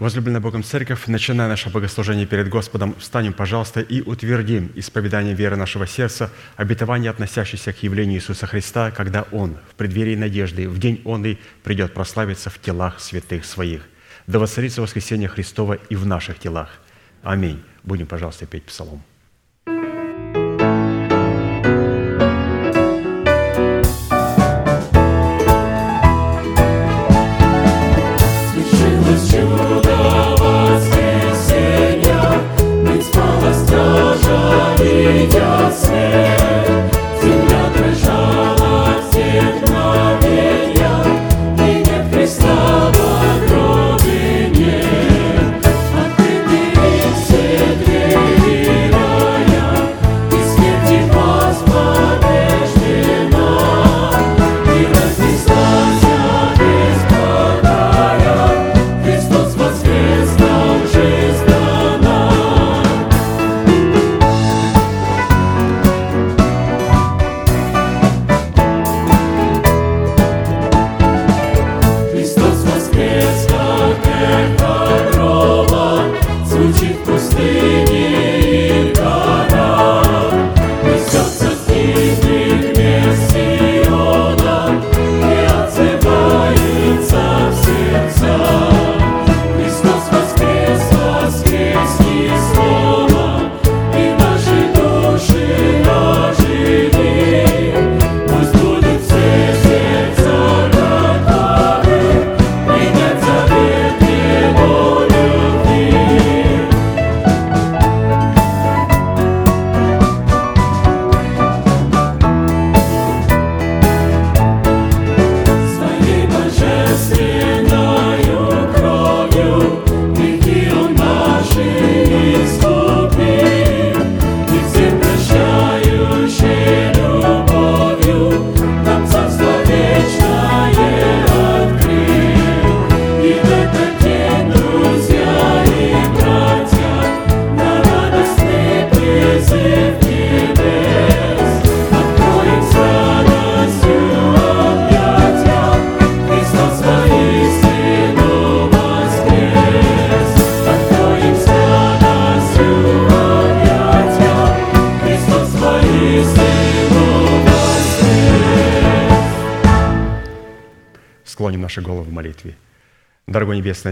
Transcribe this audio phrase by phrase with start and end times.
[0.00, 5.86] Возлюбленная Богом Церковь, начиная наше богослужение перед Господом, встанем, пожалуйста, и утвердим исповедание веры нашего
[5.86, 11.26] сердца, обетование, относящееся к явлению Иисуса Христа, когда Он в преддверии надежды, в день Он
[11.26, 13.82] и придет прославиться в телах святых Своих.
[14.26, 16.70] Да воцарится воскресение Христова и в наших телах.
[17.22, 17.62] Аминь.
[17.82, 19.02] Будем, пожалуйста, петь псалом.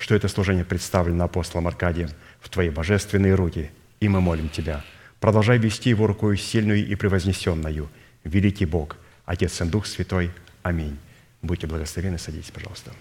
[0.00, 2.08] что это служение представлено апостолом Аркадием
[2.40, 4.82] в Твои божественные руки, и мы молим Тебя.
[5.20, 7.88] Продолжай вести его рукою сильную и превознесенную.
[8.24, 8.96] Великий Бог,
[9.26, 10.30] Отец и Дух Святой.
[10.62, 10.96] Аминь.
[11.42, 12.18] Будьте благословены.
[12.18, 12.92] Садитесь, пожалуйста.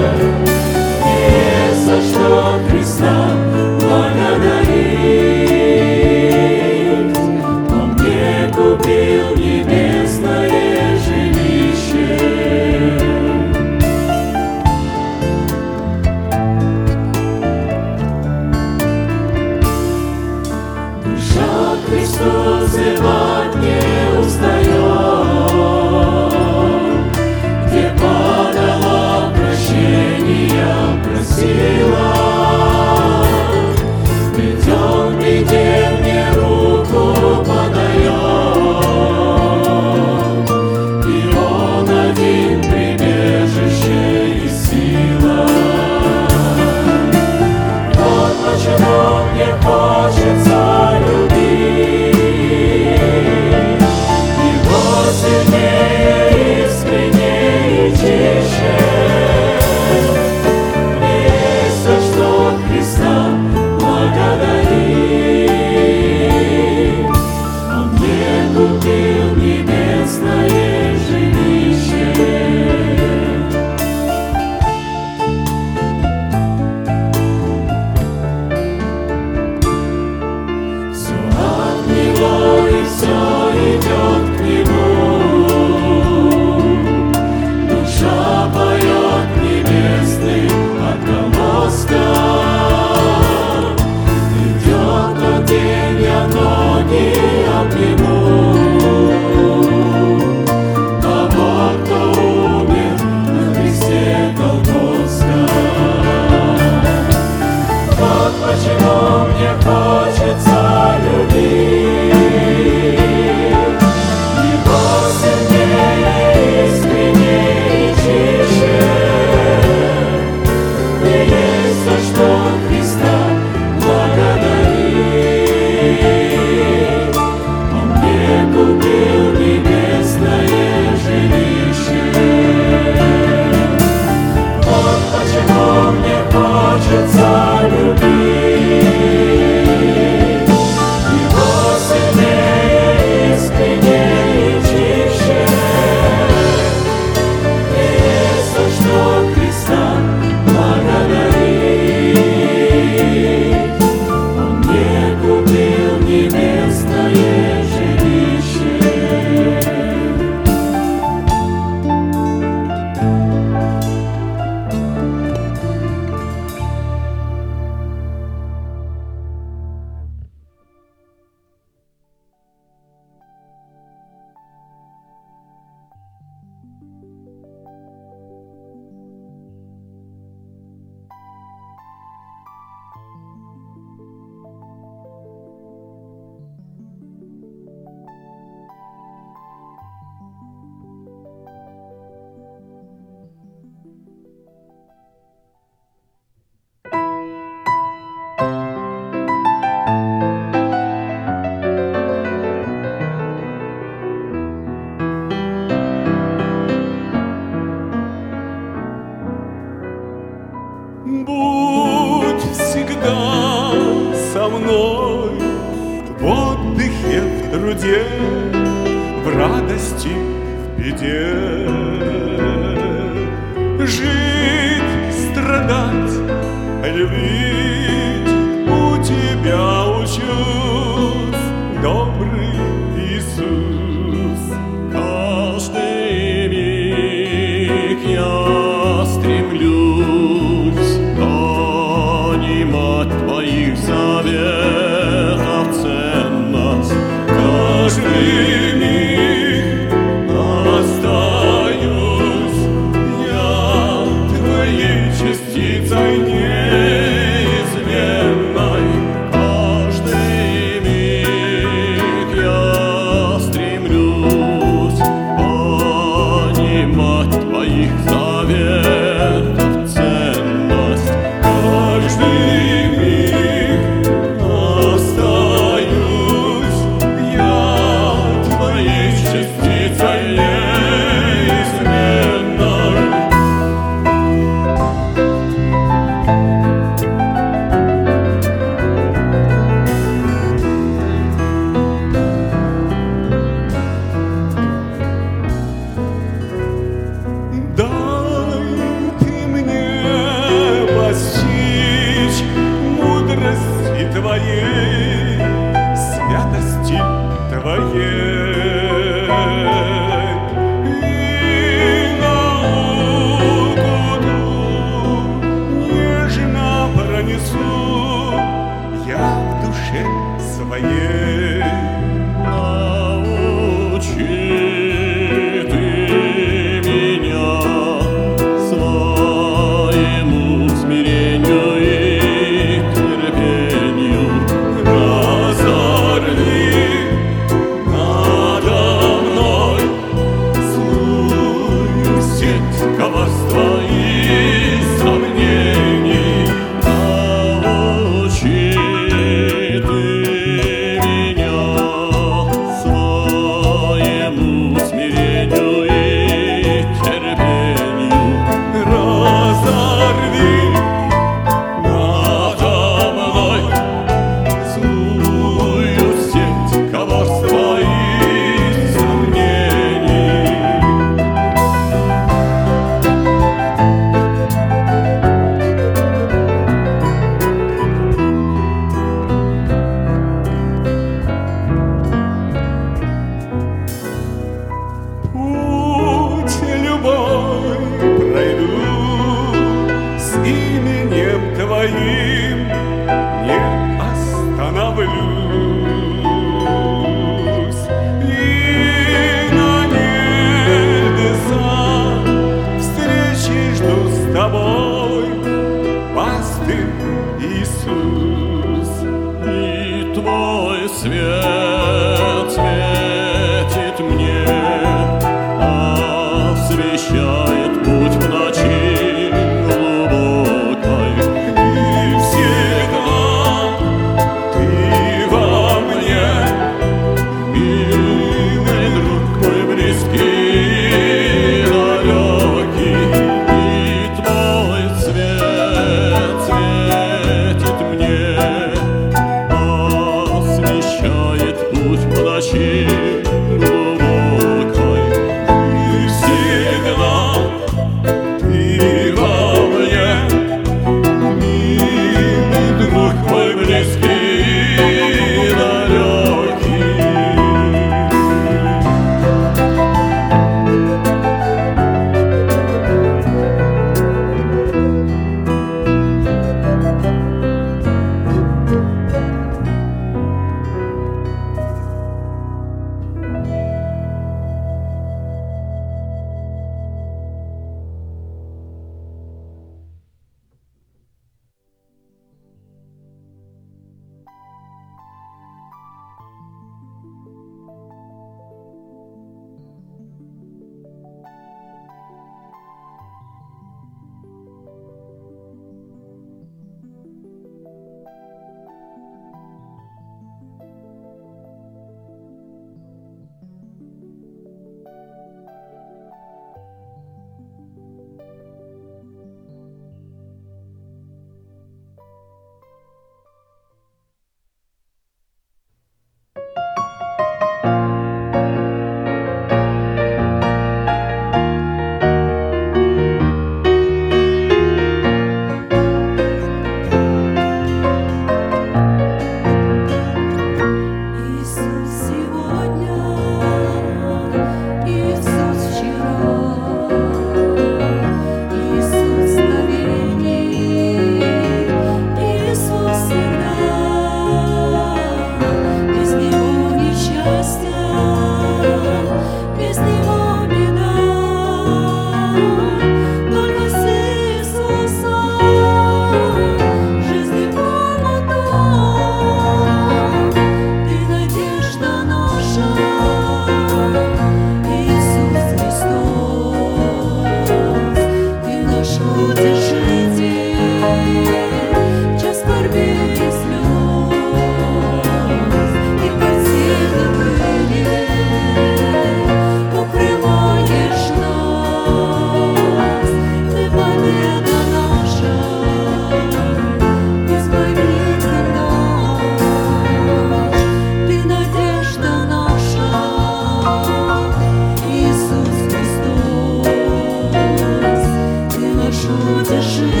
[599.43, 600.00] 不是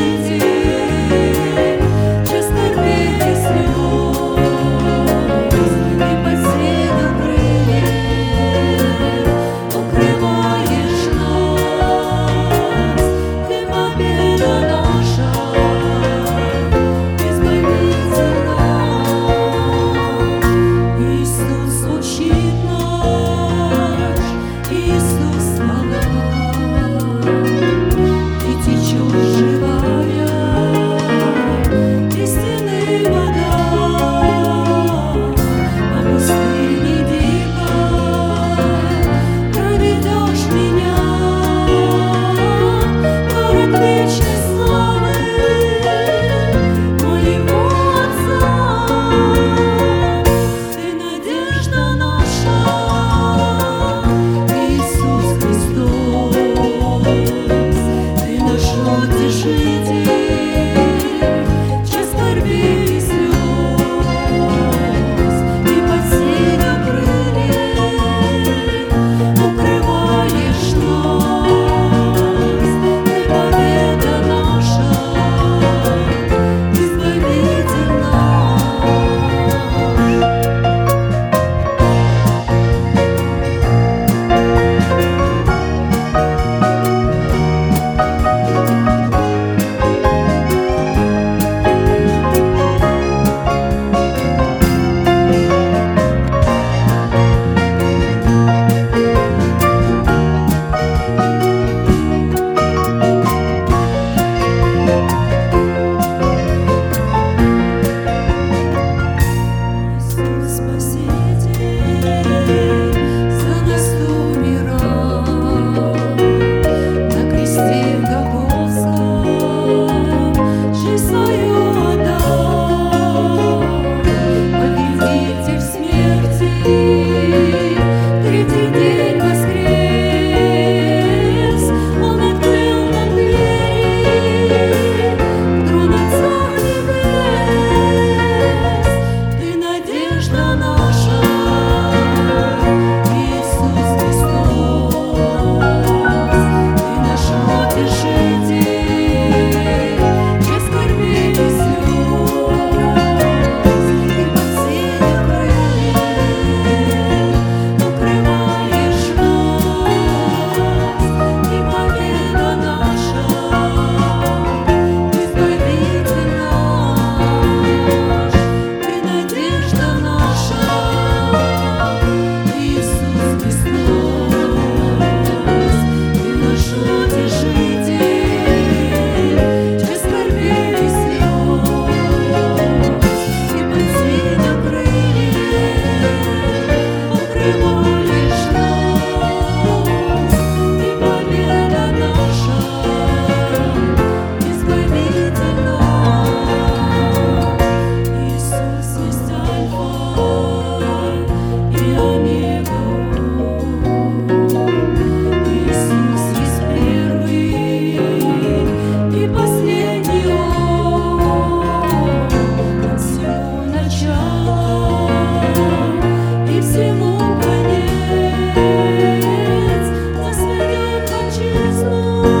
[221.71, 222.40] Christmas.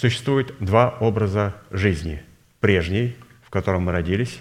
[0.00, 2.22] Существует два образа жизни.
[2.60, 4.40] Прежний, в котором мы родились,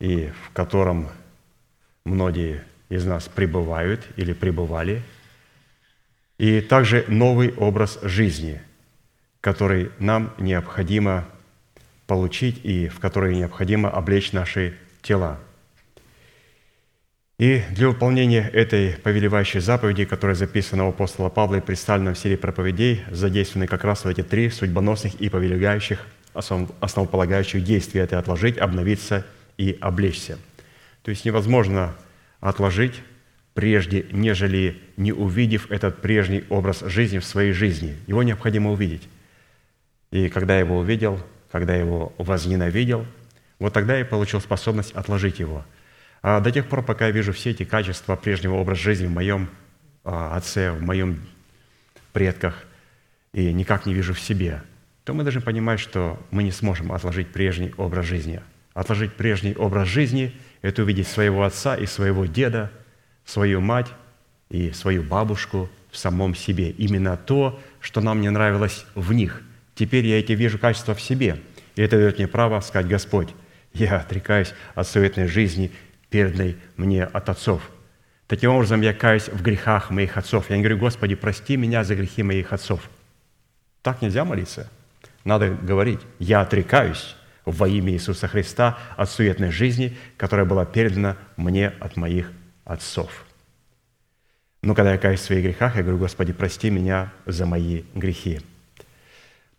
[0.00, 1.08] и в котором
[2.04, 5.00] многие из нас пребывают или пребывали,
[6.36, 8.60] и также новый образ жизни,
[9.40, 11.24] который нам необходимо
[12.06, 15.40] получить и в который необходимо облечь наши тела–
[17.38, 22.36] и для выполнения этой повелевающей заповеди, которая записана у апостола Павла и представлена в серии
[22.36, 29.26] проповедей, задействованы как раз в эти три судьбоносных и повелевающих, основополагающих действия– это отложить, обновиться
[29.56, 30.38] и облечься.
[31.02, 31.94] То есть невозможно
[32.40, 33.02] отложить
[33.54, 37.96] прежде, нежели не увидев этот прежний образ жизни в своей жизни.
[38.06, 39.08] Его необходимо увидеть.
[40.10, 41.18] И когда я его увидел,
[41.50, 43.04] когда я его возненавидел,
[43.58, 45.64] вот тогда я получил способность отложить его–
[46.22, 49.48] до тех пор, пока я вижу все эти качества прежнего образа жизни в моем
[50.04, 51.20] а, отце, в моем
[52.12, 52.64] предках,
[53.32, 54.62] и никак не вижу в себе,
[55.04, 58.40] то мы должны понимать, что мы не сможем отложить прежний образ жизни.
[58.74, 60.32] Отложить прежний образ жизни–
[60.62, 62.70] это увидеть своего отца и своего деда,
[63.24, 63.88] свою мать
[64.48, 66.70] и свою бабушку в самом себе.
[66.70, 69.42] Именно то, что нам не нравилось в них.
[69.74, 71.40] Теперь я эти вижу качества в себе.
[71.74, 73.30] И это дает мне право сказать, Господь,
[73.72, 75.72] я отрекаюсь от суетной жизни
[76.12, 77.68] переданной мне от отцов.
[78.28, 80.48] Таким образом, я каюсь в грехах моих отцов.
[80.50, 82.88] Я не говорю, Господи, прости меня за грехи моих отцов.
[83.82, 84.70] Так нельзя молиться.
[85.24, 91.68] Надо говорить, я отрекаюсь во имя Иисуса Христа от суетной жизни, которая была передана мне
[91.80, 92.30] от моих
[92.64, 93.24] отцов.
[94.62, 98.40] Но когда я каюсь в своих грехах, я говорю, Господи, прости меня за мои грехи.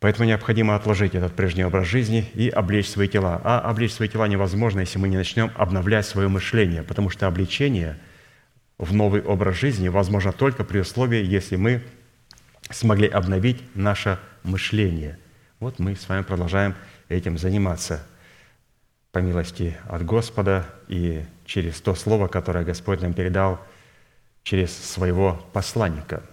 [0.03, 3.39] Поэтому необходимо отложить этот прежний образ жизни и облечь свои тела.
[3.41, 7.97] А облечь свои тела невозможно, если мы не начнем обновлять свое мышление, потому что обличение
[8.77, 11.81] в новый образ жизни возможно только при условии, если мы
[12.69, 15.19] смогли обновить наше мышление.
[15.61, 16.75] Вот мы с вами продолжаем
[17.07, 18.05] этим заниматься
[19.13, 23.65] по милости от Господа и через то слово, которое Господь нам передал
[24.43, 26.23] через своего посланника.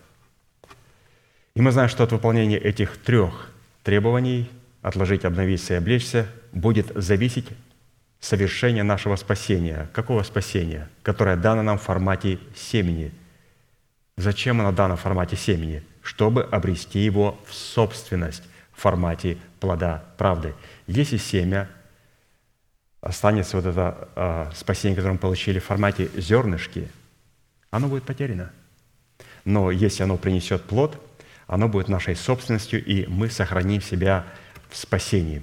[1.54, 3.50] И мы знаем, что от выполнения этих трех
[3.82, 4.50] требований
[4.82, 7.46] отложить, обновиться и облечься будет зависеть
[8.18, 9.88] совершение нашего спасения.
[9.92, 10.88] Какого спасения?
[11.02, 13.12] Которое дано нам в формате семени.
[14.16, 15.82] Зачем оно дано в формате семени?
[16.02, 20.54] Чтобы обрести его в собственность в формате плода правды.
[20.86, 21.68] Если семя
[23.00, 26.88] останется вот это э, спасение, которое мы получили в формате зернышки,
[27.70, 28.50] оно будет потеряно.
[29.44, 30.98] Но если оно принесет плод–
[31.50, 34.24] оно будет нашей собственностью, и мы сохраним себя
[34.68, 35.42] в спасении.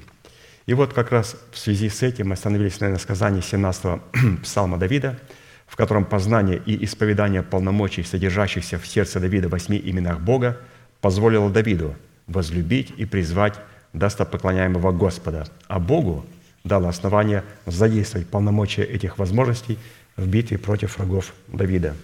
[0.65, 4.01] И вот как раз в связи с этим мы остановились на сказании 17-го
[4.41, 5.19] псалма Давида,
[5.67, 10.57] в котором познание и исповедание полномочий, содержащихся в сердце Давида в восьми именах Бога,
[11.01, 11.93] позволило Давиду
[12.25, 13.55] возлюбить и призвать
[13.91, 16.25] достопоклоняемого Господа, а Богу
[16.63, 19.77] дало основание задействовать полномочия этих возможностей
[20.15, 21.97] в битве против врагов Давида.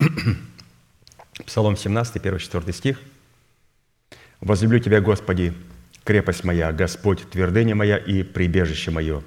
[1.46, 3.00] Псалом 17, 1-4 стих.
[4.40, 5.54] «Возлюблю Тебя, Господи,
[6.04, 9.22] крепость моя, Господь, твердыня моя и прибежище мое,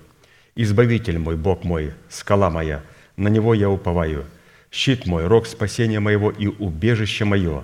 [0.55, 2.83] Избавитель мой, Бог мой, скала моя,
[3.15, 4.25] на Него я уповаю,
[4.69, 7.63] щит мой, рог спасения моего и убежище мое,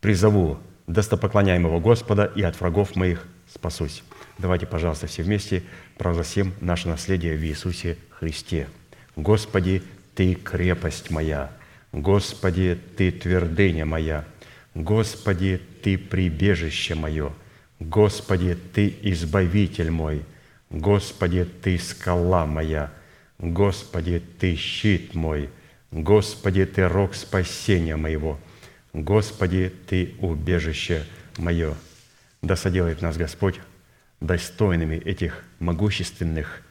[0.00, 4.02] призову достопоклоняемого Господа и от врагов моих спасусь».
[4.38, 5.62] Давайте, пожалуйста, все вместе
[5.96, 8.68] провозгласим наше наследие в Иисусе Христе.
[9.16, 9.82] «Господи,
[10.14, 11.50] Ты крепость моя,
[11.92, 14.24] Господи, Ты твердыня моя,
[14.74, 17.32] Господи, Ты прибежище мое,
[17.80, 20.22] Господи, Ты избавитель мой,
[20.70, 22.92] Господи, Ты скала моя,
[23.38, 25.48] Господи, Ты щит мой,
[25.90, 28.38] Господи, Ты рог спасения моего,
[28.92, 31.04] Господи, Ты убежище
[31.38, 31.74] мое.
[32.42, 33.60] Да соделает нас Господь
[34.20, 36.62] достойными этих могущественных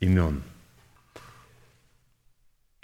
[0.00, 0.42] имен–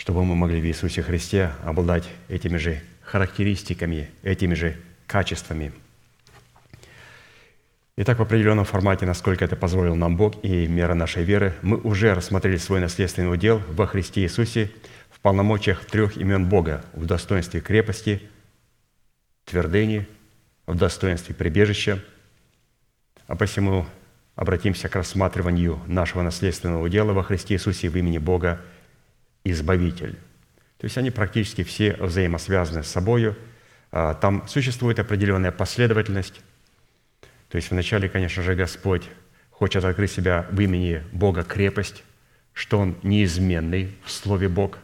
[0.01, 5.75] чтобы мы могли в Иисусе Христе обладать этими же характеристиками, этими же качествами.
[7.99, 12.15] Итак, в определенном формате, насколько это позволил нам Бог и мера нашей веры, мы уже
[12.15, 14.71] рассмотрели свой наследственный удел во Христе Иисусе
[15.11, 18.23] в полномочиях трех имен Бога, в достоинстве крепости,
[19.45, 20.09] твердыни,
[20.67, 22.03] в достоинстве прибежища.
[23.27, 23.85] А посему
[24.35, 28.63] обратимся к рассматриванию нашего наследственного дела во Христе Иисусе в имени Бога
[29.51, 30.19] Избавитель.
[30.79, 33.37] То есть они практически все взаимосвязаны с собой.
[33.93, 36.41] А, там существует определенная последовательность.
[37.49, 39.03] То есть вначале, конечно же, Господь
[39.51, 42.03] хочет открыть себя в имени Бога крепость,
[42.53, 44.79] что Он неизменный в Слове Бог.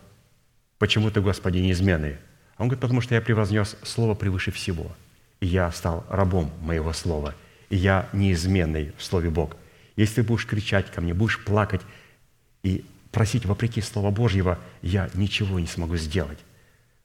[0.79, 2.17] Почему ты, Господи, неизменный?
[2.59, 4.95] Он говорит, потому что я превознес Слово превыше всего,
[5.41, 7.35] и я стал рабом моего Слова,
[7.71, 9.57] и я неизменный в Слове Бог.
[9.97, 11.81] Если ты будешь кричать ко мне, будешь плакать
[12.63, 12.85] и
[13.17, 16.37] просить вопреки Слова Божьего, я ничего не смогу сделать,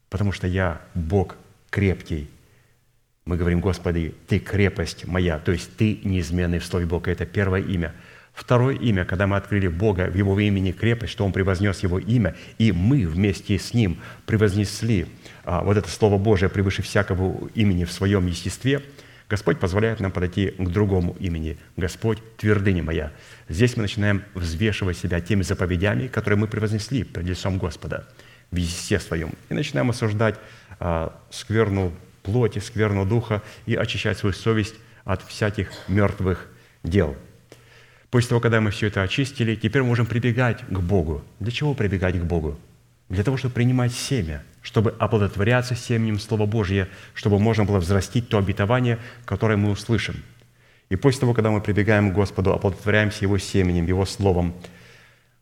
[0.09, 1.37] потому что я Бог
[1.69, 2.29] крепкий.
[3.23, 7.09] Мы говорим, Господи, Ты крепость моя, то есть Ты неизменный в Слове Бога.
[7.11, 7.95] Это первое имя–
[8.33, 12.35] Второе имя, когда мы открыли Бога в Его имени крепость, что Он превознес Его имя,
[12.57, 15.07] и мы вместе с Ним превознесли
[15.43, 18.83] а, вот это Слово Божие превыше всякого имени в своем естестве,
[19.31, 21.57] Господь позволяет нам подойти к другому имени.
[21.77, 23.13] Господь– твердыня моя.
[23.47, 28.05] Здесь мы начинаем взвешивать себя теми заповедями, которые мы превознесли пред лицом Господа
[28.51, 29.31] в естестве своем.
[29.47, 30.37] И начинаем осуждать
[30.81, 34.75] а, скверну плоти, скверну духа и очищать свою совесть
[35.05, 36.49] от всяких мертвых
[36.83, 37.15] дел–
[38.09, 41.23] После того, когда мы все это очистили, теперь можем прибегать к Богу.
[41.39, 42.59] Для чего прибегать к Богу?
[43.11, 48.37] Для того, чтобы принимать семя, чтобы оплодотворяться семенем Слова Божьего, чтобы можно было взрастить то
[48.37, 50.23] обетование, которое мы услышим.
[50.87, 54.53] И после того, когда мы прибегаем к Господу, оплодотворяемся Его семенем, Его Словом,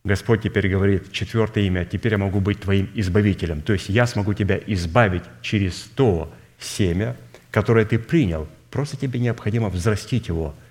[0.03, 3.61] Господь теперь говорит, четвертое имя, теперь я могу быть твоим избавителем.
[3.61, 7.15] То есть я смогу тебя избавить через то семя,
[7.51, 8.47] которое ты принял.
[8.71, 10.55] Просто тебе необходимо взрастить его–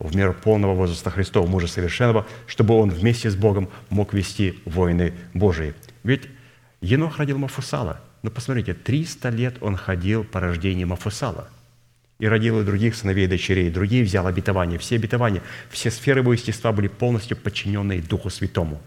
[0.00, 5.14] в меру полного возраста Христова, мужа совершенного, чтобы он вместе с Богом мог вести войны
[5.32, 5.72] Божии.
[6.04, 6.28] Ведь
[6.80, 8.00] Енох родил Мафусала.
[8.22, 11.48] Но посмотрите, 300 лет он ходил по рождению Мафусала.
[12.20, 14.78] И родил и других сыновей и дочерей, другие взял обетование.
[14.78, 18.80] Все обетования, все сферы его естества были полностью подчинены Духу Святому.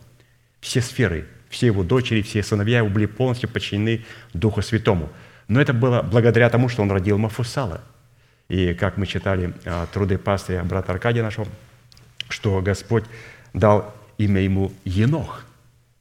[0.62, 5.10] Все сферы, все его дочери, все сыновья его были полностью подчинены Духу Святому.
[5.50, 7.84] Но это было благодаря тому, что он родил Мафусала–
[8.50, 11.48] и как мы читали а, труды пастыря брата Аркадия нашего,
[12.30, 13.04] что Господь
[13.54, 15.46] дал имя ему Енох,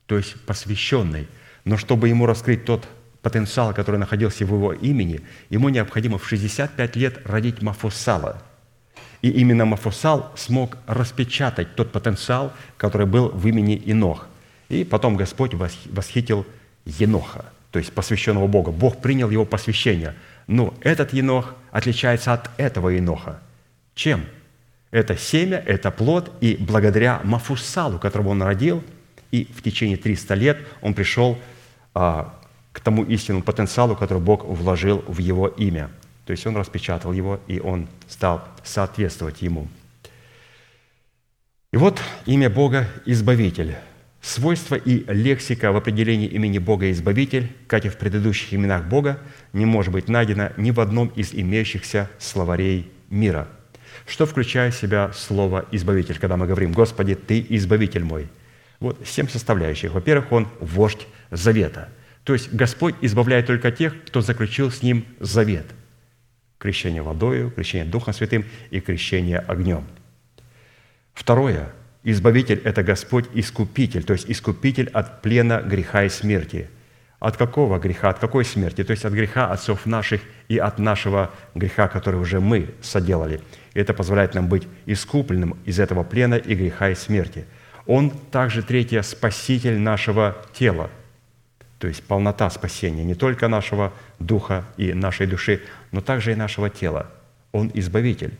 [0.06, 1.28] то есть посвященный.
[1.64, 2.88] Но чтобы ему раскрыть тот
[3.22, 8.42] потенциал, который находился в его имени, ему необходимо в 65 лет родить Мафусала.
[9.22, 14.26] И именно Мафусал смог распечатать тот потенциал, который был в имени Инох.
[14.68, 16.46] И потом Господь восхитил
[16.84, 18.70] Еноха, то есть посвященного Бога.
[18.70, 20.14] Бог принял его посвящение–
[20.46, 23.40] но этот енох отличается от этого еноха.
[23.94, 24.24] Чем?
[24.90, 28.84] Это семя, это плод, и благодаря Мафусалу, которого он родил,
[29.30, 31.38] и в течение 300 лет он пришел
[31.94, 32.34] а,
[32.72, 35.90] к тому истинному потенциалу, который Бог вложил в его имя.
[36.24, 39.68] То есть он распечатал его, и он стал соответствовать ему.
[41.72, 43.76] И вот имя Бога– Избавитель–
[44.26, 49.20] Свойства и лексика в определении имени Бога Избавитель, как и в предыдущих именах Бога,
[49.52, 53.46] не может быть найдено ни в одном из имеющихся словарей мира.
[54.04, 58.28] Что включает в себя слово «избавитель», когда мы говорим «Господи, Ты избавитель мой»?
[58.80, 59.92] Вот семь составляющих.
[59.92, 61.88] Во-первых, Он– вождь завета.
[62.24, 65.66] То есть Господь избавляет только тех, кто заключил с Ним завет.
[66.58, 69.84] Крещение водою, крещение Духом Святым и крещение огнем.
[71.14, 71.72] Второе–
[72.08, 76.70] Избавитель– это Господь Искупитель, то есть Искупитель от плена греха и смерти.
[77.18, 78.84] От какого греха, от какой смерти?
[78.84, 83.40] То есть от греха отцов наших и от нашего греха, который уже мы соделали.
[83.74, 87.44] И это позволяет нам быть искупленным из этого плена и греха и смерти.
[87.86, 90.90] Он также, третье, спаситель нашего тела,
[91.78, 95.62] то есть полнота спасения не только нашего духа и нашей души,
[95.92, 97.10] но также и нашего тела.
[97.52, 98.34] Он избавитель.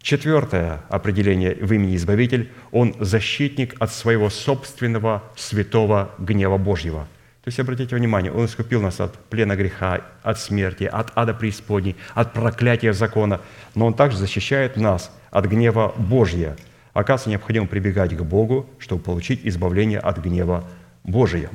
[0.00, 7.08] Четвертое определение в имени Избавитель– он защитник от своего собственного святого гнева Божьего.
[7.42, 11.96] То есть, обратите внимание, Он искупил нас от плена греха, от смерти, от ада преисподней,
[12.14, 13.40] от проклятия закона,
[13.74, 16.56] но Он также защищает нас от гнева Божьего.
[16.98, 20.68] Оказывается, необходимо прибегать к Богу, чтобы получить избавление от гнева
[21.04, 21.48] Божия.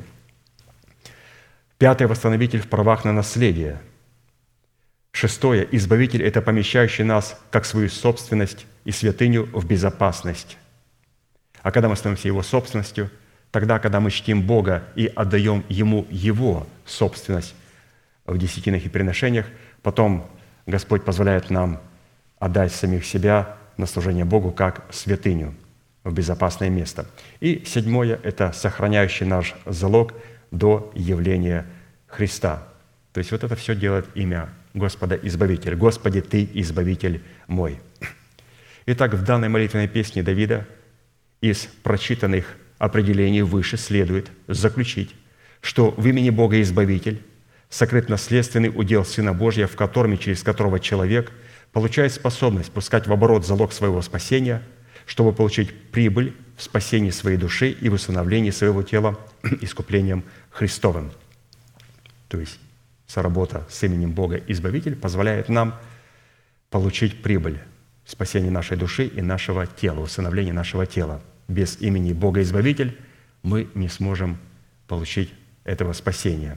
[1.76, 3.78] Пятый– восстановитель в правах на наследие–
[5.12, 5.68] Шестое.
[5.70, 10.56] Избавитель– это помещающий нас как свою собственность и святыню в безопасность.
[11.60, 13.10] А когда мы становимся Его собственностью,
[13.50, 17.54] тогда, когда мы чтим Бога и отдаем Ему Его собственность
[18.24, 19.46] в десятинах и приношениях,
[19.82, 20.26] потом
[20.66, 21.82] Господь позволяет нам
[22.38, 25.54] отдать самих себя на служение Богу как святыню
[26.04, 27.06] в безопасное место.
[27.40, 30.14] И седьмое– это сохраняющий наш залог
[30.50, 31.66] до явления
[32.06, 32.68] Христа.
[33.12, 35.76] То есть вот это все делает имя Господа Избавитель.
[35.76, 37.80] Господи, Ты Избавитель мой.
[38.86, 40.66] Итак, в данной молитвенной песне Давида
[41.40, 45.14] из прочитанных определений выше следует заключить,
[45.60, 47.22] что в имени Бога Избавитель
[47.70, 51.32] сокрыт наследственный удел Сына Божьего, в котором и через которого человек
[51.74, 54.62] получает способность пускать в оборот залог своего спасения,
[55.06, 59.18] чтобы получить прибыль в спасении своей души и в усыновлении своего тела
[59.60, 61.10] искуплением Христовым.
[62.28, 62.60] То есть
[63.08, 65.74] соработа с именем Бога Избавитель позволяет нам
[66.70, 67.58] получить прибыль
[68.04, 71.20] в спасении нашей души и нашего тела, усыновление нашего тела.
[71.48, 72.96] Без имени Бога Избавитель
[73.42, 74.38] мы не сможем
[74.86, 76.56] получить этого спасения.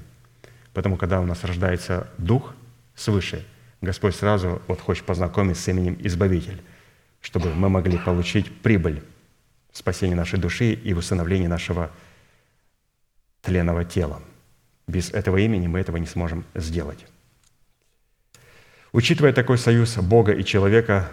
[0.74, 2.53] Потому когда у нас рождается Дух
[2.93, 3.43] свыше,
[3.82, 6.61] Господь сразу вот хочет познакомить с именем Избавитель,
[7.21, 9.03] чтобы мы могли получить прибыль
[9.71, 11.01] в спасении нашей души и в
[11.47, 11.91] нашего
[13.41, 14.21] тленного тела.
[14.88, 17.05] Без этого имени мы этого не сможем сделать.
[18.93, 21.11] Учитывая такой союз Бога и человека,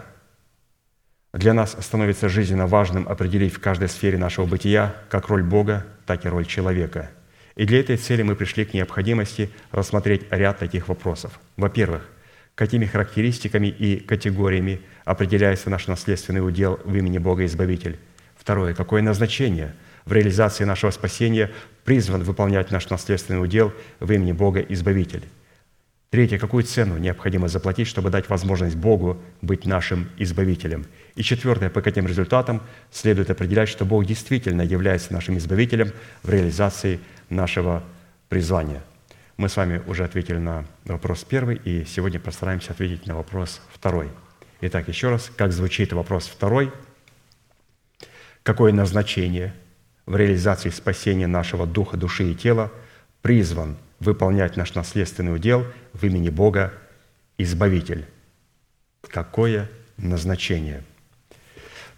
[1.33, 6.25] для нас становится жизненно важным определить в каждой сфере нашего бытия как роль Бога, так
[6.25, 7.11] и роль человека.
[7.55, 11.39] И для этой цели мы пришли к необходимости рассмотреть ряд таких вопросов.
[11.57, 12.09] Во-первых,
[12.55, 17.99] какими характеристиками и категориями определяется наш наследственный удел в имени Бога Избавитель.
[18.35, 19.73] Второе, какое назначение
[20.05, 21.51] в реализации нашего спасения
[21.83, 25.23] призван выполнять наш наследственный удел в имени Бога Избавитель.
[26.11, 30.85] Третье, какую цену необходимо заплатить, чтобы дать возможность Богу быть нашим Избавителем.
[31.15, 35.91] И четвертое, по каким результатам следует определять, что Бог действительно является нашим Избавителем
[36.23, 36.99] в реализации
[37.29, 37.83] нашего
[38.29, 38.81] призвания.
[39.37, 44.09] Мы с вами уже ответили на вопрос первый, и сегодня постараемся ответить на вопрос второй.
[44.61, 46.71] Итак, еще раз, как звучит вопрос второй?
[48.43, 49.53] Какое назначение
[50.05, 52.71] в реализации спасения нашего духа, души и тела
[53.21, 56.73] призван выполнять наш наследственный удел в имени Бога
[57.37, 58.05] Избавитель?
[59.09, 60.83] Какое назначение–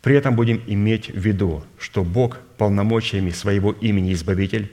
[0.07, 4.71] при этом будем иметь в виду, что Бог полномочиями своего имени Избавитель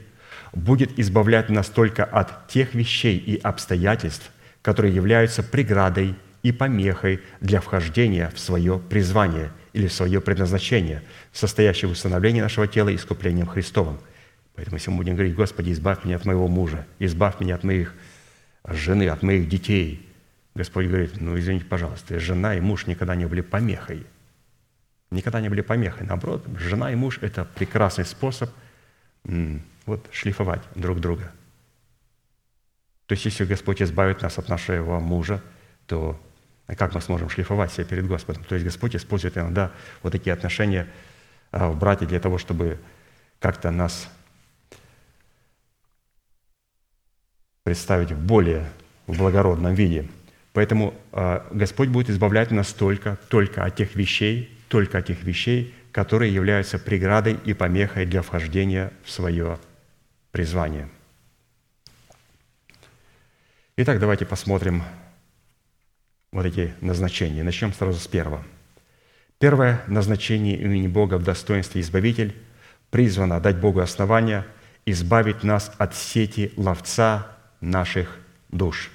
[0.55, 4.31] будет избавлять нас только от тех вещей и обстоятельств,
[4.63, 11.03] которые являются преградой и помехой для вхождения в свое призвание или в свое предназначение,
[11.33, 13.99] состоящее в установлении нашего тела искуплением Христовым.
[14.55, 17.95] Поэтому если мы будем говорить, Господи, избавь меня от моего мужа, избавь меня от моих
[18.69, 20.09] жены, от моих детей,
[20.55, 24.07] Господь говорит, ну извините, пожалуйста, жена и муж никогда не были помехой–
[25.15, 26.07] никогда не были помехой.
[26.07, 28.51] Наоборот, жена и муж– это прекрасный способ
[29.87, 31.33] вот, шлифовать друг друга.
[33.07, 35.43] То есть, если Господь избавит нас от нашего мужа,
[35.87, 36.19] то
[36.67, 38.43] как мы сможем шлифовать себя перед Господом?
[38.45, 39.71] То есть Господь использует иногда
[40.03, 40.89] вот такие отношения
[41.53, 42.79] а, в брате для того, чтобы
[43.39, 44.09] как-то нас
[47.65, 48.67] представить в более
[49.07, 50.09] благородном виде.
[50.55, 56.33] Поэтому а, Господь будет избавлять нас только, только от тех вещей, только тех вещей, которые
[56.33, 59.59] являются преградой и помехой для вхождения в свое
[60.35, 60.89] призвание.
[63.77, 64.83] Итак, давайте посмотрим
[66.33, 67.45] вот эти назначения.
[67.45, 68.45] Начнем сразу с первого.
[69.39, 72.35] Первое назначение имени Бога в достоинстве Избавитель
[72.91, 74.45] призвано дать Богу основания
[74.87, 77.29] избавить нас от сети ловца
[77.61, 78.19] наших
[78.49, 78.91] душ.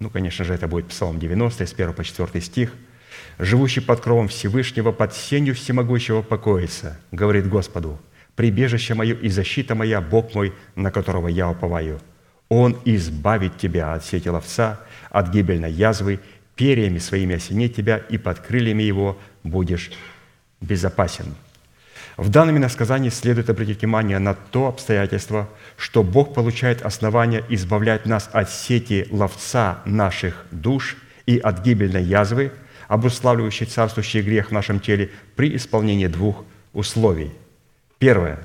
[0.00, 2.72] Ну, конечно же, это будет Псалом 90, с 1 по 4 стих–
[3.38, 8.00] живущий под кровом Всевышнего, под сенью всемогущего покоится, говорит Господу,
[8.36, 12.00] прибежище мое и защита моя, Бог мой, на которого я уповаю.
[12.48, 14.80] Он избавит тебя от сети ловца,
[15.10, 16.20] от гибельной язвы,
[16.56, 19.90] перьями своими осенит тебя, и под крыльями его будешь
[20.60, 21.34] безопасен».
[22.16, 28.30] В данном иносказании следует обратить внимание на то обстоятельство, что Бог получает основание избавлять нас
[28.32, 32.52] от сети ловца наших душ и от гибельной язвы–
[32.88, 37.32] обуславливающий царствующий грех в нашем теле при исполнении двух условий.
[37.98, 38.38] Первое.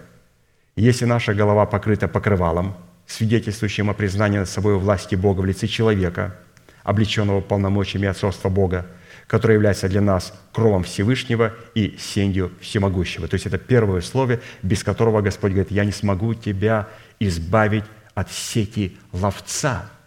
[0.76, 2.76] Если наша голова покрыта покрывалом,
[3.08, 6.36] свидетельствующим о признании над собой власти Бога в лице человека,
[6.84, 8.86] облеченного полномочиями отцовства Бога,
[9.28, 13.28] который является для нас кровом Всевышнего и сенью Всемогущего.
[13.28, 16.88] То есть это первое условие, без которого Господь говорит, я не смогу тебя
[17.20, 17.86] избавить
[18.16, 19.90] от сети ловца–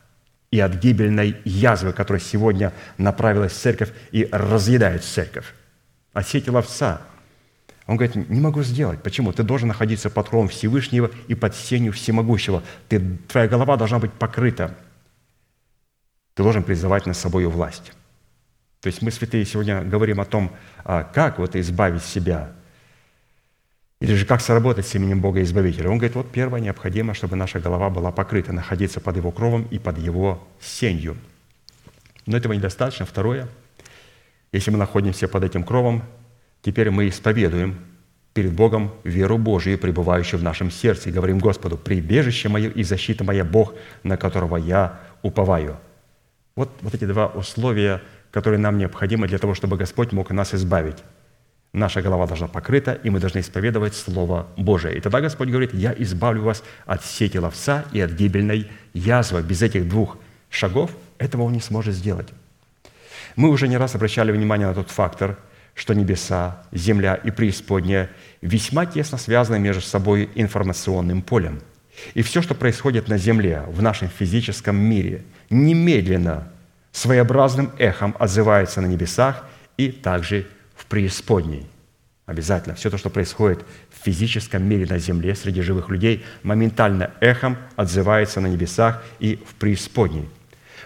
[0.53, 5.47] и от гибельной язвы, которая сегодня направилась в церковь и разъедает церковь.
[6.12, 7.01] От сети ловца.
[7.93, 9.03] Он говорит, не могу сделать.
[9.03, 9.34] Почему?
[9.34, 12.62] Ты должен находиться под кровом Всевышнего и под сенью Всемогущего.
[12.88, 14.74] Ты, твоя голова должна быть покрыта.
[16.32, 17.93] Ты должен призывать на собою власть.
[18.80, 20.53] То есть мы, святые, сегодня говорим о том,
[20.84, 22.53] а, как вот избавить себя
[24.01, 25.90] или же как сработать с именем Бога Избавителя?
[25.90, 29.78] Он говорит, вот первое необходимо, чтобы наша голова была покрыта, находиться под Его кровом и
[29.78, 31.18] под Его сенью.
[32.24, 33.05] Но этого недостаточно.
[33.05, 33.49] Второе,
[34.51, 36.05] если мы находимся под этим кровом,
[36.63, 37.79] теперь мы исповедуем
[38.35, 43.25] перед Богом веру Божию, пребывающую в нашем сердце, и говорим Господу, «Прибежище мое и защита
[43.25, 45.79] моя Бог, на которого я уповаю».
[46.57, 50.99] Вот, вот эти два условия, которые нам необходимы для того, чтобы Господь мог нас избавить.
[51.73, 54.97] Наша голова должна покрыта, и мы должны исповедовать Слово Божие.
[54.97, 59.43] И тогда Господь говорит, «Я избавлю вас от сети ловца и от гибельной язвы».
[59.43, 60.19] Без этих двух
[60.51, 62.29] шагов этого Он не сможет сделать.
[63.37, 65.39] Мы уже не раз обращали внимание на тот фактор,
[65.75, 68.11] что небеса, земля и преисподняя
[68.41, 71.61] весьма тесно связаны между собой информационным полем.
[72.14, 76.49] И все, что происходит на земле, в нашем физическом мире, немедленно
[76.91, 79.47] своеобразным эхом отзывается на небесах
[79.77, 81.66] и также в преисподней.
[82.27, 82.75] Обязательно.
[82.77, 88.41] Все то, что происходит в физическом мире на земле среди живых людей, моментально эхом отзывается
[88.41, 90.29] на небесах и в преисподней.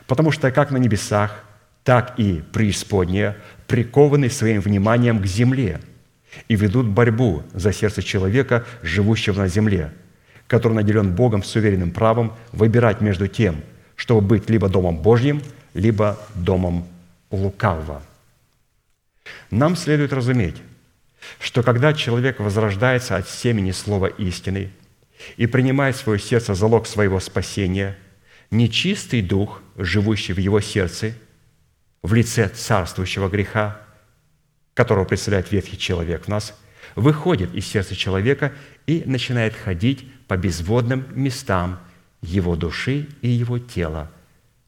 [0.07, 1.45] Потому что как на небесах,
[1.85, 5.81] так и преисподняя прикованы своим вниманием к земле
[6.49, 9.93] и ведут борьбу за сердце человека, живущего на земле,
[10.47, 13.63] который наделен Богом суверенным правом выбирать между тем,
[13.97, 15.43] чтобы быть либо домом Божьим,
[15.75, 16.87] либо домом
[17.31, 18.03] лукавого.
[19.51, 20.57] Нам следует разуметь,
[21.41, 24.71] что когда человек возрождается от семени слова истины
[25.37, 27.97] и принимает в свое сердце залог своего спасения,
[28.51, 31.15] нечистый дух, живущий в его сердце,
[32.07, 33.81] в лице царствующего греха,
[34.75, 36.57] которого представляет ветхий человек в нас,
[36.95, 38.53] выходит из сердца человека
[38.87, 41.81] и начинает ходить по безводным местам
[42.23, 44.09] его души и его тела,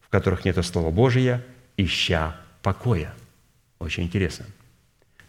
[0.01, 1.45] в которых нет Слова Божия,
[1.77, 3.15] ища покоя.
[3.79, 4.45] Очень интересно.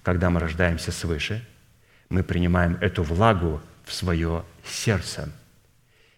[0.02, 1.48] Когда мы рождаемся свыше,
[2.10, 5.32] мы принимаем эту влагу в свое сердце.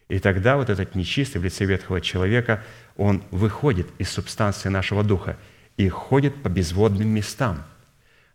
[0.08, 2.64] И тогда вот этот нечистый в лице ветхого человека,
[2.96, 5.36] он выходит из субстанции нашего духа
[5.82, 7.64] и ходит по безводным местам.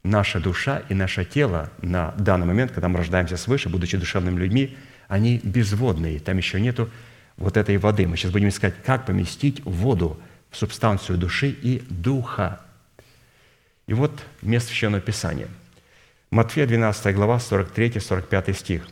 [0.02, 4.76] Наша душа и наше тело на данный момент, когда мы рождаемся свыше, будучи душевными людьми,
[5.06, 6.90] они безводные, там еще нету
[7.36, 8.08] вот этой воды.
[8.08, 10.18] Мы сейчас будем искать, как поместить воду
[10.50, 12.60] в субстанцию души и духа.
[13.86, 15.46] И вот место Священного Писания.
[16.30, 18.88] Матфея 12 глава, 43-45 стих.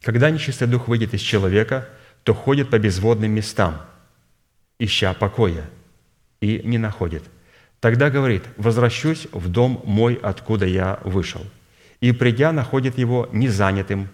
[0.00, 1.86] «Когда нечистый дух выйдет из человека,
[2.22, 3.82] то ходит по безводным местам,
[4.78, 5.68] ища покоя,
[6.40, 7.24] и не находит.
[7.80, 11.44] Тогда говорит, возвращусь в дом мой, откуда я вышел.
[12.00, 14.08] И придя, находит его незанятым,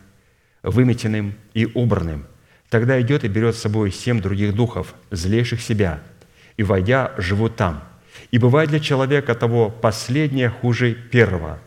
[0.63, 2.27] выметенным и убранным.
[2.69, 6.01] Тогда идет и берет с собой семь других духов, злейших себя,
[6.57, 7.83] и, войдя, живут там–
[8.31, 11.59] и бывает для человека того последнее хуже первого.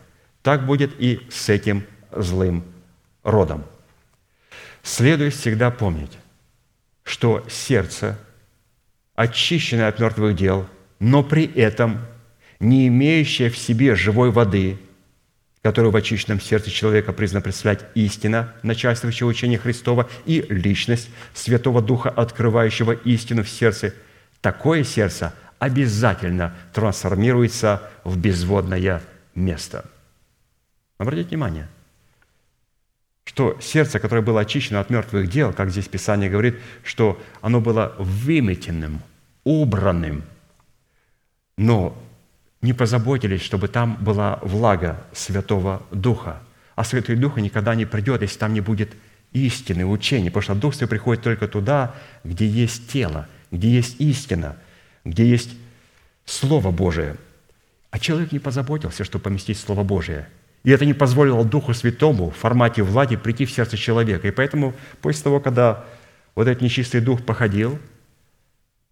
[0.42, 2.64] Так будет и с этим злым
[3.22, 3.64] родом.
[4.82, 6.12] Следует всегда помнить,
[7.02, 8.18] что сердце,
[9.14, 10.66] очищенное от мертвых дел,
[11.00, 11.98] но при этом
[12.60, 14.78] не имеющее в себе живой воды,
[15.62, 22.10] которую в очищенном сердце человека признана представлять истина, начальствующая учение Христова, и личность Святого Духа,
[22.10, 23.94] открывающего истину в сердце,
[24.40, 29.02] такое сердце обязательно трансформируется в безводное
[29.34, 29.84] место.
[30.98, 31.68] Обратите внимание,
[33.24, 37.94] что сердце, которое было очищено от мертвых дел, как здесь Писание говорит, что оно было
[37.98, 39.02] выметенным,
[39.44, 40.24] убранным,
[41.60, 41.96] но
[42.62, 46.40] не позаботились, чтобы там была влага Святого Духа.
[46.74, 48.90] А Святой Дух никогда не придет, если там не будет
[49.32, 51.94] истины, учения, потому что Дух Святой приходит только туда,
[52.24, 54.56] где есть тело, где есть истина–
[55.04, 55.50] где есть
[56.24, 57.16] Слово Божие.
[57.90, 60.28] А человек не позаботился, чтобы поместить Слово Божие.
[60.62, 64.28] И это не позволило Духу Святому в формате влади прийти в сердце человека.
[64.28, 65.84] И поэтому после того, когда
[66.34, 67.78] вот этот нечистый дух походил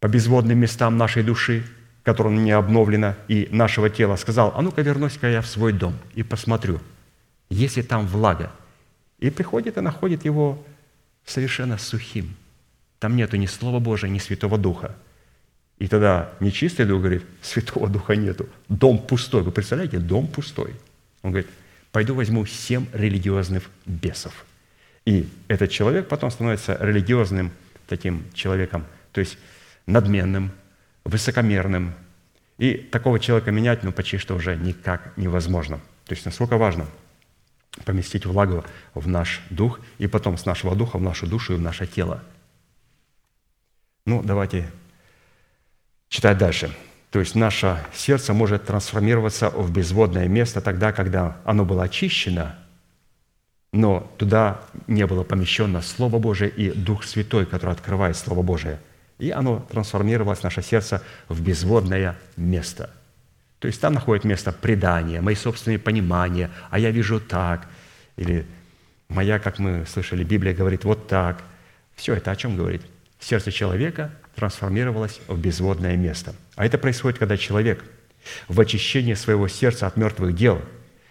[0.00, 1.64] по безводным местам нашей души,
[2.08, 6.22] которая не обновлена, и нашего тела, сказал, а ну-ка вернусь-ка я в свой дом и
[6.22, 6.80] посмотрю,
[7.50, 8.50] есть ли там влага.
[9.18, 10.64] И приходит и находит его
[11.26, 12.34] совершенно сухим.
[12.98, 14.96] Там нету ни Слова Божия, ни Святого Духа–
[15.78, 19.42] и тогда нечистый дух говорит, Святого Духа нету, дом пустой.
[19.42, 20.74] Вы представляете, дом пустой.
[21.22, 21.48] Он говорит,
[21.92, 24.44] пойду возьму семь религиозных бесов.
[25.04, 27.52] И этот человек потом становится религиозным
[27.86, 29.38] таким человеком, то есть
[29.86, 30.50] надменным,
[31.04, 31.94] высокомерным.
[32.58, 35.78] И такого человека менять, ну, почти что уже никак невозможно.
[36.06, 36.86] То есть насколько важно
[37.84, 41.60] поместить влагу в наш дух, и потом с нашего духа в нашу душу и в
[41.60, 42.24] наше тело.
[44.04, 44.68] Ну, давайте
[46.08, 46.74] Читать дальше.
[47.10, 52.58] То есть наше сердце может трансформироваться в безводное место тогда, когда оно было очищено,
[53.72, 58.80] но туда не было помещено Слово Божие и Дух Святой, который открывает Слово Божие.
[59.18, 62.90] И оно трансформировалось, наше сердце, в безводное место.
[63.58, 67.66] То есть там находит место предания, мои собственные понимания, а я вижу так.
[68.16, 68.46] Или
[69.08, 71.42] моя, как мы слышали, Библия говорит вот так.
[71.96, 72.82] Все это о чем говорит?
[73.18, 76.36] Сердце человека трансформировалось в безводное место.
[76.54, 77.84] А это происходит, когда человек
[78.46, 80.62] в очищении своего сердца от мертвых дел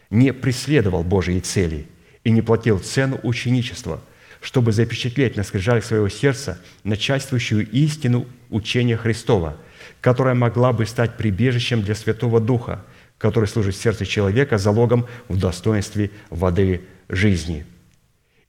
[0.10, 1.88] не преследовал Божьи цели
[2.24, 4.00] и не платил цену ученичества–
[4.42, 9.58] чтобы запечатлеть на скрижалях своего сердца начальствующую истину учения Христова,
[10.02, 12.84] которая могла бы стать прибежищем для Святого Духа,
[13.18, 17.66] который служит в сердце человека залогом в достоинстве воды жизни.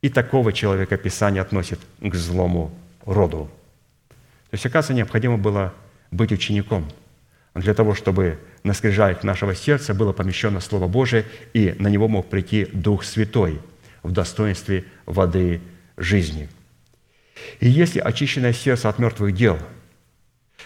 [0.02, 2.72] И такого человека Писание относит к злому
[3.04, 3.50] роду.
[4.50, 5.74] То есть, оказывается, необходимо было
[6.10, 6.88] быть учеником
[7.54, 11.24] для того, чтобы на скрижалях нашего сердца было помещено Слово Божие,
[11.54, 13.60] и на него мог прийти Дух Святой
[14.02, 15.60] в достоинстве воды
[15.98, 16.48] жизни.
[17.60, 19.58] И если очищенное сердце от мертвых дел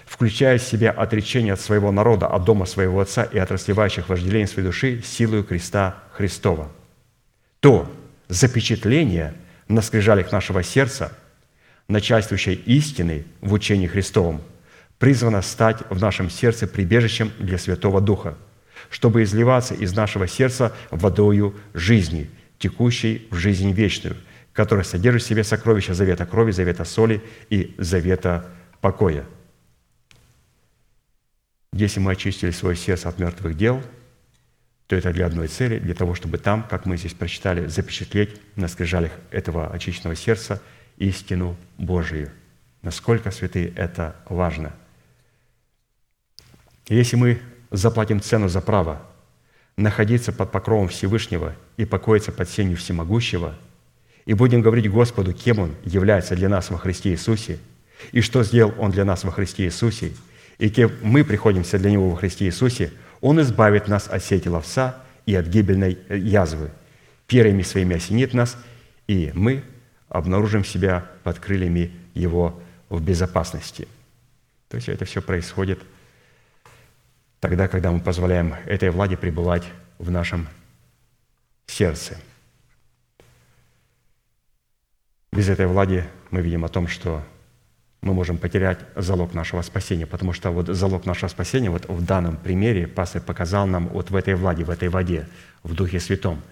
[0.05, 4.47] включает в себя отречение от своего народа, от дома своего Отца и от расливающих вожделений
[4.47, 6.71] своей души силою креста Христова,
[7.61, 7.91] то
[8.29, 9.35] запечатление
[9.69, 11.17] на скрижалях нашего сердца,
[11.89, 14.43] начальствующей истины в учении Христовом,
[14.99, 18.37] призвано стать в нашем сердце прибежищем для Святого Духа,
[18.91, 24.17] чтобы изливаться из нашего сердца водою жизни, текущей в жизнь вечную–
[24.53, 28.47] который содержит в себе сокровища завета крови, завета соли и завета
[28.81, 29.25] покоя.
[31.73, 33.83] Если мы очистили свое сердце от мертвых дел,
[34.87, 38.69] то это для одной цели, для того, чтобы там, как мы здесь прочитали, запечатлеть на
[38.69, 40.61] скрижалях этого очищенного сердца
[40.99, 42.31] истину Божию.
[42.83, 44.75] Насколько, святые, это важно.
[46.89, 47.41] Если мы
[47.71, 49.01] заплатим цену за право
[49.79, 53.57] находиться под покровом Всевышнего и покоиться под сенью Всемогущего–
[54.25, 57.59] и будем говорить Господу, кем Он является для нас во Христе Иисусе,
[58.13, 60.13] и что сделал Он для нас во Христе Иисусе,
[60.59, 64.97] и кем мы приходимся для Него во Христе Иисусе, Он избавит нас от сети ловца
[65.27, 66.71] и от гибельной язвы.
[67.27, 68.57] Первыми своими осенит нас,
[69.07, 69.65] и мы
[70.09, 73.89] обнаружим себя под крыльями Его в безопасности.
[74.69, 75.81] То есть это все происходит
[77.41, 79.65] тогда, когда мы позволяем этой владе пребывать
[79.99, 80.49] в нашем
[81.67, 82.17] сердце–
[85.33, 87.23] без этой влади мы видим о том, что
[88.03, 92.37] мы можем потерять залог нашего спасения, потому что вот залог нашего спасения вот в данном
[92.37, 95.29] примере пастор показал нам вот в этой владе, в этой воде,
[95.63, 96.43] в Духе Святом.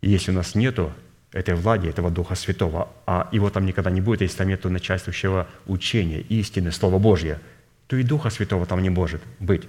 [0.00, 0.92] И если у нас нету
[1.32, 5.48] этой влади, этого Духа Святого, а его там никогда не будет, если там нету начальствующего
[5.66, 7.40] учения, истины, Слова Божье,
[7.88, 9.64] то и Духа Святого там не может быть.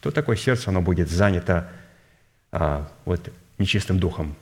[0.00, 1.70] То такое сердце, оно будет занято
[2.50, 4.36] а, вот нечистым духом,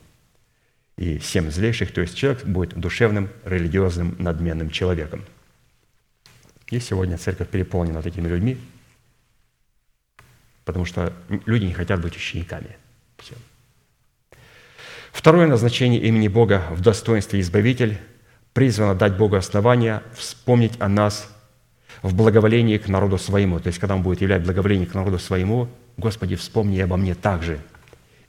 [0.97, 5.25] и семь злейших, то есть человек будет душевным, религиозным, надменным человеком.
[6.69, 8.59] И сегодня церковь переполнена такими людьми,
[10.65, 11.13] потому что
[11.47, 12.77] люди не хотят быть учениками.
[13.19, 13.35] Все.
[15.13, 17.99] Второе назначение имени Бога в достоинстве Избавитель
[18.55, 21.31] призвано дать Богу основания вспомнить о нас
[22.03, 23.61] в благоволении к народу своему.
[23.61, 25.69] То есть, когда Он будет являть благоволение к народу своему,
[25.99, 27.61] Господи, вспомни обо мне также.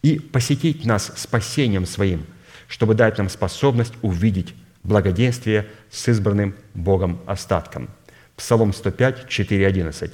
[0.01, 2.25] И посетить нас спасением своим–
[2.73, 7.87] чтобы дать нам способность увидеть благоденствие с избранным Богом остатком.
[8.35, 10.11] Псалом 105, 4, 11.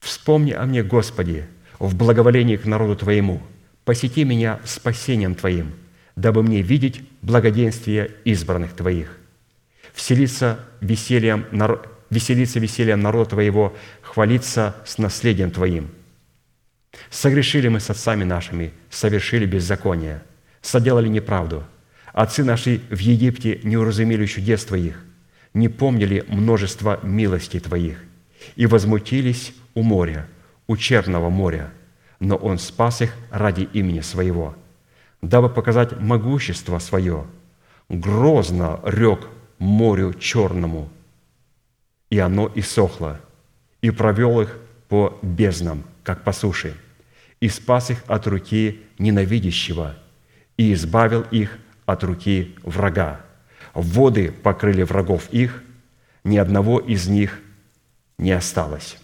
[0.00, 1.44] «Вспомни о мне, Господи,
[1.78, 3.42] в благоволении к народу Твоему,
[3.84, 5.74] посети меня спасением Твоим,
[6.16, 9.18] дабы мне видеть благоденствие избранных Твоих.
[9.92, 11.44] Вселиться весельем,
[12.08, 15.90] веселиться весельем народа Твоего, хвалиться с наследием Твоим.
[17.10, 20.22] Согрешили мы с отцами нашими, совершили беззаконие–
[20.62, 21.64] соделали неправду.
[22.12, 25.04] Отцы наши в Египте не уразумели чудес Твоих,
[25.52, 28.02] не помнили множество милостей Твоих
[28.56, 30.26] и возмутились у моря,
[30.66, 31.70] у Черного моря,
[32.20, 34.54] но Он спас их ради имени Своего,
[35.20, 37.26] дабы показать могущество Свое.
[37.88, 39.26] Грозно рек
[39.58, 40.88] морю Черному,
[42.10, 43.20] и оно иссохло,
[43.80, 44.58] и провел их
[44.88, 46.74] по безднам, как по суше,
[47.40, 49.96] и спас их от руки ненавидящего–
[50.62, 53.20] и избавил их от руки врага.
[53.74, 55.62] Воды покрыли врагов их,
[56.22, 57.40] ни одного из них
[58.18, 58.96] не осталось.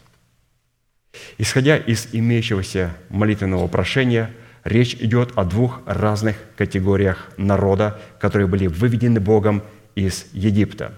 [1.37, 4.31] Исходя из имеющегося молитвенного прошения,
[4.63, 9.65] речь идет о двух разных категориях народа, которые были выведены Богом
[9.97, 10.93] из Египта.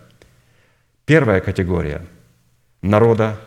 [1.07, 2.05] Первая категория
[2.83, 3.41] народа,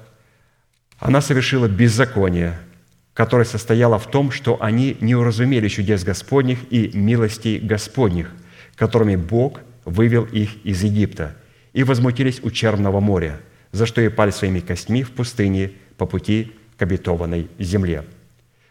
[1.00, 2.58] она совершила беззаконие–
[3.14, 8.32] которая состояла в том, что они не уразумели чудес Господних и милостей Господних,
[8.76, 11.36] которыми Бог вывел их из Египта,
[11.74, 13.40] и возмутились у Черного моря,
[13.72, 18.04] за что и пали своими костьми в пустыне по пути к обетованной земле».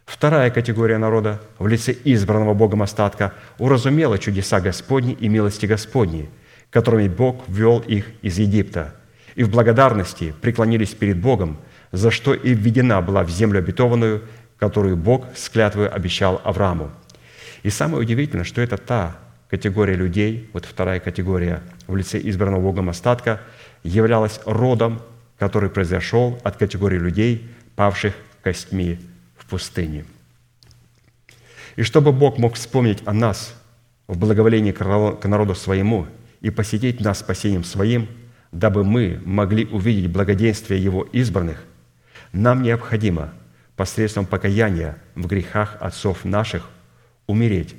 [0.05, 6.29] Вторая категория народа в лице избранного Богом остатка уразумела чудеса Господни и милости Господни,
[6.71, 8.95] которыми Бог ввел их из Египта,
[9.37, 11.59] и в благодарности преклонились перед Богом,
[11.93, 14.23] за что и введена была в землю обетованную,
[14.59, 16.91] которую Бог с клятвой обещал Аврааму.
[17.63, 19.17] И самое удивительное, что это та
[19.49, 23.41] категория людей, вот вторая категория в лице избранного Богом остатка,
[23.85, 25.01] являлась родом,
[25.39, 28.99] который произошел от категории людей, павших костьми
[29.53, 30.07] пустыне.
[31.77, 33.55] И чтобы Бог мог вспомнить о нас
[34.07, 36.07] в благоволении к народу своему
[36.41, 38.09] и посетить нас спасением своим,
[38.51, 41.63] дабы мы могли увидеть благоденствие Его избранных,
[42.33, 43.33] нам необходимо
[43.77, 46.69] посредством покаяния в грехах отцов наших
[47.27, 47.75] умереть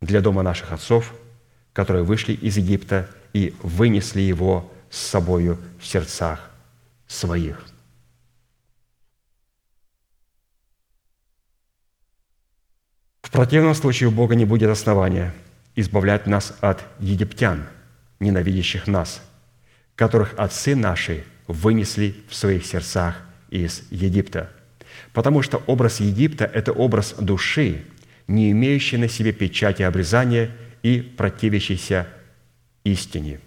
[0.00, 1.14] для дома наших отцов,
[1.72, 6.50] которые вышли из Египта и вынесли его с собою в сердцах
[7.06, 7.72] своих.
[13.32, 15.34] противном случае у Бога не будет основания
[15.74, 17.66] избавлять нас от египтян,
[18.20, 19.22] ненавидящих нас,
[19.96, 23.20] которых отцы наши вынесли в своих сердцах
[23.50, 24.50] из Египта.
[25.12, 27.84] Потому что образ Египта– это образ души,
[28.26, 30.50] не имеющий на себе печати обрезания
[30.82, 32.08] и противящийся
[32.84, 33.40] истине.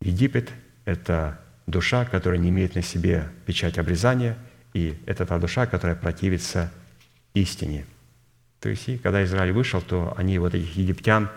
[0.00, 0.50] Египет–
[0.84, 4.36] это душа, которая не имеет на себе печать обрезания–
[4.72, 6.72] и это та душа, которая противится
[7.34, 7.86] истине.
[8.60, 11.30] То есть, и когда Израиль вышел, то они вот этих египтян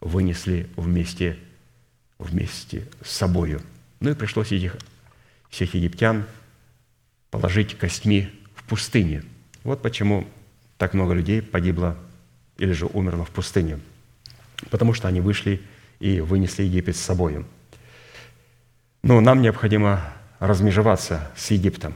[0.00, 1.38] вынесли вместе,
[2.24, 3.60] вместе с собою.
[4.00, 4.76] Ну и пришлось этих
[5.50, 6.26] всех египтян
[7.30, 9.22] положить костьми в пустыне.
[9.62, 10.26] Вот почему
[10.78, 11.96] так много людей погибло
[12.58, 13.80] или же умерло в пустыне.
[14.70, 15.62] Потому что они вышли
[16.00, 17.46] и вынесли Египет с собою.
[19.02, 21.94] Но нам необходимо размежеваться с Египтом.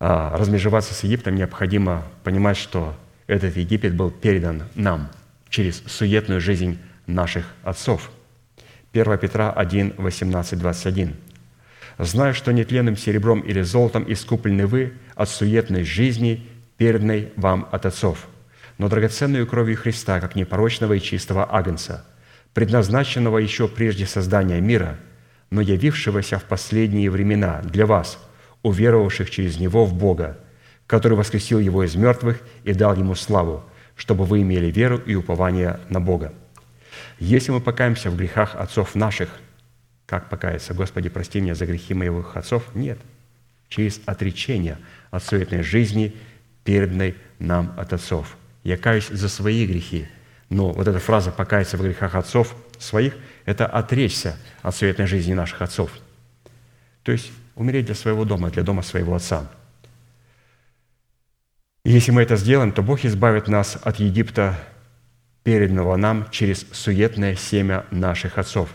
[0.00, 2.96] А, размежеваться с Египтом, необходимо понимать, что
[3.26, 5.10] этот Египет был передан нам
[5.48, 6.78] через суетную жизнь
[7.14, 8.10] наших отцов.
[8.92, 11.14] 1 Петра 1, 18, 21.
[11.98, 16.46] «Зная, что нетленным серебром или золотом искуплены вы от суетной жизни,
[16.76, 18.26] переданной вам от отцов,
[18.78, 22.04] но драгоценную кровью Христа, как непорочного и чистого агнца,
[22.54, 24.98] предназначенного еще прежде создания мира,
[25.50, 28.18] но явившегося в последние времена для вас–
[28.62, 30.38] уверовавших через Него в Бога,
[30.86, 33.64] который воскресил Его из мертвых и дал Ему славу,
[33.96, 36.32] чтобы вы имели веру и упование на Бога.
[37.18, 39.30] Если мы покаемся в грехах отцов наших,
[40.06, 40.74] как покаяться?
[40.74, 42.74] Господи, прости меня за грехи моих отцов?
[42.74, 42.98] Нет.
[43.68, 44.78] Через отречение
[45.10, 46.14] от суетной жизни,
[46.64, 48.36] переданной нам от отцов.
[48.62, 50.06] Я каюсь за свои грехи.
[50.48, 53.14] Но вот эта фраза «покаяться в грехах отцов своих»–
[53.46, 55.90] это отречься от суетной жизни наших отцов.
[57.02, 59.50] То есть умереть для своего дома, для дома своего отца.
[61.84, 64.58] И если мы это сделаем, то Бог избавит нас от Египта,
[65.44, 68.68] переданного нам через суетное семя наших отцов,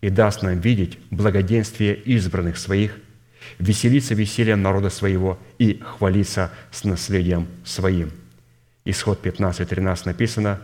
[0.00, 2.96] и даст нам видеть благоденствие избранных своих,
[3.58, 8.10] веселиться весельем народа своего и хвалиться с наследием своим.
[8.84, 10.60] Исход 15.13 написано,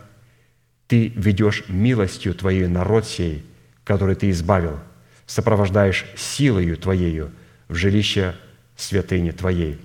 [0.87, 3.43] «Ты ведешь милостью Твоей народ сей,
[3.83, 4.79] который Ты избавил,
[5.25, 7.31] сопровождаешь силою Твоею,
[7.67, 8.35] в жилище
[8.75, 9.79] святыни Твоей».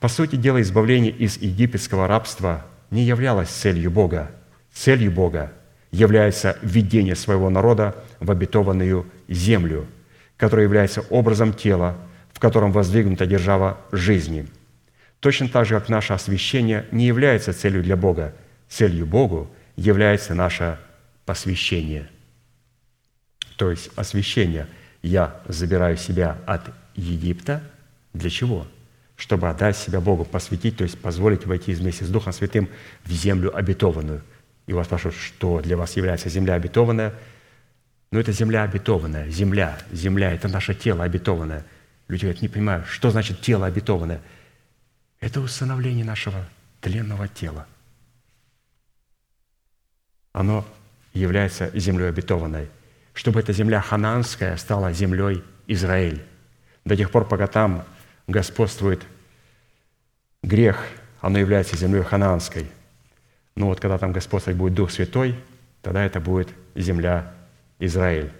[0.00, 4.30] По сути дела, избавление из египетского рабства не являлось целью Бога.
[4.74, 5.52] Целью Бога
[5.90, 9.86] является введение своего народа в обетованную землю,
[10.36, 11.96] которая является образом тела,
[12.32, 14.46] в котором воздвигнута держава жизни.
[15.20, 18.34] Точно так же, как наше освящение не является целью для Бога.
[18.68, 20.78] Целью Богу является наше
[21.24, 22.10] посвящение.
[23.56, 24.66] То есть освящение–
[25.04, 26.62] я забираю себя от
[26.94, 27.62] Египта.
[28.14, 28.66] Для чего?
[29.16, 32.70] Чтобы отдать себя Богу, посвятить, то есть позволить войти вместе с Духом Святым
[33.04, 34.22] в землю обетованную.
[34.66, 37.14] И вас спрашивают, что для вас является земля обетованная?
[38.10, 41.64] Ну, это земля обетованная, земля, земля, это наше тело обетованное.
[42.08, 44.20] Люди говорят, не понимаю, что значит тело обетованное?
[45.20, 46.46] Это установление нашего
[46.80, 47.66] тленного тела.
[50.32, 50.66] Оно
[51.12, 52.68] является землей обетованной,
[53.14, 56.22] чтобы эта земля хананская стала землей Израиль
[56.84, 57.84] до тех пор, пока там
[58.26, 59.02] господствует
[60.42, 60.86] грех,
[61.20, 62.66] оно является землей ханаанской.
[63.56, 65.36] Но вот когда там господствовать будет Дух Святой,
[65.82, 67.32] тогда это будет земля
[67.78, 68.32] Израиль.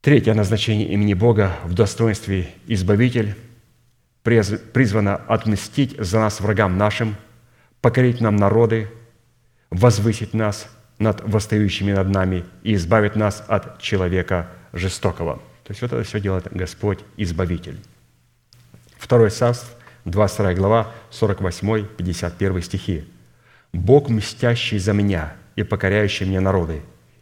[0.00, 3.34] Третье назначение имени Бога в достоинстве Избавитель
[4.22, 7.16] призвано отмстить за нас врагам нашим,
[7.80, 8.88] покорить нам народы,
[9.70, 10.68] возвысить нас
[10.98, 15.42] над восстающими над нами и избавит нас от человека жестокого».
[15.64, 17.76] То есть вот это все делает Господь Избавитель.
[18.96, 23.04] Второй царств, 22 глава, 48-51 стихи.
[23.76, 26.80] «Бог, мстящий за меня и покоряющий мне народы,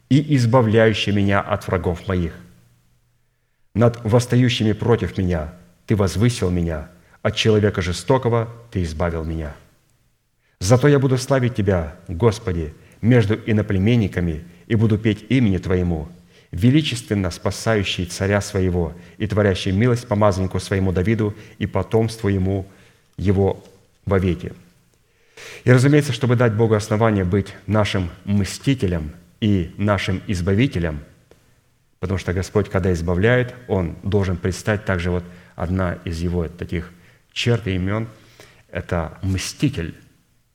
[0.09, 2.33] и избавляющий меня от врагов моих.
[3.75, 5.55] Над восстающими против меня
[5.87, 6.91] Ты возвысил меня,
[7.23, 9.55] от человека жестокого Ты избавил меня.
[10.61, 16.09] Зато я буду славить Тебя, Господи, между иноплеменниками и буду петь имени Твоему,
[16.53, 22.67] величественно спасающий царя своего и творящий милость помазаннику своему Давиду и потомству ему
[23.17, 23.63] его
[24.07, 24.53] вовеки».
[25.65, 31.01] И, разумеется, чтобы дать Богу основание быть нашим мстителем и нашим избавителем,
[32.01, 35.25] потому что Господь, когда избавляет, Он должен предстать также вот
[35.57, 36.93] одна из Его таких
[37.33, 38.09] черт и имен–
[38.71, 39.95] это мститель,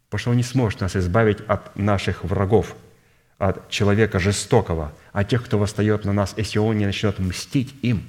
[0.09, 2.75] потому что Он не сможет нас избавить от наших врагов,
[3.37, 8.03] от человека жестокого, от тех, кто восстает на нас, если Он не начнет мстить им.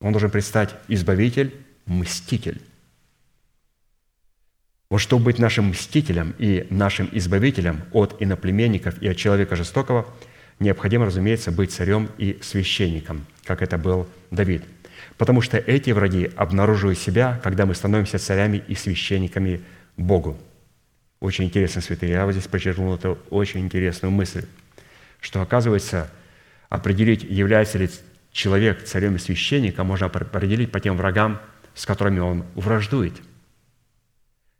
[0.00, 1.54] Он должен предстать избавитель,
[1.86, 2.60] мститель.
[4.90, 10.04] Вот чтобы быть нашим мстителем и нашим избавителем от иноплеменников и от человека жестокого,
[10.58, 14.64] необходимо, разумеется, быть царем и священником, как это был Давид.
[15.16, 19.60] Потому что эти враги обнаруживают себя, когда мы становимся царями и священниками
[19.96, 20.36] Богу.
[21.20, 22.12] Очень интересно, святые.
[22.12, 24.46] Я вот здесь подчеркнул эту очень интересную мысль,
[25.20, 26.10] что, оказывается,
[26.68, 27.88] определить, является ли
[28.32, 31.40] человек царем и священником, можно определить по тем врагам,
[31.76, 33.14] с которыми он враждует–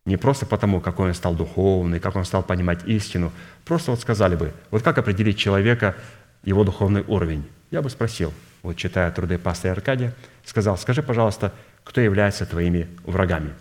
[0.07, 3.32] не просто потому, какой он стал духовный, как он стал понимать истину.
[3.64, 5.94] Просто вот сказали бы, вот как определить человека,
[6.42, 7.44] его духовный уровень?
[7.70, 8.32] Я бы спросил,
[8.62, 11.53] вот читая труды пастора Аркадия, сказал, скажи, пожалуйста,
[11.84, 13.53] кто является твоими врагами?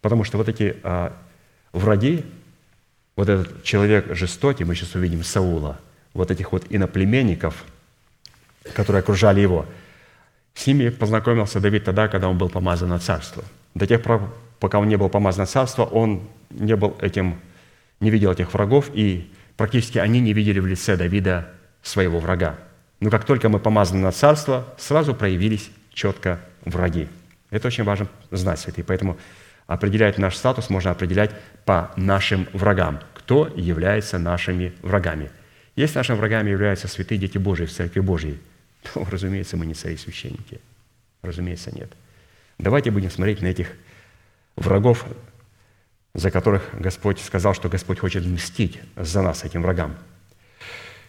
[0.00, 1.16] Потому что вот эти а,
[1.72, 2.24] враги,
[3.16, 5.78] вот этот человек жестокий, мы сейчас увидим Саула,
[6.14, 7.64] вот этих вот иноплеменников,
[8.74, 9.66] которые окружали его,
[10.54, 13.44] с ними познакомился Давид тогда, когда он был помазан на царство.
[13.74, 17.40] До тех пор, пока он не был помазан царство, он не был этим,
[18.00, 21.48] не видел этих врагов, и практически они не видели в лице Давида
[21.82, 22.58] своего врага.
[23.00, 27.08] Но как только мы помазаны на царство, сразу проявились четко враги.
[27.50, 28.84] Это очень важно знать, святые.
[28.84, 29.18] Поэтому
[29.66, 31.30] определять наш статус можно определять
[31.64, 33.00] по нашим врагам.
[33.14, 35.30] Кто является нашими врагами?
[35.74, 38.38] Если нашими врагами являются святые дети Божии в Церкви Божьей,
[38.82, 40.60] то, разумеется, мы не цари-священники.
[41.22, 41.90] Разумеется, нет.
[42.58, 43.68] Давайте будем смотреть на этих
[44.56, 45.04] врагов,
[46.14, 49.94] за которых Господь сказал, что Господь хочет мстить за нас, этим врагам.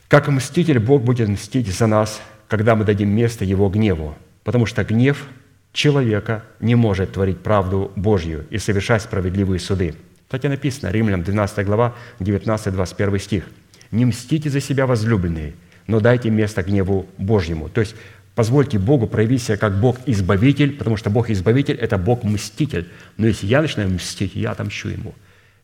[0.07, 4.83] Как мститель, Бог будет мстить за нас, когда мы дадим место Его гневу, потому что
[4.83, 5.25] гнев
[5.73, 9.95] человека не может творить правду Божью и совершать справедливые суды.
[10.25, 13.43] Кстати, написано, Римлянам 12 глава, 19-21 стих.
[13.91, 15.53] «Не мстите за себя, возлюбленные,
[15.87, 17.69] но дайте место гневу Божьему».
[17.69, 17.95] То есть
[18.37, 22.87] Позвольте Богу проявить себя как Бог-избавитель, потому что Бог-избавитель– это Бог-мститель.
[23.17, 25.15] Но если я начинаю мстить, я отомщу ему.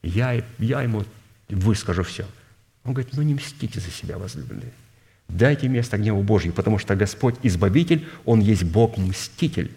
[0.02, 1.04] Я, я ему
[1.50, 2.26] выскажу все.
[2.84, 4.72] Он говорит, ну не мстите за себя, возлюбленные.
[5.30, 9.70] Дайте место гневу Божью, потому что Господь Избавитель, Он есть Бог-мститель.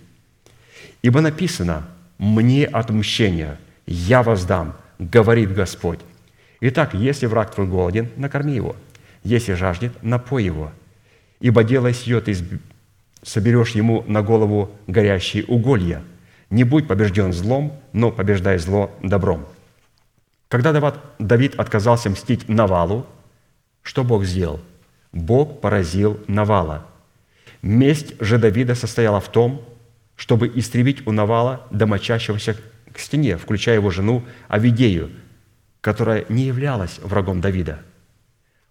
[1.03, 1.86] Ибо написано,
[2.16, 6.01] «Мне отмщение, я воздам, говорит Господь».
[6.62, 8.74] Итак, если враг твой голоден, накорми его.
[9.22, 10.72] Если жаждет, напой его.
[11.40, 12.34] Ибо дело сие ты
[13.26, 16.02] соберешь ему на голову горящие уголья.
[16.48, 19.46] Не будь побежден злом, но побеждай зло добром».
[20.48, 20.72] Когда
[21.18, 23.04] Давид отказался мстить Навалу,
[23.82, 24.60] что Бог сделал?
[25.12, 26.86] Бог поразил Навала.
[27.62, 29.66] Месть же Давида состояла в том,
[30.14, 32.56] чтобы истребить у Навала домочащегося
[32.92, 35.10] к стене, включая его жену Авидею,
[35.80, 37.80] которая не являлась врагом Давида.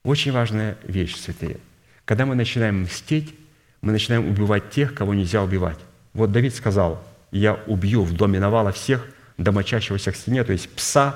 [0.03, 1.57] Очень важная вещь, святые.
[2.05, 3.35] Когда мы начинаем мстить,
[3.86, 5.77] мы начинаем убивать тех, кого нельзя убивать.
[6.13, 9.07] Вот Давид сказал, я убью в доме Навала всех
[9.38, 11.15] домочащегося к стене, то есть пса,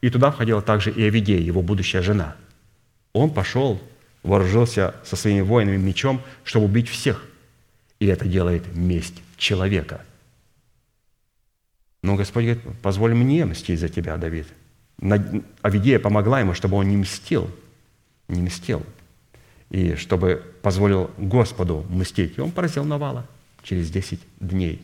[0.00, 2.34] и туда входила также и Авидея, его будущая жена.
[3.12, 3.80] Он пошел,
[4.24, 7.24] вооружился со своими воинами мечом, чтобы убить всех.
[8.00, 10.00] И это делает месть человека.
[12.02, 14.48] Но Господь говорит, позволь мне мстить за тебя, Давид.
[15.62, 17.48] Авидея помогла ему, чтобы он не мстил,
[18.26, 18.84] не мстил
[19.70, 22.38] и чтобы позволил Господу мстить.
[22.38, 23.26] И он поразил Навала
[23.62, 24.82] через 10 дней.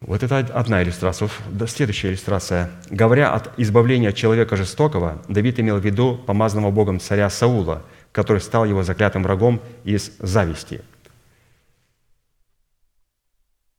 [0.00, 1.30] Вот это одна иллюстрация.
[1.66, 2.70] Следующая иллюстрация.
[2.90, 7.82] Говоря от избавления человека жестокого, Давид имел в виду помазанного Богом царя Саула,
[8.12, 10.82] который стал его заклятым врагом из зависти.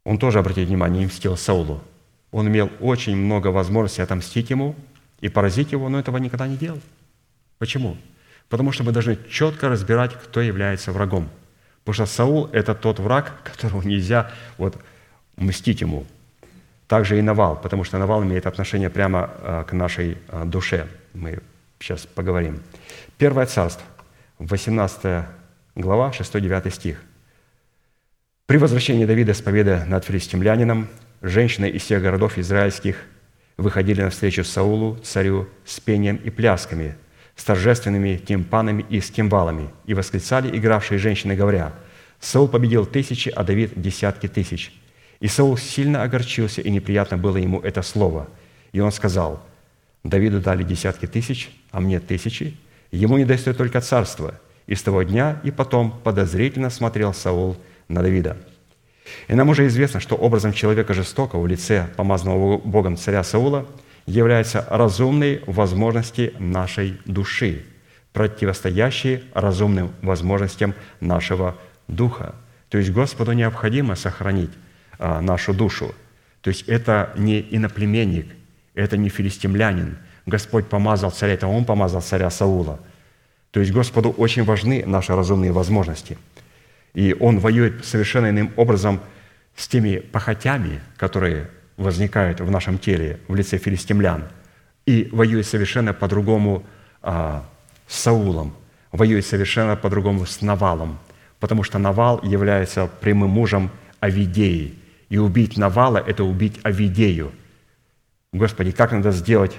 [0.04, 1.82] Он тоже, обратите внимание, не мстил Саулу.
[2.32, 4.76] Он имел очень много возможностей отомстить ему,
[5.22, 6.80] и поразить его, но этого никогда не делал.
[7.58, 7.98] Почему?
[8.50, 11.30] Потому что мы должны четко разбирать, кто является врагом.
[11.84, 14.78] Потому что Саул– это тот враг, которого нельзя вот,
[15.38, 16.06] мстить ему.
[16.88, 20.88] Также и Навал, потому что Навал имеет отношение прямо а, к нашей а, душе.
[21.14, 21.40] Мы
[21.80, 22.62] сейчас поговорим.
[23.18, 23.86] Первое царство,
[24.40, 25.26] 18
[25.76, 27.02] глава, 6-9 стих.
[28.46, 30.88] «При возвращении Давида с победы над филистимлянином
[31.22, 32.98] женщины из всех городов израильских
[33.58, 36.96] выходили навстречу Саулу, царю, с пением и плясками,
[37.36, 41.74] с торжественными тимпанами и с кимвалами, и восклицали игравшие женщины, говоря,
[42.20, 44.74] «Саул победил тысячи, а Давид– десятки тысяч».
[45.20, 48.28] И Саул сильно огорчился, и неприятно было ему это слово.
[48.72, 49.44] И он сказал,
[50.04, 52.58] «Давиду дали десятки тысяч, а мне тысячи.
[52.92, 54.40] Ему не достает только царство».
[54.68, 57.58] И с того дня и потом подозрительно смотрел Саул
[57.88, 58.38] на Давида–
[59.28, 63.66] и нам уже известно, что образом человека жестокого в лице помазанного Богом царя Саула
[64.06, 67.66] являются разумные возможности нашей души,
[68.14, 72.36] противостоящие разумным возможностям нашего духа.
[72.70, 74.52] То есть Господу необходимо сохранить
[75.00, 75.94] а, нашу душу.
[76.42, 78.28] То есть это не иноплеменник,
[78.74, 79.98] это не филистимлянин.
[80.26, 82.80] Господь помазал царя, это Он помазал царя Саула.
[83.52, 86.18] То есть Господу очень важны наши разумные возможности–
[86.96, 89.02] и он воюет совершенно иным образом
[89.56, 94.24] с теми похотями, которые возникают в нашем теле в лице филистимлян,
[94.86, 96.64] и воюет совершенно по-другому
[97.02, 97.44] а,
[97.88, 98.54] с Саулом,
[98.92, 101.00] воюет совершенно по-другому с Навалом,
[101.40, 104.76] потому что Навал является прямым мужем Авидеи,
[105.10, 107.32] и убить Навала– это убить Авидею.
[108.32, 109.56] Господи, как надо сделать,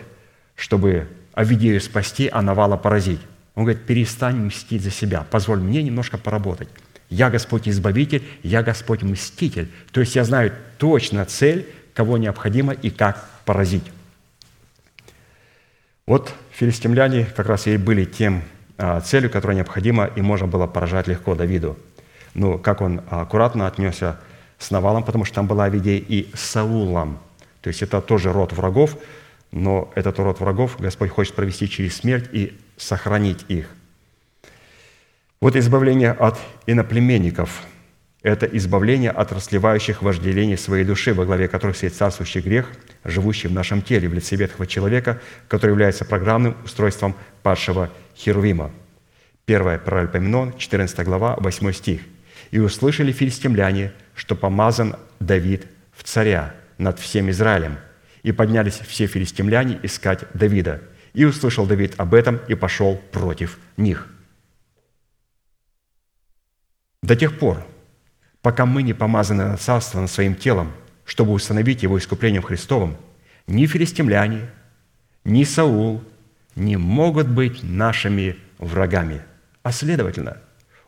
[0.54, 3.20] чтобы Авидею спасти, а Навала поразить?
[3.54, 6.68] Он говорит, перестань мстить за себя, позволь мне немножко поработать.
[7.08, 9.70] Я Господь Избавитель, я Господь Мститель.
[9.92, 11.66] То есть я знаю точно цель,
[11.96, 13.90] кого необходимо и как поразить.
[16.06, 18.42] Вот филистимляне как раз и были тем
[18.76, 21.76] а, целью, которая необходима и можно было поражать легко Давиду.
[22.34, 24.20] Ну, как он аккуратно отнесся
[24.58, 27.18] с Навалом, потому что там была Авидея и Саулом.
[27.62, 28.98] То есть это тоже род врагов,
[29.50, 33.68] но этот род врагов Господь хочет провести через смерть и сохранить их–
[35.40, 37.62] вот избавление от иноплеменников–
[38.26, 42.68] это избавление от расливающих вожделений своей души, во главе которых стоит царствующий грех,
[43.04, 47.14] живущий в нашем теле в лице ветхого человека, который является программным устройством
[47.44, 48.72] падшего Херувима.
[49.46, 52.00] 1 Паральпоменон, 14 глава, 8 стих.
[52.50, 57.78] «И услышали филистимляне, что помазан Давид в царя над всем Израилем,
[58.24, 60.82] и поднялись все филистимляне искать Давида.
[61.14, 64.08] И услышал Давид об этом и пошел против них».
[67.04, 67.64] До тех пор,
[68.46, 70.70] пока мы не помазаны на царство над своим телом,
[71.04, 72.96] чтобы установить его искуплением Христовым,
[73.48, 74.48] ни филистимляне,
[75.24, 76.00] ни Саул
[76.54, 79.22] не могут быть нашими врагами.
[79.64, 80.36] А следовательно,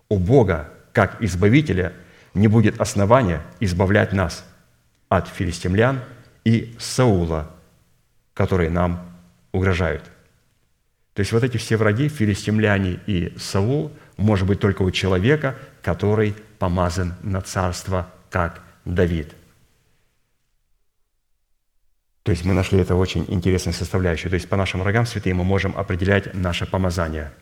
[0.08, 1.94] у Бога, как Избавителя,
[2.32, 4.44] не будет основания избавлять нас
[5.08, 5.98] от филистимлян
[6.44, 7.50] и Саула,
[8.34, 9.04] которые нам
[9.50, 10.04] угрожают.
[11.12, 16.34] То есть вот эти все враги, филистимляне и Саул, может быть только у человека, который
[16.58, 19.32] помазан на царство, как Давид.
[22.24, 24.28] То есть мы нашли это очень интересную составляющую.
[24.28, 27.32] То есть по нашим врагам святые мы можем определять наше помазание.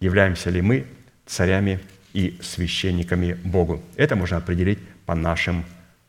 [0.00, 0.86] Являемся ли мы
[1.26, 1.80] царями
[2.14, 3.82] и священниками Богу.
[3.96, 5.64] Это можно определить по нашим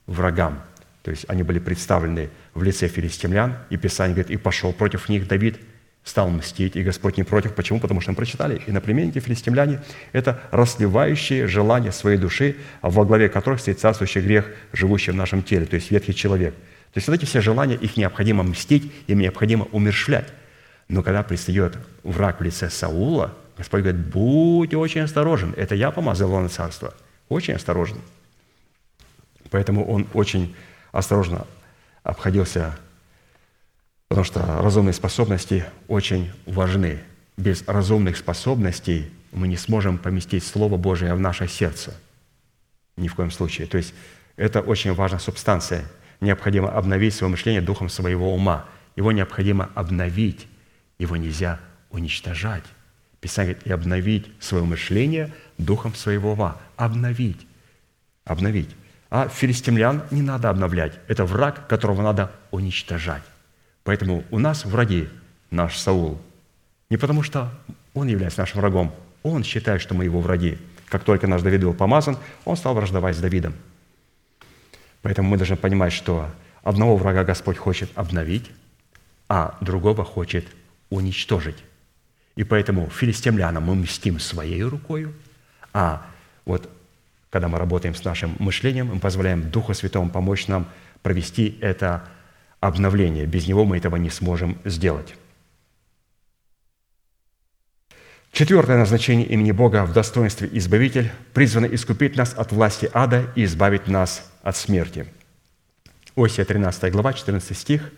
[0.07, 0.61] врагам.
[1.03, 5.27] То есть они были представлены в лице филистимлян, и Писание говорит, и пошел против них
[5.27, 5.59] Давид–
[6.03, 7.53] стал мстить, и Господь не против.
[7.53, 7.79] Почему?
[7.79, 9.81] Потому что мы прочитали, и наплеменники филистимляне–
[10.13, 15.65] это расливающие желания своей души, во главе которых стоит царствующий грех, живущий в нашем теле,
[15.65, 16.53] то есть ветхий человек.
[16.53, 20.27] То есть вот эти все желания, их необходимо мстить, им необходимо умершлять.
[20.89, 26.29] Но когда пристает враг в лице Саула, Господь говорит, будь очень осторожен, это я помазал
[26.29, 26.93] его на царство.
[27.29, 27.99] Очень осторожен.
[29.51, 30.55] Поэтому он очень
[30.91, 31.45] осторожно
[32.03, 32.75] обходился
[34.11, 36.99] Потому что разумные способности очень важны.
[37.37, 41.95] Без разумных способностей мы не сможем поместить Слово Божие в наше сердце.
[42.97, 43.67] Ни в коем случае.
[43.67, 43.93] То есть
[44.35, 45.85] это очень важная субстанция.
[46.19, 48.65] Необходимо обновить свое мышление духом своего ума.
[48.97, 50.45] Его необходимо обновить.
[50.99, 52.65] Его нельзя уничтожать.
[53.21, 56.57] Писание говорит, и обновить свое мышление духом своего ума.
[56.75, 57.47] Обновить.
[58.25, 58.75] Обновить.
[59.09, 60.99] А филистимлян не надо обновлять.
[61.07, 63.23] Это враг, которого надо уничтожать.
[63.83, 65.09] Поэтому у нас враги
[65.49, 66.19] наш Саул.
[66.89, 67.51] Не потому, что
[67.93, 70.57] он является нашим врагом, он считает, что мы его враги.
[70.87, 73.53] Как только наш Давид был помазан, он стал враждовать с Давидом.
[75.01, 76.29] Поэтому мы должны понимать, что
[76.63, 78.51] одного врага Господь хочет обновить,
[79.29, 80.45] а другого хочет
[80.89, 81.57] уничтожить.
[82.35, 85.13] И поэтому филистимлянам мы мстим своей рукою,
[85.73, 86.05] а
[86.45, 86.69] вот
[87.29, 90.67] когда мы работаем с нашим мышлением, мы позволяем Духу Святому помочь нам
[91.01, 92.03] провести это
[92.61, 93.25] обновление.
[93.25, 95.15] Без Него мы этого не сможем сделать.
[98.31, 103.87] Четвертое назначение имени Бога в достоинстве Избавитель призвано искупить нас от власти ада и избавить
[103.87, 105.05] нас от смерти.
[106.15, 107.91] Осия 13 глава, 14 стих.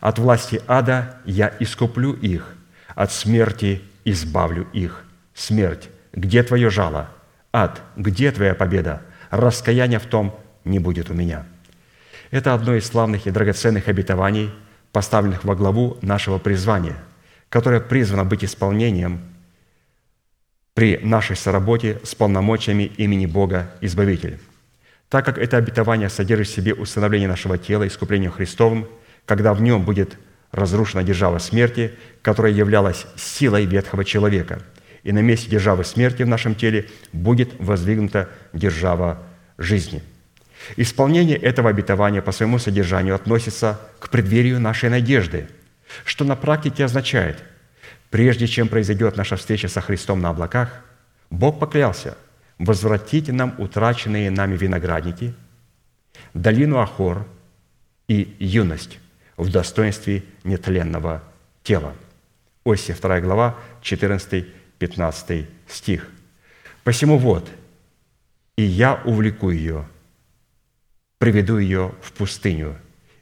[0.00, 2.54] «От власти ада я искуплю их,
[2.94, 5.04] от смерти избавлю их.
[5.34, 7.10] Смерть, где твое жало?
[7.52, 9.02] Ад, где твоя победа?
[9.30, 11.46] Раскаяния в том не будет у меня».
[12.30, 14.50] Это одно из славных и драгоценных обетований,
[14.92, 16.96] поставленных во главу нашего призвания,
[17.48, 19.20] которое призвано быть исполнением
[20.74, 24.38] при нашей соработе с полномочиями имени Бога Избавитель.
[25.08, 28.86] Так как это обетование содержит в себе установление нашего тела искуплением Христовым,
[29.24, 30.18] когда в нем будет
[30.52, 31.92] разрушена держава смерти,
[32.22, 34.60] которая являлась силой ветхого человека,
[35.02, 39.22] и на месте державы смерти в нашем теле будет воздвигнута держава
[39.56, 40.02] жизни–
[40.76, 45.48] Исполнение этого обетования по своему содержанию относится к преддверию нашей надежды,
[46.04, 47.42] что на практике означает,
[48.10, 50.84] прежде чем произойдет наша встреча со Христом на облаках,
[51.30, 52.16] Бог поклялся
[52.58, 55.34] возвратить нам утраченные нами виноградники,
[56.34, 57.26] долину Ахор
[58.08, 58.98] и юность
[59.36, 61.22] в достоинстве нетленного
[61.62, 61.94] тела.
[62.64, 66.08] Осия 2 глава, 14-15 стих.
[66.82, 67.48] «Посему вот,
[68.56, 69.86] и я увлеку ее,
[71.18, 72.76] приведу ее в пустыню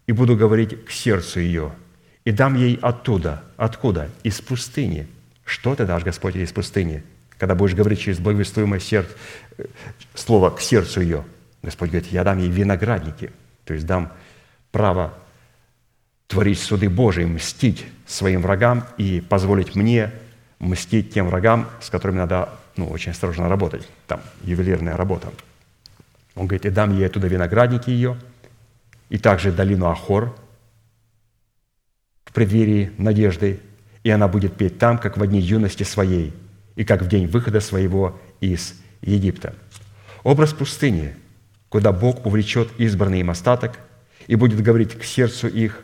[0.06, 1.73] и буду говорить к сердцу ее,
[2.24, 3.44] и дам ей оттуда.
[3.56, 4.10] Откуда?
[4.23, 5.09] Из пустыни.
[5.44, 7.02] Что ты дашь, Господь, из пустыни?
[7.39, 9.12] Когда будешь говорить через благовествуемое сердце,
[9.59, 9.66] э,
[10.14, 11.24] слово к сердцу ее.
[11.62, 13.31] Господь говорит, я дам ей виноградники,
[13.64, 14.12] то есть дам
[14.73, 15.14] право
[16.27, 20.12] творить суды Божии, мстить своим врагам и позволить мне
[20.59, 23.86] мстить тем врагам, с которыми надо ну, очень осторожно работать.
[24.06, 25.28] Там ювелирная работа.
[26.36, 28.16] Он говорит, и дам ей оттуда виноградники ее,
[29.08, 30.36] и также долину Ахор
[32.26, 33.60] в преддверии надежды,
[34.04, 36.34] и она будет петь там, как в дни юности своей,
[36.76, 39.54] и как в день выхода своего из Египта.
[40.22, 41.16] Образ пустыни,
[41.70, 43.78] куда Бог увлечет избранный им остаток
[44.26, 45.82] и будет говорить к сердцу их,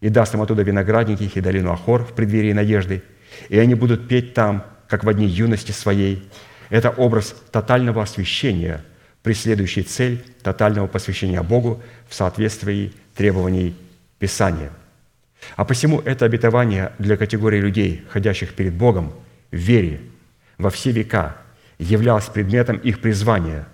[0.00, 3.02] и даст им оттуда виноградники их и долину Ахор в преддверии надежды,
[3.50, 6.26] и они будут петь там, как в дни юности своей.
[6.70, 8.82] Это образ тотального освящения–
[9.22, 13.76] преследующий цель тотального посвящения Богу в соответствии требований
[14.18, 14.70] Писания.
[15.56, 19.12] А посему это обетование для категории людей, ходящих перед Богом
[19.50, 20.00] в вере
[20.58, 21.36] во все века,
[21.78, 23.66] являлось предметом их призвания,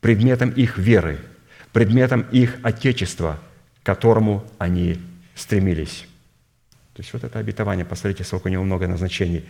[0.00, 1.18] предметом их веры,
[1.72, 3.38] предметом их Отечества,
[3.82, 5.00] к которому они
[5.34, 6.06] стремились.
[6.94, 9.44] То есть вот это обетование, посмотрите, сколько у него много назначений.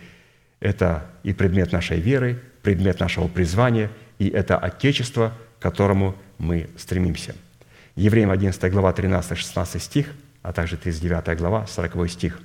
[0.59, 7.35] Это и предмет нашей веры, предмет нашего призвания– и это Отечество, к которому мы стремимся.
[7.95, 10.07] Евреям 11 глава 13-16 стих,
[10.41, 12.39] а также 39 глава 40 стих.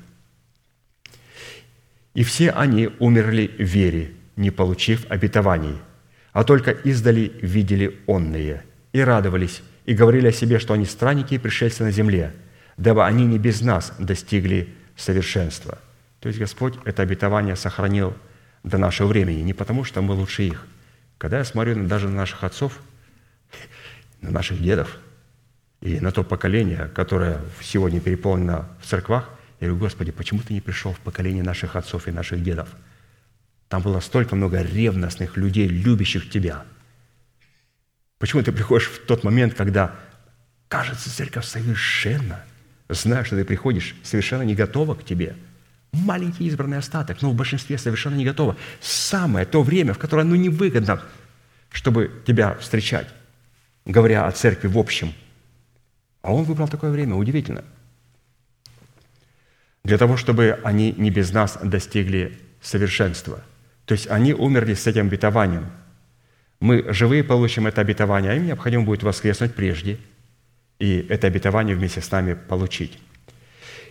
[2.15, 5.79] «И все они умерли в вере, не получив обетований,
[6.33, 11.39] а только издали видели онные, и радовались, и говорили о себе, что они странники и
[11.39, 12.33] пришельцы на земле,
[12.77, 15.79] дабы они не без нас достигли совершенства».
[16.21, 18.15] То есть Господь это обетование сохранил
[18.65, 20.67] до нашего времени, не потому что мы лучше их,
[21.19, 22.81] когда я смотрю даже на наших отцов,
[24.23, 24.99] на наших дедов
[25.81, 29.29] и на то поколение, которое сегодня переполнено в церквах,
[29.61, 32.69] я говорю, Господи, почему ты не пришел в поколение наших отцов и наших дедов?
[33.69, 36.65] Там было столько много ревностных людей, любящих Тебя.
[38.19, 39.95] Почему ты приходишь в тот момент, когда
[40.69, 42.43] кажется церковь совершенно,
[42.89, 45.37] зная, что ты приходишь, совершенно не готова к Тебе–
[45.95, 48.57] маленький избранный остаток, но в большинстве совершенно не готово.
[48.81, 51.03] Самое то время, в которое ну, невыгодно,
[51.71, 53.09] чтобы тебя встречать,
[53.85, 55.13] говоря о церкви в общем.
[56.23, 57.65] А он выбрал такое время, удивительно.
[59.85, 63.43] Для того, чтобы они не без нас достигли совершенства.
[63.85, 65.67] То есть они умерли с этим обетованием.
[66.61, 69.99] Мы живые получим это обетование, а им необходимо будет воскреснуть прежде
[70.79, 72.99] и это обетование вместе с нами получить.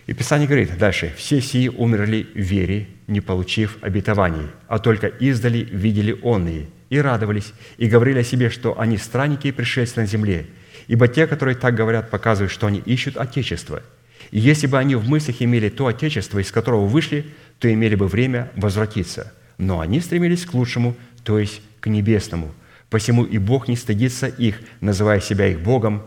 [0.06, 5.58] И Писание говорит дальше, «Все сии умерли в вере, не получив обетований, а только издали
[5.70, 10.46] видели онные, и радовались, и говорили о себе, что они странники и пришельцы на земле.
[10.88, 13.82] Ибо те, которые так говорят, показывают, что они ищут Отечество.
[14.30, 17.24] И если бы они в мыслях имели то Отечество, из которого вышли,
[17.58, 19.32] то имели бы время возвратиться.
[19.56, 22.52] Но они стремились к лучшему, то есть к небесному.
[22.90, 26.02] Посему и Бог не стыдится их, называя себя их Богом,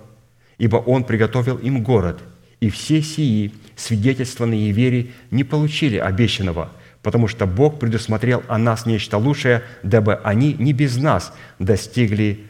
[0.59, 2.21] ибо Он приготовил им город–
[2.59, 9.17] И все сии, свидетельствованные вере, не получили обещанного, потому что Бог предусмотрел о нас нечто
[9.17, 12.45] лучшее, дабы они не без нас достигли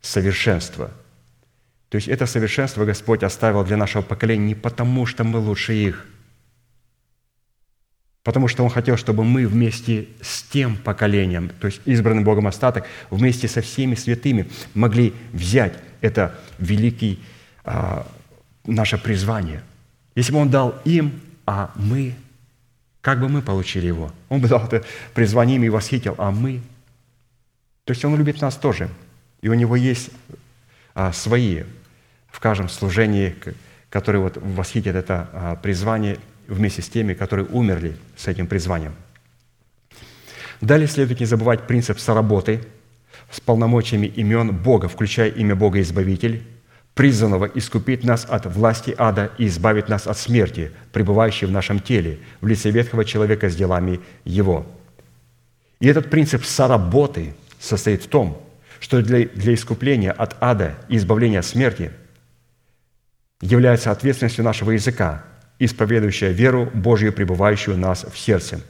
[0.00, 0.90] совершенства.
[1.90, 6.06] То есть это совершенство Господь оставил для нашего поколения не потому, что мы лучше их,
[8.24, 12.86] потому что Он хотел, чтобы мы вместе с тем поколением, то есть избранный Богом остаток,
[13.10, 17.22] вместе со всеми святыми могли взять это великий
[17.64, 18.06] а,
[18.66, 19.62] наше призвание.
[20.14, 22.14] Если бы Он дал им, а мы,
[23.00, 24.12] как бы мы получили его?
[24.28, 26.60] Он бы дал это призвание им и восхитил, а мы?
[27.84, 28.88] То есть Он любит нас тоже.
[29.42, 30.10] И у Него есть
[30.94, 31.64] а, свои
[32.30, 33.34] в каждом служении,
[33.90, 38.94] которые вот восхитят это а, призвание вместе с теми, которые умерли с этим призванием.
[40.60, 42.64] Далее следует не забывать принцип соработы
[43.30, 46.42] с полномочиями имен Бога, включая имя Бога Избавитель,
[46.94, 52.20] призванного искупить нас от власти ада и избавить нас от смерти, пребывающей в нашем теле,
[52.40, 54.64] в лице ветхого человека с делами его.
[55.80, 58.40] И этот принцип соработы состоит в том,
[58.78, 61.90] что для, для искупления от ада и избавления от смерти
[63.40, 65.24] является ответственностью нашего языка,
[65.58, 68.60] исповедующая веру Божью, пребывающую нас в сердце,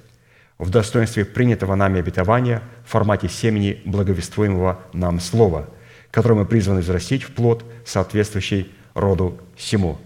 [0.59, 5.69] в достоинстве принятого нами обетования в формате семени благовествуемого нам слова–
[6.15, 9.99] который мы призваны взрастить в плод, соответствующий роду всему.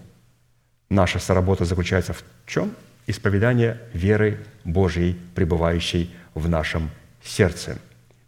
[0.89, 2.73] Наша соработа заключается в чем?
[3.07, 6.89] Исповедание веры Божьей, пребывающей в нашем
[7.23, 7.79] сердце.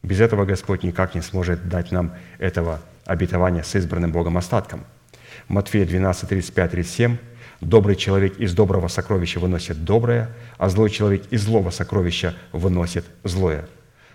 [0.02, 4.84] Без этого Господь никак не сможет дать нам этого обетования с избранным Богом остатком.
[5.48, 7.16] Матфея 12, 35, 37
[7.62, 10.28] «Добрый человек из доброго сокровища выносит доброе,
[10.58, 13.66] а злой человек из злого сокровища выносит злое.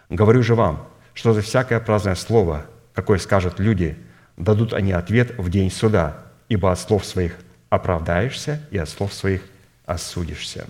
[0.10, 3.98] Говорю же вам, что за всякое праздное слово, какой скажут люди,
[4.38, 7.36] дадут они ответ в день суда, ибо от слов своих
[7.70, 9.42] оправдаешься и от слов своих
[9.86, 10.68] осудишься».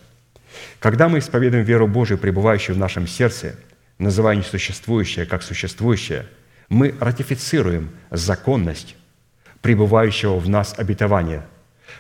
[0.80, 3.56] Когда мы исповедуем веру Божию, пребывающую в нашем сердце,
[3.98, 6.26] называя несуществующее как существующее,
[6.70, 8.96] мы ратифицируем законность
[9.62, 11.46] пребывающего в нас обетования,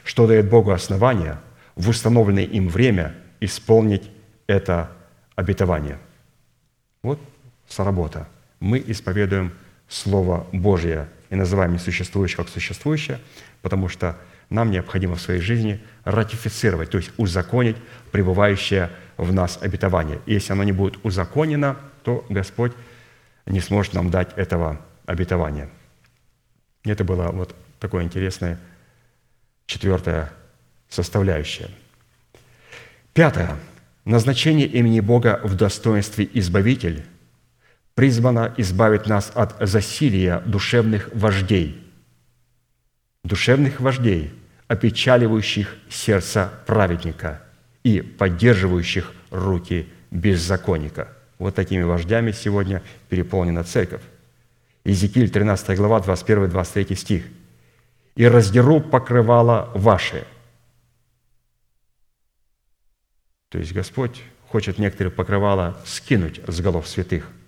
[0.04, 1.40] что дает Богу основание
[1.76, 4.10] в установленное им время исполнить
[4.48, 4.92] это
[5.36, 5.98] обетование.
[7.04, 7.20] Вот
[7.68, 8.28] соработа.
[8.60, 9.52] Мы исповедуем
[9.88, 13.20] Слово Божье и называем несуществующее как существующее,
[13.62, 14.18] потому что
[14.50, 17.78] нам необходимо в своей жизни ратифицировать, то есть узаконить
[18.12, 20.20] пребывающее в нас обетование.
[20.26, 22.74] И если оно не будет узаконено, то Господь
[23.46, 25.70] не сможет нам дать этого обетования.
[26.84, 28.60] Это было вот такое интересное
[29.66, 30.32] четвертая
[30.90, 31.70] составляющая.
[33.14, 33.58] Пятое.
[34.04, 37.04] Назначение имени Бога в достоинстве Избавитель–
[37.96, 41.82] призвана избавить нас от засилия душевных вождей,
[43.24, 44.34] душевных вождей,
[44.68, 47.42] опечаливающих сердце праведника
[47.84, 51.08] и поддерживающих руки беззаконника.
[51.40, 54.02] Вот такими вождями сегодня переполнена церковь.
[54.84, 57.24] Иезекииль, 13 глава, 21-23 стих.
[58.16, 60.26] «И раздеру покрывало ваше».
[63.50, 67.30] То есть Господь хочет некоторые покрывала скинуть с голов святых–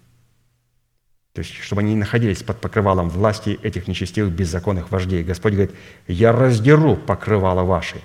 [1.38, 5.23] то есть, чтобы они не находились под покрывалом власти этих нечестивых беззаконных вождей.
[5.23, 5.76] Господь говорит,
[6.07, 7.97] «Я раздеру покрывало ваши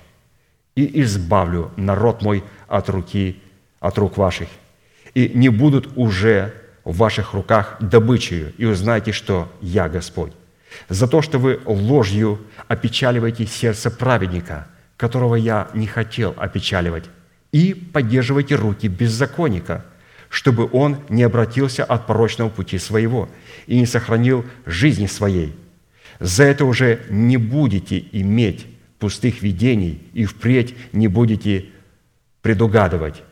[0.74, 3.40] и избавлю народ мой от руки,
[3.80, 4.48] от рук ваших,
[5.14, 6.52] и не будут уже
[6.84, 10.34] в ваших руках добычею, и узнаете, что я Господь.
[10.90, 12.38] За то, что вы ложью
[12.68, 14.66] опечаливаете сердце праведника,
[14.98, 17.04] которого я не хотел опечаливать,
[17.50, 19.86] и поддерживаете руки беззаконника–
[20.32, 23.28] чтобы он не обратился от порочного пути своего
[23.66, 25.54] и не сохранил жизни своей.
[26.20, 28.66] За это уже не будете иметь
[28.98, 31.66] пустых видений и впредь не будете
[32.40, 33.22] предугадывать.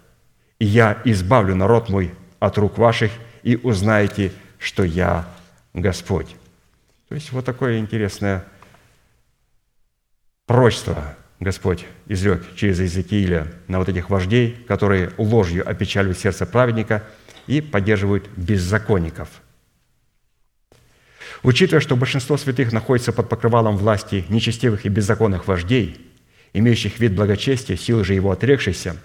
[0.58, 3.10] И я избавлю народ мой от рук ваших,
[3.42, 5.26] и узнаете, что я
[5.72, 6.36] Господь».
[7.08, 8.44] То есть вот такое интересное
[10.44, 17.02] пророчество Господь изрек через Иезекииля на вот этих вождей, которые ложью опечаливают сердце праведника
[17.46, 19.28] и поддерживают беззаконников.
[21.42, 26.06] Учитывая, что большинство святых находится под покрывалом власти нечестивых и беззаконных вождей,
[26.52, 28.96] имеющих вид благочестия, силы же его отрекшейся,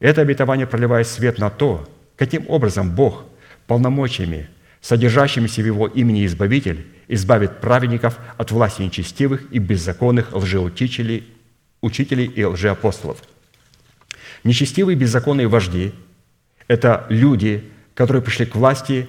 [0.00, 3.24] это обетование проливает свет на то, каким образом Бог
[3.68, 4.48] полномочиями,
[4.80, 11.37] содержащимися в Его имени Избавитель, избавит праведников от власти нечестивых и беззаконных лжеучителей
[11.80, 13.22] учителей и лжеапостолов.
[14.44, 15.92] Нечестивые беззаконные вожди–
[16.68, 17.64] это люди,
[17.94, 19.08] которые пришли к власти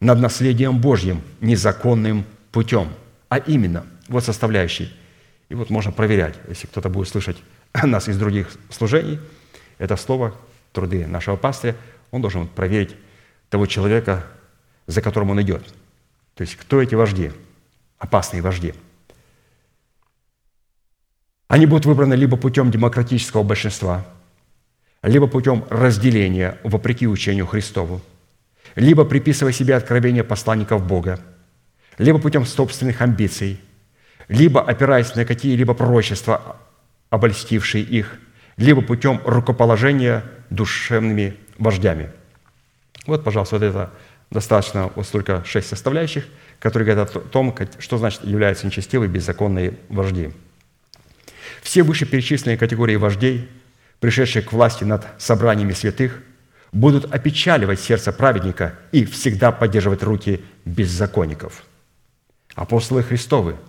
[0.00, 2.88] над наследием Божьим незаконным путем.
[3.28, 4.92] А именно, вот составляющий.
[5.48, 7.36] И вот можно проверять, если кто-то будет слышать
[7.82, 9.18] нас из других служений,
[9.78, 10.34] это слово,
[10.72, 11.76] труды нашего пастыря,
[12.10, 12.94] он должен проверить
[13.48, 14.26] того человека,
[14.86, 15.62] за которым он идет.
[16.34, 17.32] То есть кто эти вожди,
[17.98, 18.74] опасные вожди.
[21.50, 24.06] Они будут выбраны либо путем демократического большинства,
[25.02, 28.00] либо путем разделения вопреки учению Христову,
[28.74, 31.20] либо приписывая себе откровение посланников Бога,
[31.98, 33.60] либо путем собственных амбиций–
[34.30, 36.56] либо опираясь на какие-либо пророчества,
[37.10, 38.16] обольстившие их,
[38.56, 42.10] либо путем рукоположения душевными вождями.
[43.06, 43.90] Вот, пожалуйста, вот это
[44.30, 46.26] достаточно вот столько шесть составляющих,
[46.60, 50.30] которые говорят о том, что значит являются нечестивые беззаконные вожди.
[51.62, 53.48] Все вышеперечисленные категории вождей,
[54.00, 56.22] пришедшие к власти над собраниями святых,
[56.72, 61.64] будут опечаливать сердце праведника и всегда поддерживать руки беззаконников.
[62.54, 63.56] Апостолы Христовы–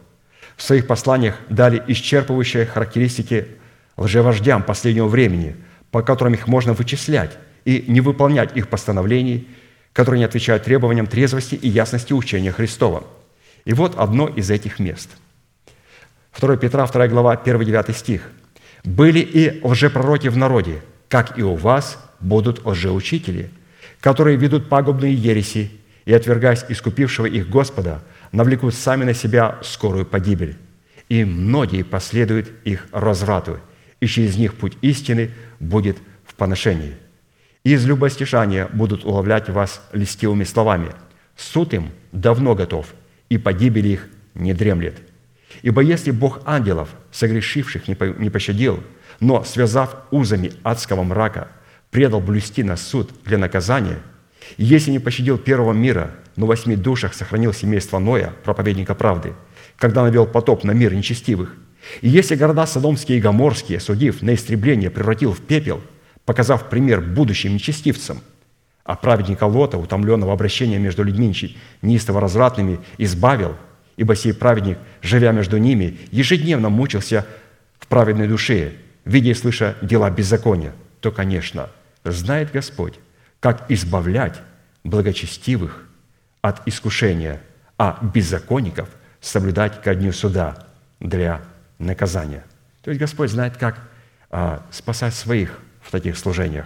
[0.61, 3.47] в своих посланиях дали исчерпывающие характеристики
[3.97, 5.55] лжевождям последнего времени,
[5.89, 9.47] по которым их можно вычислять и не выполнять их постановлений,
[9.91, 13.03] которые не отвечают требованиям трезвости и ясности учения Христова.
[13.65, 15.09] И вот одно из этих мест.
[16.39, 18.29] 2 Петра, 2 глава, 1-9 стих.
[18.83, 23.51] «Были и лжепророки в народе, как и у вас будут лжеучители,
[23.99, 25.71] которые ведут пагубные ереси
[26.05, 28.01] и, отвергаясь искупившего их Господа,
[28.31, 30.57] навлекут сами на себя скорую погибель,
[31.09, 33.59] и многие последуют их разврату,
[33.99, 36.95] и через них путь истины будет в поношении.
[37.63, 40.93] И из любостяжания будут уловлять вас листивыми словами.
[41.35, 42.87] Суд им давно готов,
[43.29, 45.10] и погибель их не дремлет.
[45.61, 48.81] Ибо если Бог ангелов, согрешивших, не пощадил,
[49.19, 51.49] но, связав узами адского мрака,
[51.91, 53.99] предал блюсти на суд для наказания,
[54.57, 59.33] и если не пощадил первого мира, но восьми душах сохранил семейство Ноя, проповедника правды,
[59.77, 61.55] когда навел потоп на мир нечестивых.
[62.01, 65.81] И если города Содомские и Гоморские, судив на истребление, превратил в пепел,
[66.25, 68.21] показав пример будущим нечестивцам,
[68.83, 73.55] а праведника Лота, утомленного обращения между людьми неистово развратными, избавил,
[74.01, 77.23] ибо сей праведник, живя между ними, ежедневно мучился
[77.77, 78.73] в праведной душе,
[79.05, 81.69] видя и слыша дела беззакония, то, конечно,
[82.03, 82.95] знает Господь,
[83.39, 84.41] как избавлять
[84.83, 85.87] благочестивых
[86.41, 87.41] от искушения,
[87.77, 90.65] а беззаконников соблюдать ко дню суда
[90.99, 91.39] для
[91.77, 92.43] наказания.
[92.81, 93.87] То есть Господь знает, как
[94.31, 96.65] а, спасать своих в таких служениях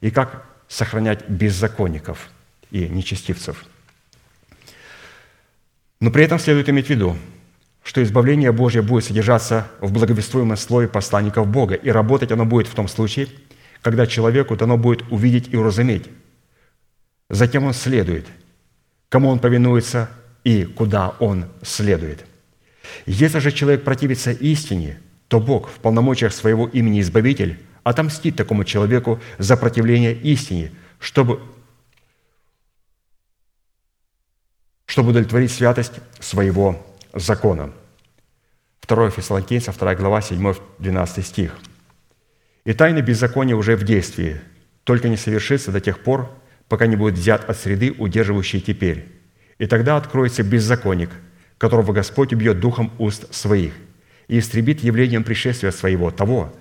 [0.00, 2.28] и как сохранять беззаконников
[2.70, 3.64] и нечестивцев.
[6.04, 7.16] Но при этом следует иметь в виду,
[7.82, 12.74] что избавление Божье будет содержаться в благовествуемом слое посланников Бога, и работать оно будет в
[12.74, 13.28] том случае,
[13.82, 16.04] когда человеку дано будет увидеть и уразуметь.
[17.30, 18.26] Затем он следует–
[19.14, 20.10] кому он повинуется
[20.42, 22.24] и куда он следует.
[23.06, 24.98] Если же человек противится истине,
[25.28, 31.40] то Бог в полномочиях своего имени Избавитель отомстит такому человеку за противление истине, чтобы,
[34.94, 36.80] чтобы удовлетворить святость своего
[37.12, 37.72] закона.
[38.86, 41.58] 2 Фессалоникийцев, 2 глава, 7-12 стих.
[42.64, 44.40] «И тайна беззакония уже в действии,
[44.84, 46.30] только не совершится до тех пор,
[46.68, 49.10] пока не будет взят от среды, удерживающей теперь.
[49.58, 51.10] И тогда откроется беззаконник,
[51.58, 53.72] которого Господь убьет духом уст своих
[54.28, 56.54] и истребит явлением пришествия своего того,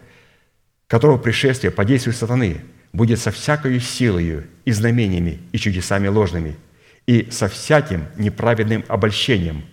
[0.87, 2.61] которого пришествие по действию сатаны
[2.93, 6.57] будет со всякою силою и знамениями и чудесами ложными,
[7.05, 9.63] и со всяким неправедным обольщением,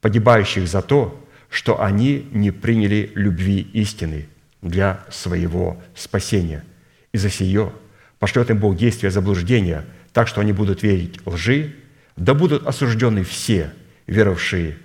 [0.00, 1.16] погибающих за то,
[1.48, 4.28] что они не приняли любви истины
[4.62, 6.64] для своего спасения.
[7.12, 7.72] И за сие–
[8.20, 11.74] пошлет им Бог действия заблуждения, так что они будут верить лжи,
[12.16, 13.72] да будут осуждены все,
[14.06, 14.76] веровавшие,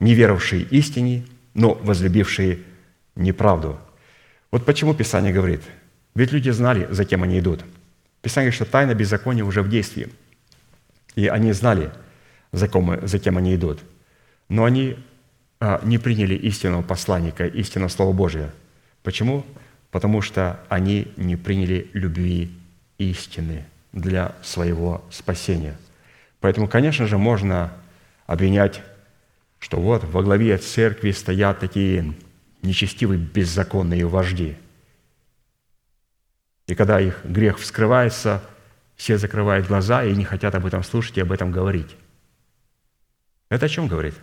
[0.00, 2.60] не веровавшие истине, но возлюбившие
[3.14, 3.78] неправду.
[4.50, 5.60] Вот почему Писание говорит,
[6.14, 7.60] ведь люди знали, за кем они идут.
[8.22, 10.08] Писание говорит, что тайна беззакония уже в действии.
[11.18, 11.90] И они знали,
[12.52, 13.80] за кем, за кем они идут.
[14.48, 14.96] Но они
[15.58, 18.54] а, не приняли истинного посланника, истинного Слова Божия.
[19.02, 19.44] Почему?
[19.90, 22.52] Потому что они не приняли любви
[22.98, 25.76] истины для своего спасения.
[26.38, 27.72] Поэтому, конечно же, можно
[28.28, 28.80] обвинять,
[29.58, 32.14] что вот во главе церкви стоят такие
[32.62, 34.56] нечестивые, беззаконные вожди.
[36.68, 38.40] И когда их грех вскрывается,
[38.98, 41.96] все закрывают глаза и не хотят об этом слушать и об этом говорить.
[43.48, 44.14] Это о чем говорит?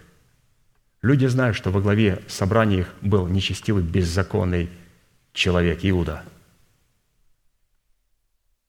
[1.02, 4.70] Люди знают, что во главе собрания их был нечестивый, беззаконный
[5.34, 6.24] человек Иуда–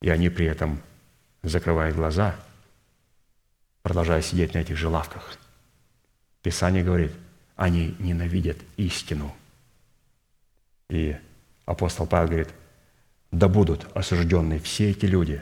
[0.01, 0.81] и они при этом
[1.43, 2.35] закрывают глаза,
[3.81, 5.37] продолжая сидеть на этих же лавках.
[6.41, 7.11] Писание говорит,
[7.55, 9.35] они ненавидят истину.
[10.89, 11.15] И
[11.65, 12.49] апостол Павел говорит,
[13.31, 15.41] да будут осуждены все эти люди,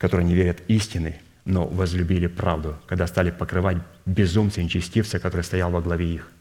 [0.00, 5.70] которые не верят истины, но возлюбили правду, когда стали покрывать безумца и нечестивца, который стоял
[5.70, 6.32] во главе их.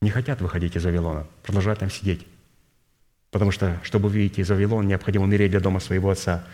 [0.00, 2.24] Не хотят выходить из Вавилона, продолжают там сидеть.
[3.32, 6.44] Потому что, чтобы выйти из Вавилона, необходимо умереть для дома своего отца,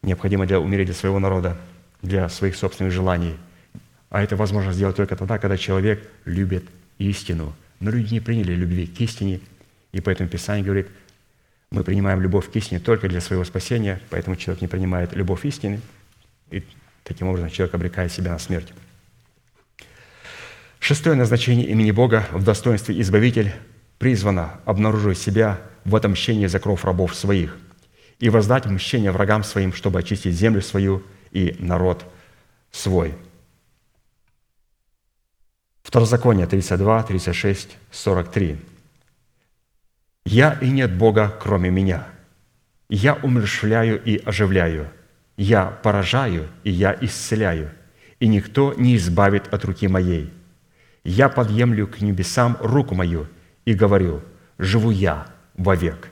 [0.00, 1.58] необходимо для, умереть для своего народа,
[2.00, 3.36] для своих собственных желаний.
[4.08, 6.64] А это возможно сделать только тогда, когда человек любит
[6.96, 7.54] истину.
[7.80, 9.40] Но люди не приняли любви к истине,
[9.92, 10.88] и поэтому Писание говорит,
[11.72, 15.80] мы принимаем любовь к истине только для своего спасения, поэтому человек не принимает любовь истины,
[16.50, 16.62] и
[17.02, 18.72] таким образом человек обрекает себя на смерть.
[20.78, 23.52] Шестое назначение имени Бога в достоинстве Избавитель
[23.98, 27.56] призвано обнаруживать себя в отомщении за кров рабов своих
[28.18, 32.04] и воздать мщение врагам своим, чтобы очистить землю свою и народ
[32.70, 33.14] свой.
[35.82, 38.71] Второзаконие 32, 36, 43.
[40.24, 42.06] «Я и нет Бога, кроме меня.
[42.88, 44.90] Я умершвляю и оживляю.
[45.36, 47.70] Я поражаю и я исцеляю.
[48.20, 50.32] И никто не избавит от руки моей.
[51.04, 53.26] Я подъемлю к небесам руку мою
[53.64, 54.22] и говорю,
[54.58, 55.26] живу я
[55.56, 56.10] вовек.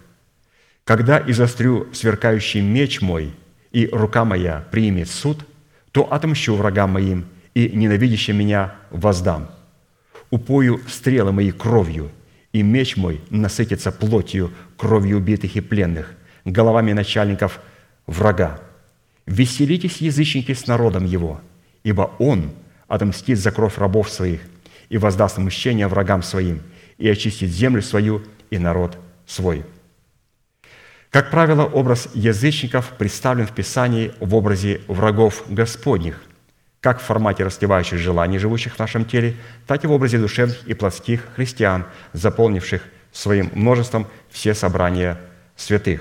[0.85, 3.35] Когда изострю сверкающий меч мой,
[3.71, 5.47] и рука моя примет суд,
[5.93, 9.51] то отомщу врагам моим, и ненавидящим меня воздам.
[10.31, 12.11] Упою стрелы мои кровью,
[12.53, 16.15] и меч мой насытится плотью, кровью убитых и пленных,
[16.45, 17.61] головами начальников
[18.07, 18.61] врага.
[19.27, 21.41] Веселитесь, язычники, с народом его,
[21.85, 22.53] ибо он
[22.89, 24.41] отомстит за кровь рабов своих
[24.89, 26.63] и воздаст мщение врагам своим,
[26.99, 29.65] и очистит землю свою и народ свой».
[31.11, 36.23] Как правило, образ язычников представлен в Писании в образе врагов Господних,
[36.81, 39.37] как в формате расливающих желаний, живущих в нашем теле,
[39.67, 42.83] так и в образе душевных и плотских христиан, заполнивших
[43.13, 45.21] своим множеством все собрания
[45.57, 46.01] святых.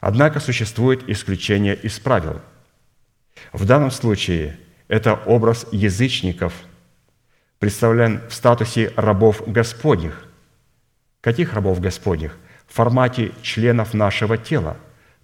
[0.00, 2.40] Однако существует исключение из правил.
[3.52, 6.52] В данном случае это образ язычников,
[7.58, 10.26] представлен в статусе рабов Господних.
[11.20, 12.36] Каких рабов Господних?
[12.66, 14.76] в формате членов нашего тела,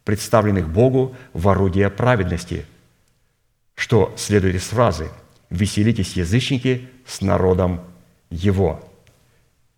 [0.04, 2.64] представленных Богу в орудие праведности,
[3.80, 5.08] что следует из фразы
[5.48, 7.80] «Веселитесь, язычники, с народом
[8.28, 8.86] Его».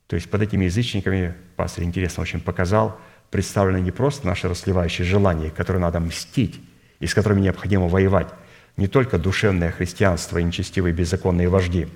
[0.08, 3.00] То есть под этими язычниками, пастор интересно очень показал,
[3.30, 6.60] представлены не просто наши расливающие желания, которые надо мстить
[6.98, 8.26] и с которыми необходимо воевать,
[8.76, 11.86] не только душевное христианство и нечестивые беззаконные вожди,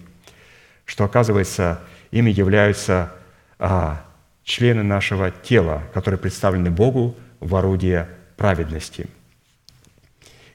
[0.84, 1.80] что, оказывается,
[2.12, 3.12] ими являются
[3.58, 4.04] а,
[4.44, 9.08] члены нашего тела, которые представлены Богу в орудие праведности.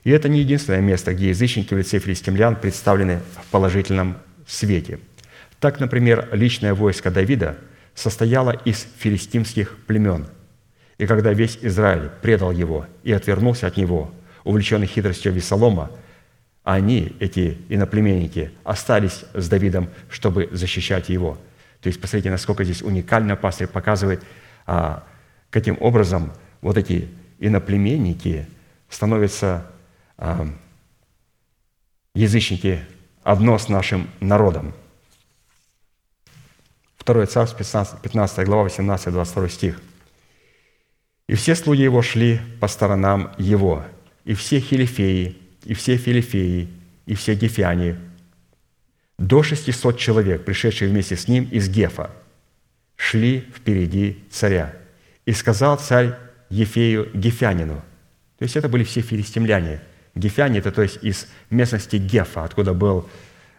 [0.04, 4.16] И это не единственное место, где язычники в лице филистимлян представлены в положительном
[4.46, 4.98] свете.
[5.60, 7.56] Так, например, личное войско Давида
[7.94, 10.26] состояло из филистимских племен.
[10.98, 14.12] И когда весь Израиль предал его и отвернулся от него,
[14.44, 15.90] увлеченный хитростью Весолома,
[16.64, 21.38] они, эти иноплеменники, остались с Давидом, чтобы защищать его–
[21.82, 24.22] то есть посмотрите, насколько здесь уникально пастырь показывает,
[24.66, 25.04] а,
[25.50, 27.08] каким образом вот эти
[27.40, 28.46] иноплеменники
[28.88, 29.66] становятся
[32.14, 32.84] язычники
[33.22, 34.74] одно с нашим народом.
[36.96, 39.80] Второе царство, 15, 15 глава, 18-22 стих.
[41.28, 43.84] «И все слуги его шли по сторонам его,
[44.24, 46.68] и все хилифеи, и все филифеи,
[47.06, 47.98] и все гефяне,
[49.18, 52.10] до 600 человек, пришедших вместе с ним из Гефа,
[52.96, 54.74] шли впереди царя.
[55.26, 56.16] И сказал царь
[56.50, 57.82] Ефею Гефянину,
[58.38, 59.80] то есть это были все филистимляне.
[60.14, 63.08] Это то есть из местности Гефа, откуда был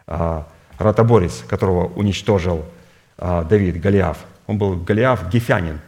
[0.06, 0.48] а,
[0.78, 2.64] ротоборец, которого уничтожил
[3.18, 4.24] а, Давид, Голиаф.
[4.46, 5.80] Он был Голиаф Гефянин.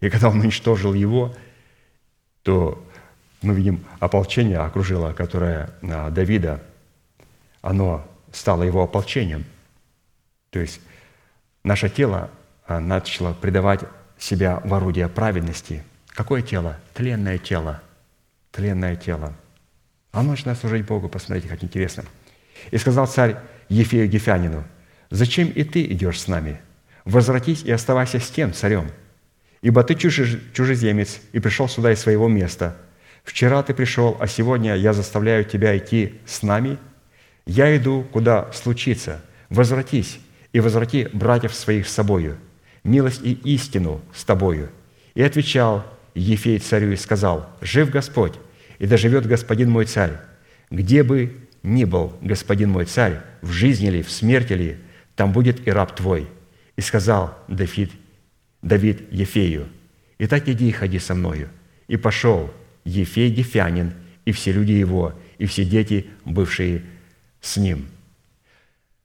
[0.00, 1.34] И когда он уничтожил его,
[2.42, 2.84] то
[3.42, 6.62] мы видим ополчение окружило, которое а, Давида,
[7.62, 9.44] оно стало его ополчением.
[10.50, 10.80] То есть
[11.62, 12.30] наше тело
[12.66, 13.80] а, начало предавать
[14.18, 15.82] себя в орудие праведности.
[16.08, 16.76] Какое тело?
[16.94, 17.82] Тленное тело.
[18.52, 19.34] Тленное тело.
[20.14, 21.08] Оно начинает служить Богу.
[21.08, 22.04] Посмотрите, как интересно.
[22.70, 23.36] «И сказал царь
[23.68, 24.64] Ефею Гефянину,
[25.10, 26.60] «Зачем и ты идешь с нами?
[27.04, 28.90] Возвратись и оставайся с тем царем,
[29.60, 32.76] ибо ты чужеземец и пришел сюда из своего места.
[33.22, 36.78] Вчера ты пришел, а сегодня я заставляю тебя идти с нами–
[37.46, 39.20] я иду, куда случится.
[39.50, 40.18] Возвратись
[40.52, 42.38] и возврати братьев своих с собою,
[42.82, 44.70] милость и истину с тобою».
[45.14, 45.84] И отвечал
[46.14, 48.34] Ефей царю и сказал, «Жив Господь,
[48.78, 50.18] и доживет господин мой царь.
[50.70, 54.76] Где бы ни был господин мой царь, в жизни ли, в смерти ли,
[55.16, 56.28] там будет и раб твой.
[56.76, 57.90] И сказал Давид,
[58.62, 59.68] Давид Ефею,
[60.18, 61.48] «Итак иди и ходи со мною».
[61.88, 62.52] И пошел
[62.84, 63.94] Ефей Гефянин,
[64.24, 66.82] и все люди его, и все дети, бывшие
[67.40, 67.86] с ним.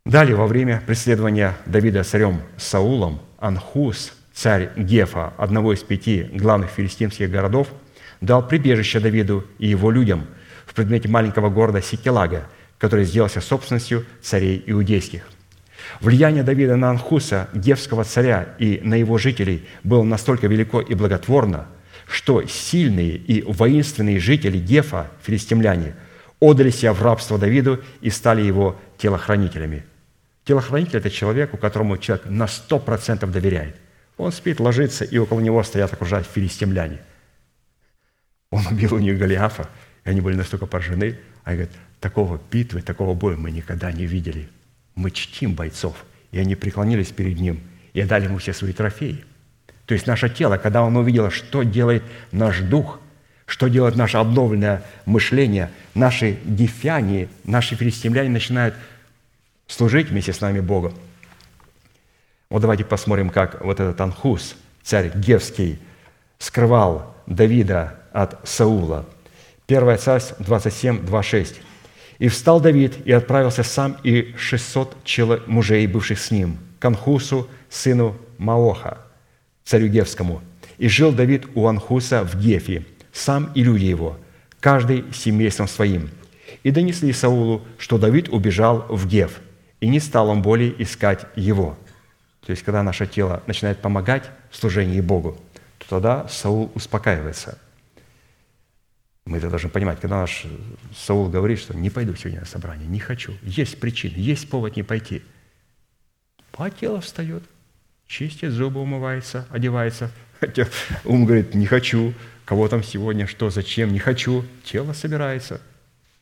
[0.06, 7.30] Далее, во время преследования Давида царем Саулом, Анхус, царь Гефа, одного из пяти главных филистимских
[7.30, 7.68] городов,
[8.22, 10.28] дал прибежище Давиду и его людям
[10.66, 12.48] в предмете маленького города Сикелага,
[12.78, 15.24] который сделался собственностью царей иудейских–
[16.02, 21.68] Влияние Давида на Анхуса, гевского царя, и на его жителей было настолько велико и благотворно,
[22.08, 25.96] что сильные и воинственные жители Гефа, филистимляне,
[26.40, 29.86] отдали себя в рабство Давиду и стали его телохранителями.
[30.46, 33.76] Телохранитель– это человек, которому человек на сто процентов доверяет.
[34.18, 37.00] Он спит, ложится, и около него стоят окружать филистимляне.
[38.52, 39.70] Он убил у них Голиафа,
[40.06, 41.18] и они были настолько поражены.
[41.44, 44.50] Они говорят, такого битвы, такого боя мы никогда не видели–
[45.00, 46.06] мы чтим бойцов.
[46.32, 47.62] И они преклонились перед ним
[47.94, 49.24] и отдали ему все свои трофеи.
[49.86, 53.00] То есть наше тело, когда оно увидело, что делает наш дух,
[53.48, 58.76] что делает наше обновленное мышление, наши дефяне, наши филистимляне начинают
[59.66, 60.94] служить вместе с нами Богом.
[62.50, 65.80] Вот давайте посмотрим, как вот этот Анхус, царь Гевский,
[66.38, 69.06] скрывал Давида от Саула.
[69.68, 71.62] 1 Царств 27, 2, 6.
[72.18, 74.98] И встал Давид и отправился сам и шестьсот
[75.48, 78.98] мужей, бывших с ним, к Анхусу, сыну Маоха,
[79.64, 80.42] царю Гевскому.
[80.80, 84.18] И жил Давид у Анхуса в Гефе, сам и люди его,
[84.60, 86.10] каждый семейством своим.
[86.64, 89.40] И донесли Саулу, что Давид убежал в Гев,
[89.80, 91.78] и не стал он более искать его.
[92.46, 95.38] То есть, когда наше тело начинает помогать в служении Богу,
[95.80, 97.58] то тогда Саул успокаивается–
[99.30, 100.46] мы это должны понимать, когда наш
[100.96, 103.36] Саул говорит, что не пойду сегодня на собрание, не хочу.
[103.44, 105.22] Есть причина, есть повод не пойти.
[106.58, 107.44] А тело встает,
[108.08, 110.12] чистит зубы, умывается, одевается.
[110.40, 110.68] Хотя
[111.06, 114.44] ум говорит, не хочу, кого там сегодня, что, зачем, не хочу.
[114.64, 115.62] Тело собирается.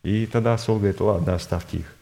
[0.03, 1.95] И тогда Саул говорит, ладно, оставьте их.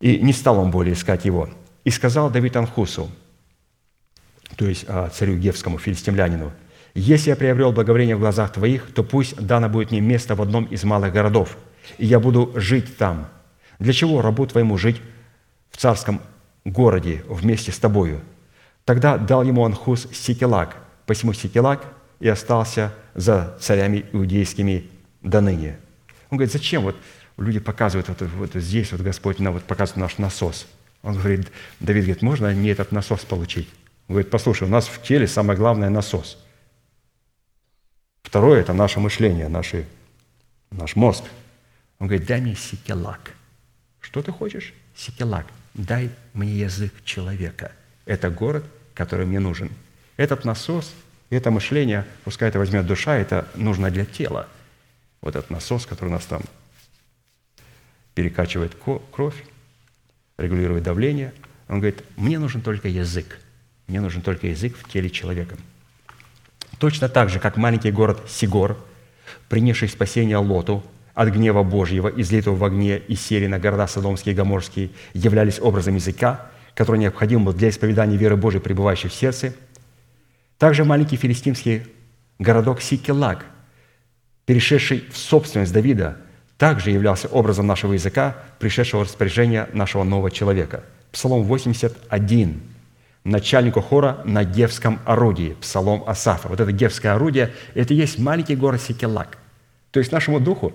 [0.00, 1.48] И не стал он более искать его.
[1.84, 3.10] И сказал Давид Анхусу,
[4.56, 6.52] то есть а, царю Гевскому, филистимлянину,
[6.94, 10.64] если я приобрел благоволение в глазах Твоих, то пусть дано будет мне место в одном
[10.64, 11.56] из малых городов,
[11.98, 13.28] и я буду жить там.
[13.78, 15.00] Для чего рабу Твоему жить
[15.70, 16.20] в царском
[16.64, 18.20] городе вместе с Тобою?
[18.84, 20.76] Тогда дал ему Анхус Сикелак,
[21.06, 21.84] посему Сикелак
[22.20, 24.90] и остался за царями иудейскими
[25.22, 25.78] до ныне.
[26.30, 26.96] Он говорит, зачем вот
[27.38, 30.66] люди показывают вот, вот здесь, вот Господь нам вот показывает наш насос.
[31.02, 31.50] Он говорит,
[31.80, 33.68] Давид говорит, можно мне этот насос получить?
[34.12, 36.38] Он говорит, послушай, у нас в теле самое главное насос–
[38.32, 39.86] Второе– это наше мышление, наши,
[40.70, 41.22] наш мозг.
[41.98, 43.34] Он говорит, дай мне сикелак.
[44.00, 44.72] Что ты хочешь?
[44.96, 45.44] Сикелак.
[45.74, 47.72] Дай мне язык человека.
[48.06, 48.64] Это город,
[48.94, 49.70] который мне нужен.
[50.16, 50.94] Этот насос,
[51.28, 54.48] это мышление, пускай это возьмет душа, это нужно для тела.
[55.20, 56.40] Вот этот насос, который у нас там
[58.14, 58.72] перекачивает
[59.10, 59.44] кровь,
[60.38, 61.34] регулирует давление.
[61.68, 63.38] Он говорит, мне нужен только язык.
[63.92, 65.54] Мне нужен только язык в теле человека–
[66.82, 68.76] Точно так же, как маленький город Сигор,
[69.48, 70.82] принесший спасение Лоту
[71.14, 75.94] от гнева Божьего, излитого в огне и сели на города Содомские и Гоморские, являлись образом
[75.94, 79.54] языка, который необходим был для исповедания веры Божией, пребывающей в сердце.
[80.58, 81.84] Также маленький филистимский
[82.40, 83.46] городок Сикелак,
[84.44, 86.16] перешедший в собственность Давида,
[86.58, 90.82] также являлся образом нашего языка, пришедшего в распоряжение нашего нового человека.
[91.12, 92.60] Псалом 81
[93.24, 96.48] начальнику хора на гевском орудии, псалом Асафа.
[96.48, 99.38] Вот это гевское орудие, это и есть маленький город Сикелак.
[99.90, 100.72] То есть нашему духу,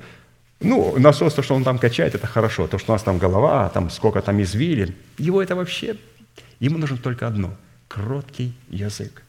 [0.59, 2.67] ну, насос, то, что он там качает, это хорошо.
[2.67, 5.97] То, что у нас там голова, там сколько там извилин, его это вообще,
[6.59, 7.53] ему нужно только одно–
[7.87, 9.23] кроткий язык.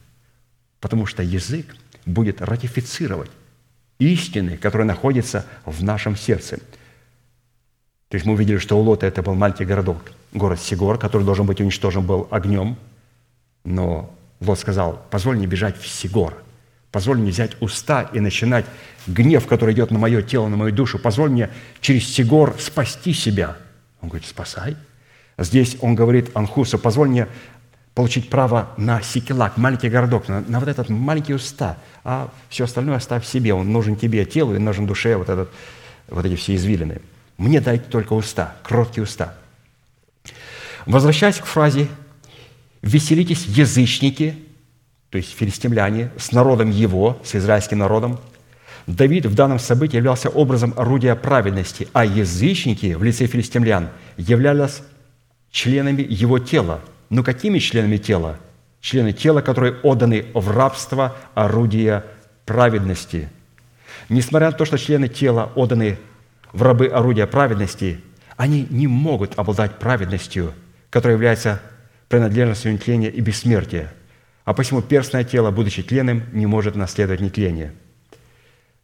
[0.79, 1.75] Потому что язык
[2.05, 3.31] будет ратифицировать
[3.99, 6.57] истины, которые находятся в нашем сердце.
[8.07, 9.97] То есть мы увидели, что у Лота это был маленький городок,
[10.31, 12.77] город Сигор, который должен быть уничтожен был огнем–
[13.63, 16.41] но Лот сказал, позволь мне бежать в Сигор,
[16.91, 18.65] позволь мне взять уста и начинать
[19.07, 21.49] гнев, который идет на мое тело, на мою душу, позволь мне
[21.81, 23.57] через Сигор спасти себя.
[24.01, 24.75] Он говорит, спасай.
[25.37, 27.27] Здесь он говорит Анхусу, позволь мне
[27.95, 32.95] получить право на Сикелак, маленький городок, на, на вот этот маленький уста, а все остальное
[32.95, 33.53] оставь себе.
[33.53, 35.49] Он нужен тебе телу и нужен душе вот, этот,
[36.07, 37.01] вот эти все извилины.
[37.37, 39.35] Мне дайте только уста, кроткие уста.
[40.85, 41.87] Возвращаясь к фразе
[42.81, 44.35] Веселитесь, язычники,
[45.09, 48.19] то есть филистимляне, с народом его, с израильским народом.
[48.87, 54.81] Давид в данном событии являлся образом орудия праведности, а язычники в лице филистимлян являлись
[55.51, 56.81] членами его тела.
[57.09, 58.39] Но какими членами тела?
[58.81, 62.05] Члены тела, которые отданы в рабство орудия
[62.45, 63.29] праведности.
[64.07, 65.97] Несмотря на то, что члены тела отданы
[66.53, 67.99] в рабы орудия праведности,
[68.37, 70.53] они не могут обладать праведностью,
[70.89, 71.61] которая является
[72.09, 73.93] принадлежностью нетления и бессмертия.
[74.43, 77.71] А посему перстное тело, будучи тленным, не может наследовать нетление.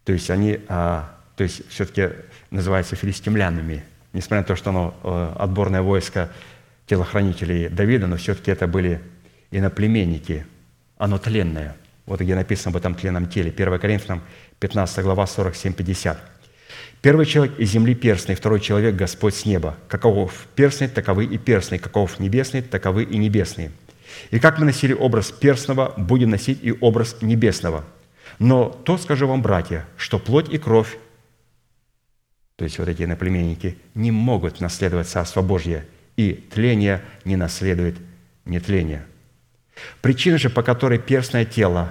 [0.05, 2.09] То есть они, а, то есть все-таки
[2.51, 3.83] называются филистимлянами,
[4.13, 6.29] несмотря на то, что оно э, отборное войско
[6.85, 9.01] телохранителей Давида, но все-таки это были
[9.49, 10.45] иноплеменники,
[10.97, 11.75] оно тленное.
[12.05, 13.51] Вот где написано об этом тленном теле.
[13.51, 14.21] 1 Коринфянам
[14.59, 16.17] 15 глава 47-50.
[17.05, 19.77] Первый человек из земли перстный, второй человек– Господь с неба.
[19.87, 23.71] Каков перстный, таковы и перстный, каков небесный, таковы и небесные.
[24.31, 27.85] И как мы носили образ перстного, будем носить и образ небесного.
[28.39, 30.97] Но то скажу вам, братья, что плоть и кровь,
[32.55, 35.85] то есть вот эти иноплеменники, не могут наследовать Царство Божье,
[36.17, 37.97] и тление не наследует
[38.45, 39.05] нетление.
[40.01, 41.89] Причина же, по которой перстное тело,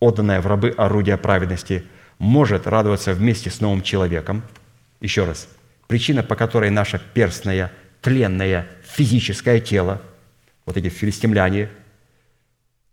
[0.00, 1.84] отданное в рабы орудия праведности–
[2.18, 4.42] может радоваться вместе с новым человеком.
[5.00, 5.48] Еще раз.
[5.86, 10.00] Причина, по которой наше перстное, тленное, физическое тело,
[10.64, 11.68] вот эти филистимляне,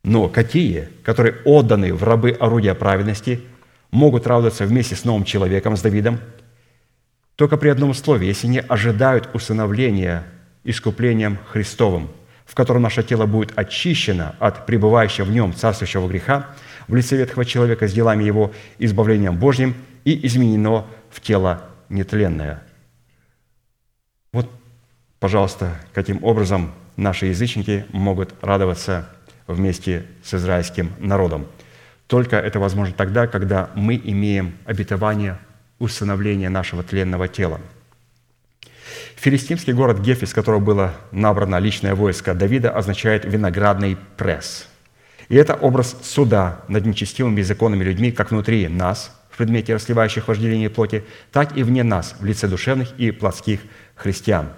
[0.04, 3.42] но какие, которые отданы в рабы орудия праведности,
[3.92, 6.20] могут радоваться вместе с новым человеком, с Давидом,
[7.36, 10.26] только при одном условии, если не ожидают усыновления
[10.64, 12.10] искуплением Христовым,
[12.46, 16.50] в котором наше тело будет очищено от пребывающего в нем царствующего греха,
[16.88, 22.64] в лице ветхого человека с делами его избавлением Божьим и изменено в тело нетленное.
[24.32, 24.50] Вот,
[25.20, 29.10] пожалуйста, каким образом наши язычники могут радоваться
[29.48, 31.48] вместе с израильским народом.
[32.08, 35.40] Только это возможно тогда, когда мы имеем обетование
[35.80, 37.60] усыновления нашего тленного тела.
[39.16, 44.68] Филистимский город Геф, из которого было набрано личное войско Давида, означает «виноградный пресс».
[45.34, 50.70] И это образ суда над нечестивыми беззаконными людьми, как внутри нас, в предмете расливающих вожделение
[50.70, 53.62] плоти, так и вне нас, в лице душевных и плотских
[53.96, 54.50] христиан.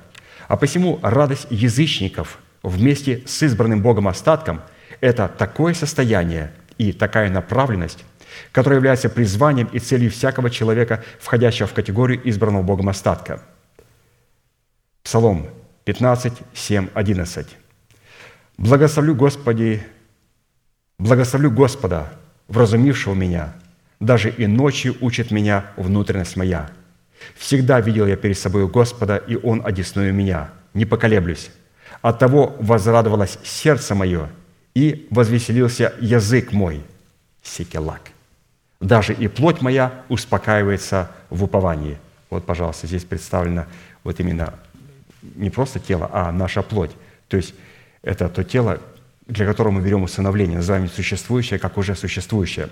[0.49, 4.63] А посему радость язычников вместе с избранным Богом остатком–
[4.99, 8.03] это такое состояние и такая направленность,
[8.51, 13.41] которая является призванием и целью всякого человека, входящего в категорию избранного Богом остатка.
[15.03, 15.47] Псалом
[15.85, 17.47] 15, 7, 11.
[18.57, 19.81] «Благословлю, Господи,
[20.97, 22.13] Благословлю Господа,
[22.47, 23.53] вразумившего меня,
[23.99, 26.69] даже и ночью учит меня внутренность моя.
[27.35, 30.49] Всегда видел я перед собой Господа, и Он одесную меня.
[30.73, 31.49] Не поколеблюсь.
[32.01, 34.29] От того возрадовалось сердце мое,
[34.73, 36.83] и возвеселился язык мой.
[37.41, 38.01] Секелак.
[38.79, 41.97] Даже и плоть моя успокаивается в уповании.
[42.29, 43.65] Вот, пожалуйста, здесь представлено
[44.03, 44.53] вот именно
[45.35, 46.91] не просто тело, а наша плоть.
[47.27, 47.53] То есть
[48.01, 48.79] это то тело,
[49.27, 52.69] для которого мы берем усыновление, называем существующее, как уже существующее.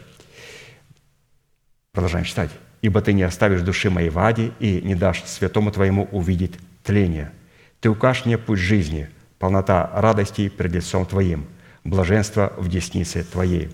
[1.92, 2.52] Продолжаем читать.
[2.82, 6.54] «Ибо ты не оставишь души моей в аде и не дашь святому твоему увидеть
[6.84, 7.32] тление.
[7.80, 9.10] Ты укажешь мне путь жизни,
[9.40, 11.48] полнота радости пред лицом твоим,
[11.84, 13.70] блаженство в деснице твоей».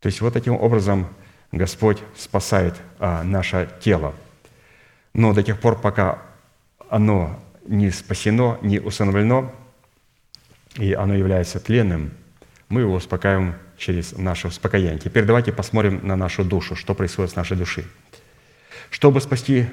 [0.00, 1.08] То есть вот таким образом
[1.50, 4.14] Господь спасает а, наше тело.
[5.12, 6.22] Но до тех пор, пока
[6.88, 9.52] оно не спасено, не усыновлено–
[10.78, 12.12] и оно является тленным,
[12.68, 14.98] мы его успокаиваем через наше успокоение.
[14.98, 17.84] Теперь давайте посмотрим на нашу душу, что происходит с нашей душей.
[18.90, 19.66] Чтобы спасти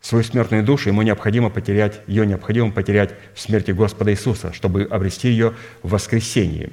[0.00, 5.28] свою смертную душу, ему необходимо потерять, ее необходимо потерять в смерти Господа Иисуса, чтобы обрести
[5.28, 6.72] ее в воскресении.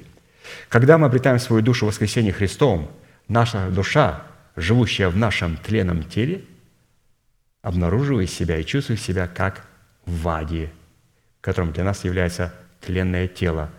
[0.67, 2.89] Когда мы обретаем свою душу в воскресении Христовом,
[3.27, 4.23] наша душа,
[4.55, 6.43] живущая в нашем тленном теле,
[7.61, 9.65] обнаруживает себя и чувствует себя как
[10.05, 10.71] в аде,
[11.41, 13.69] которым для нас является тленное тело,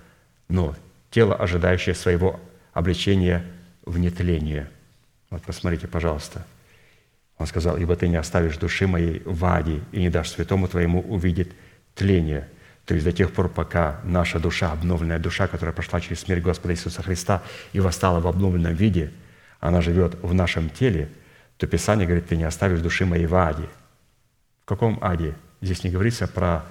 [0.48, 0.74] но
[1.10, 2.40] тело, ожидающее своего
[2.72, 3.44] обличения
[3.85, 4.70] в нетление.
[5.31, 6.44] Вот посмотрите, пожалуйста.
[7.39, 11.01] Он сказал, «Ибо ты не оставишь души моей в аде и не дашь святому твоему
[11.01, 11.52] увидеть
[11.94, 12.48] тление».
[12.85, 16.74] То есть до тех пор, пока наша душа, обновленная душа, которая прошла через смерть Господа
[16.74, 19.12] Иисуса Христа и восстала в обновленном виде,
[19.60, 21.09] она живет в нашем теле,
[21.56, 23.68] то Писание говорит, ты не оставишь души моей в аде.
[24.62, 25.35] В каком аде?
[25.60, 26.64] Здесь не говорится про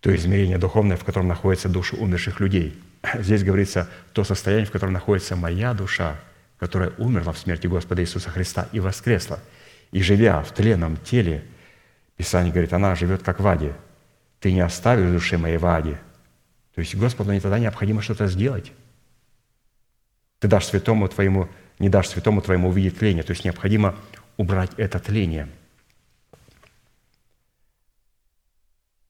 [0.00, 2.80] то измерение духовное, в котором находятся души умерших людей.
[3.18, 6.16] Здесь говорится то состояние, в котором находится моя душа,
[6.58, 9.40] которая умерла в смерти Господа Иисуса Христа и воскресла.
[9.90, 11.44] И живя в тленном теле,
[12.16, 13.74] Писание говорит, она живет как в аде.
[14.40, 16.00] Ты не оставишь души моей в аде.
[16.74, 18.72] То есть Господу не тогда необходимо что-то сделать.
[20.38, 21.48] Ты дашь святому твоему,
[21.78, 23.24] не дашь святому твоему увидеть тление.
[23.24, 23.96] То есть необходимо
[24.36, 25.48] убрать это тление–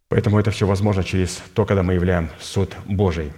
[0.08, 3.32] Поэтому это все возможно через то, когда мы являем суд Божий.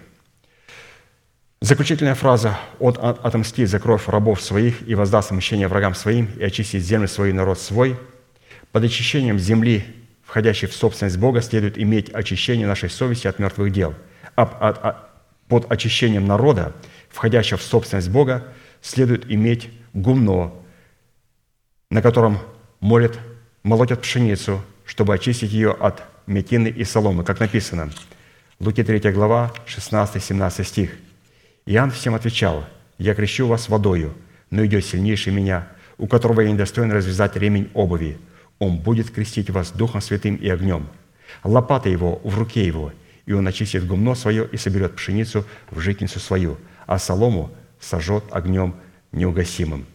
[1.60, 6.82] Заключительная фраза «Он отомстит за кровь рабов своих и воздаст мщение врагам своим и очистит
[6.82, 7.98] землю свою народ свой».
[8.72, 9.84] Под очищением земли,
[10.24, 13.94] входящей в собственность Бога, следует иметь очищение нашей совести от мертвых дел.
[14.36, 15.10] А,
[15.48, 16.72] под очищением народа,
[17.08, 18.44] входящего в собственность Бога,
[18.80, 20.52] следует иметь гумно,
[21.90, 22.38] на котором
[22.78, 23.18] молят,
[23.64, 27.90] молотят пшеницу, чтобы очистить ее от метины и соломы, как написано.
[28.60, 30.96] Луки 3 глава, 16-17 стих.
[31.66, 32.64] Иоанн всем отвечал,
[32.98, 34.14] «Я крещу вас водою,
[34.50, 38.18] но идет сильнейший меня, у которого я недостоин развязать ремень обуви.
[38.58, 40.88] Он будет крестить вас Духом Святым и огнем.
[41.44, 42.92] Лопата его в руке его,
[43.26, 47.50] и он очистит гумно свое и соберет пшеницу в житницу свою, а солому
[47.80, 48.76] сожжет огнем
[49.12, 49.86] неугасимым».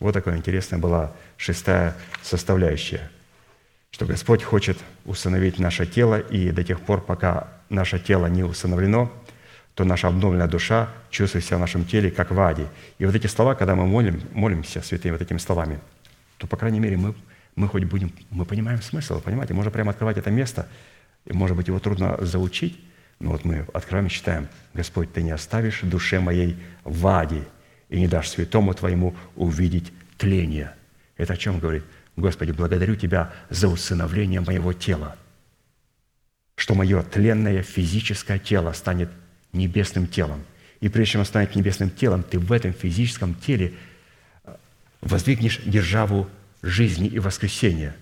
[0.00, 3.10] Вот такая интересная была шестая составляющая–
[3.90, 9.10] что Господь хочет установить наше тело, и до тех пор, пока наше тело не установлено,
[9.74, 12.66] то наша обновленная душа чувствует себя в нашем теле, как в аде.
[12.98, 15.78] И вот эти слова, когда мы молим, молимся святыми вот этими словами,
[16.38, 17.14] то, по крайней мере, мы,
[17.54, 19.54] мы хоть будем, мы понимаем смысл, понимаете?
[19.54, 20.66] Можно прямо открывать это место,
[21.26, 22.78] и, может быть, его трудно заучить,
[23.20, 27.44] но вот мы открываем и читаем, «Господь, Ты не оставишь душе моей в аде
[27.88, 30.74] и не дашь святому Твоему увидеть тление».
[31.16, 31.84] Это о чем говорит?
[32.18, 35.16] Господи, благодарю Тебя за усыновление моего тела,
[36.56, 39.08] что мое тленное физическое тело станет
[39.52, 40.42] небесным телом.
[40.80, 43.74] И прежде чем оно станет небесным телом, Ты в этом физическом теле
[44.44, 44.54] э,
[45.00, 46.28] воздвигнешь державу
[46.60, 47.94] жизни и воскресения.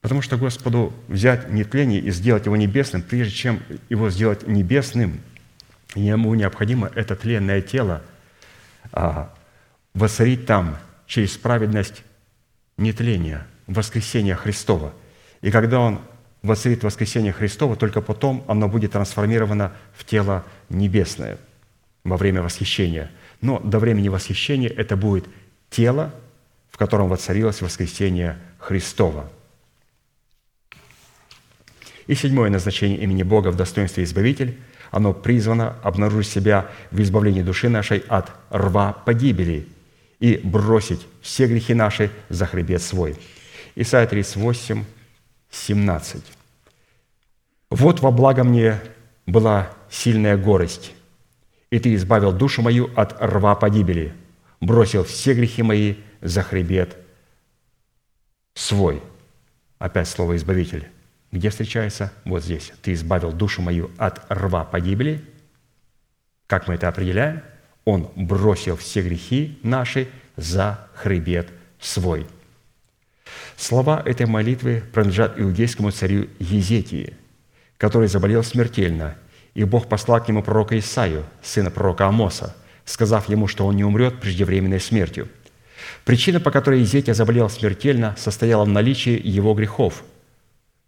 [0.00, 5.20] Потому что Господу взять нетление и сделать его небесным, прежде чем его сделать небесным,
[5.94, 8.02] ему необходимо это тленное тело
[8.92, 9.32] а,
[9.94, 12.02] воцарить там через праведность
[12.76, 14.92] нетления, воскресения Христова.
[15.42, 16.00] И когда Он
[16.42, 21.38] воцарит воскресение Христова, только потом оно будет трансформировано в тело небесное
[22.04, 23.10] во время восхищения.
[23.40, 25.26] Но до времени восхищения это будет
[25.70, 26.14] тело,
[26.70, 29.30] в котором воцарилось воскресение Христова.
[32.06, 34.60] И седьмое назначение имени Бога в достоинстве Избавитель,
[34.92, 39.66] оно призвано обнаружить себя в избавлении души нашей от рва погибели–
[40.18, 43.16] и бросить все грехи наши за хребет свой».
[43.74, 44.84] Исайя 38,
[45.50, 46.24] 17.
[47.70, 48.80] «Вот во благо мне
[49.26, 50.92] была сильная горесть,
[51.70, 54.14] и ты избавил душу мою от рва погибели,
[54.60, 56.96] бросил все грехи мои за хребет
[58.54, 59.02] свой».
[59.78, 60.88] Опять слово «избавитель».
[61.32, 62.12] Где встречается?
[62.24, 62.72] Вот здесь.
[62.82, 65.22] «Ты избавил душу мою от рва погибели».
[66.46, 67.42] Как мы это определяем–
[67.86, 71.48] он бросил все грехи наши за хребет
[71.80, 72.26] свой.
[73.56, 77.14] Слова этой молитвы принадлежат иудейскому царю Езекии,
[77.78, 79.16] который заболел смертельно,
[79.54, 82.54] и Бог послал к нему пророка Исаию, сына пророка Амоса,
[82.84, 85.28] сказав ему, что он не умрет преждевременной смертью.
[86.04, 90.02] Причина, по которой Езекия заболел смертельно, состояла в наличии его грехов,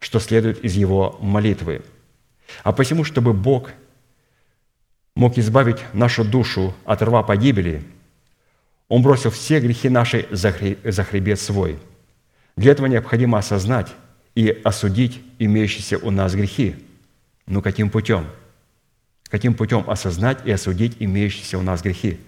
[0.01, 1.83] что следует из его молитвы.
[2.65, 3.71] А посему, чтобы Бог–
[5.19, 7.83] мог избавить нашу душу от рва погибели,
[8.87, 10.53] Он бросил все грехи наши за
[11.03, 11.81] хребет свой.
[12.57, 13.89] Для этого необходимо осознать
[14.37, 16.77] и осудить имеющиеся у нас грехи.
[17.49, 18.27] Ну каким путем?
[19.29, 22.21] Каким путем осознать и осудить имеющиеся у нас грехи?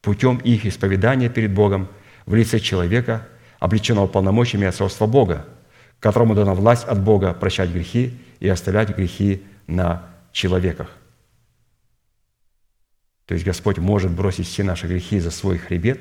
[0.00, 1.88] Путем их исповедания перед Богом
[2.24, 3.28] в лице человека,
[3.60, 5.46] облеченного полномочиями отцовства Бога,
[6.00, 10.88] которому дана власть от Бога прощать грехи и оставлять грехи на человеках.
[13.26, 16.00] То есть Господь может бросить все наши грехи за свой хребет,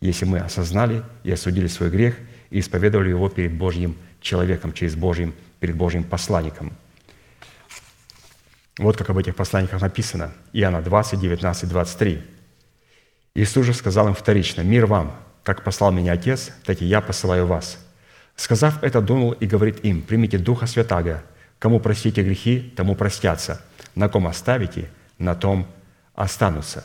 [0.00, 2.16] если мы осознали и осудили свой грех
[2.50, 6.72] и исповедовали его перед Божьим человеком, через Божьим, перед Божьим посланником.
[8.78, 10.32] Вот как об этих посланниках написано.
[10.52, 12.22] Иоанна 20, 19, 23.
[13.34, 17.46] Иисус же сказал им вторично, «Мир вам, как послал меня Отец, так и я посылаю
[17.46, 17.78] вас».
[18.36, 21.22] Сказав это, дунул и говорит им, «Примите Духа Святаго,
[21.58, 23.60] кому простите грехи, тому простятся,
[23.94, 24.88] на ком оставите,
[25.18, 25.66] на том
[26.20, 26.84] останутся.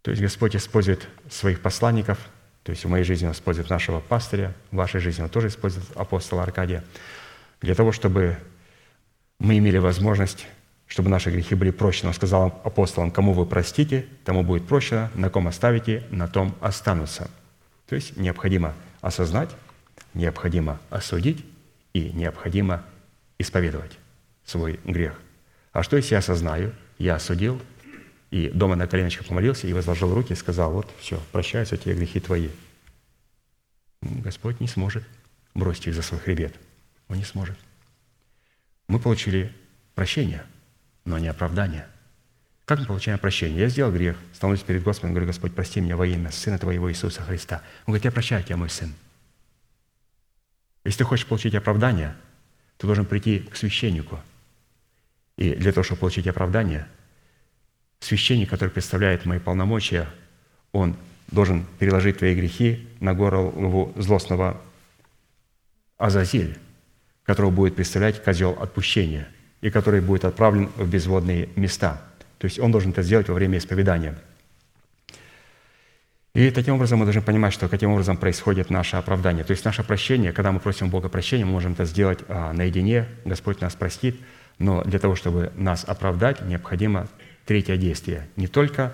[0.00, 2.18] То есть Господь использует своих посланников,
[2.62, 5.86] то есть в моей жизни Он использует нашего пастыря, в вашей жизни Он тоже использует
[5.94, 6.84] апостола Аркадия,
[7.60, 8.38] для того, чтобы
[9.38, 10.46] мы имели возможность,
[10.86, 12.08] чтобы наши грехи были прощены.
[12.08, 17.30] Он сказал апостолам, кому вы простите, тому будет прощено, на ком оставите, на том останутся.
[17.88, 19.50] То есть необходимо осознать,
[20.14, 21.44] необходимо осудить
[21.92, 22.84] и необходимо
[23.38, 23.98] исповедовать
[24.46, 25.20] свой грех.
[25.72, 27.60] А что, если я осознаю, я осудил,
[28.30, 32.20] и дома на коленочках помолился и возложил руки и сказал, вот все, прощаются те грехи
[32.20, 32.50] твои.
[34.00, 35.04] Господь не сможет
[35.54, 36.54] бросить их за свой хребет.
[37.08, 37.58] Он не сможет.
[38.86, 39.52] Мы получили
[39.94, 40.44] прощение,
[41.04, 41.88] но не оправдание.
[42.64, 43.60] Как мы получаем прощение?
[43.60, 47.22] Я сделал грех, становлюсь перед Господом, говорю, Господь, прости меня во имя Сына Твоего Иисуса
[47.22, 47.62] Христа.
[47.86, 48.92] Он говорит, я прощаю тебя, мой сын.
[50.84, 52.14] Если ты хочешь получить оправдание,
[52.76, 54.20] ты должен прийти к священнику.
[55.36, 56.86] И для того, чтобы получить оправдание,
[58.00, 60.08] священник, который представляет мои полномочия,
[60.72, 60.96] он
[61.30, 64.60] должен переложить твои грехи на голову злостного
[65.98, 66.58] Азазиль,
[67.24, 69.28] которого будет представлять козел отпущения
[69.60, 72.00] и который будет отправлен в безводные места.
[72.38, 74.16] То есть он должен это сделать во время исповедания.
[76.34, 79.44] И таким образом мы должны понимать, что каким образом происходит наше оправдание.
[79.44, 83.06] То есть наше прощение, когда мы просим Бога прощения, мы можем это сделать а, наедине,
[83.24, 84.20] Господь нас простит,
[84.58, 87.08] но для того, чтобы нас оправдать, необходимо
[87.48, 88.28] третье действие.
[88.36, 88.92] Не только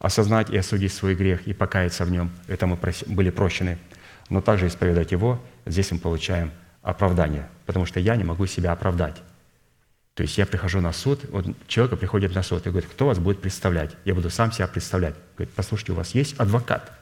[0.00, 2.76] осознать и осудить свой грех и покаяться в нем, это мы
[3.06, 3.78] были прощены,
[4.28, 6.50] но также исповедать его, здесь мы получаем
[6.82, 9.22] оправдание, потому что я не могу себя оправдать.
[10.14, 13.20] То есть я прихожу на суд, вот человек приходит на суд и говорит, кто вас
[13.20, 13.92] будет представлять?
[14.04, 15.14] Я буду сам себя представлять.
[15.36, 16.92] Говорит, послушайте, у вас есть адвокат.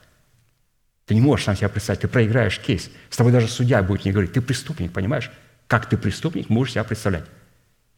[1.07, 2.91] Ты не можешь сам себя представить, ты проиграешь кейс.
[3.09, 5.31] С тобой даже судья будет не говорить, ты преступник, понимаешь?
[5.67, 7.25] Как ты преступник, можешь себя представлять.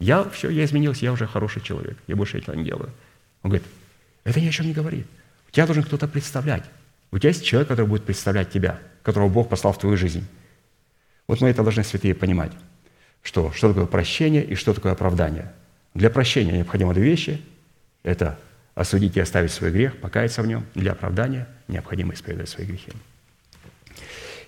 [0.03, 2.91] Я все, я изменился, я уже хороший человек, я больше этого не делаю.
[3.45, 3.67] Он говорит,
[4.25, 5.07] это ни о чем не говорит.
[5.49, 6.65] У тебя должен кто-то представлять.
[7.13, 10.27] У тебя есть человек, который будет представлять тебя, которого Бог послал в твою жизнь.
[11.29, 12.51] Вот мы это должны, святые, понимать,
[13.23, 15.53] что, что такое прощение и что такое оправдание.
[15.95, 17.41] Для прощения необходимы две вещи.
[18.03, 18.41] Это
[18.75, 20.67] осудить и оставить свой грех, покаяться в нем.
[20.75, 22.91] Для оправдания необходимо исповедовать свои грехи.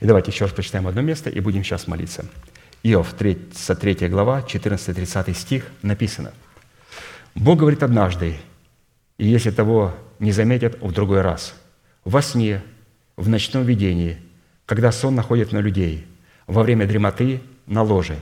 [0.00, 2.24] И давайте еще раз прочитаем одно место и будем сейчас молиться.
[2.86, 6.32] Иов, 33 глава, 14-30 стих написано.
[7.34, 8.36] «Бог говорит однажды,
[9.16, 11.54] и если того не заметят в другой раз,
[12.04, 12.62] во сне,
[13.16, 14.18] в ночном видении,
[14.66, 16.06] когда сон находит на людей,
[16.46, 18.18] во время дремоты на ложе.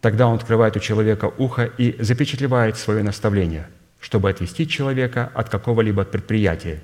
[0.00, 3.68] Тогда он открывает у человека ухо и запечатлевает свое наставление,
[4.00, 6.82] чтобы отвести человека от какого-либо предприятия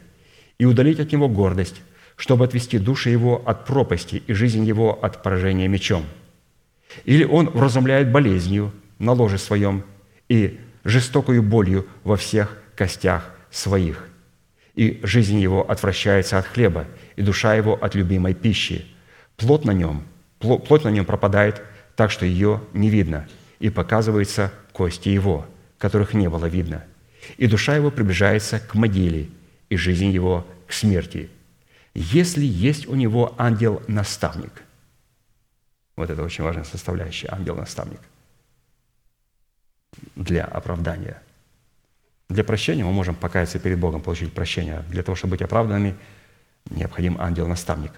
[0.59, 1.81] и удалить от него гордость,
[2.17, 6.05] чтобы отвести души его от пропасти и жизнь его от поражения мечом.
[7.05, 9.85] Или он вразумляет болезнью на ложе своем
[10.29, 14.09] и жестокую болью во всех костях своих.
[14.75, 18.87] И жизнь его отвращается от хлеба, и душа его от любимой пищи.
[19.37, 20.05] Плод на нем,
[20.39, 21.62] плоть на нем пропадает,
[21.97, 25.47] так что ее не видно, и показываются кости его,
[25.79, 26.85] которых не было видно.
[27.37, 29.29] И душа его приближается к могиле,
[29.69, 31.29] и жизнь его к смерти.
[31.95, 34.62] Если есть у него ангел-наставник,
[35.99, 38.01] вот это очень важная составляющая, ангел-наставник,
[40.15, 41.23] для оправдания–
[42.29, 44.85] для прощения мы можем покаяться перед Богом, получить прощение.
[44.91, 45.97] Для того, чтобы быть оправданными,
[46.69, 47.93] необходим ангел-наставник.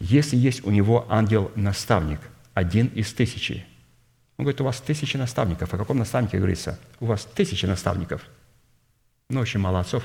[0.00, 2.20] Если есть у него ангел-наставник,
[2.54, 3.64] один из тысячи,
[4.36, 5.74] он говорит, у вас тысячи наставников.
[5.74, 6.78] О каком наставнике говорится?
[6.98, 8.22] У вас тысячи наставников.
[9.28, 10.02] Но очень мало отцов.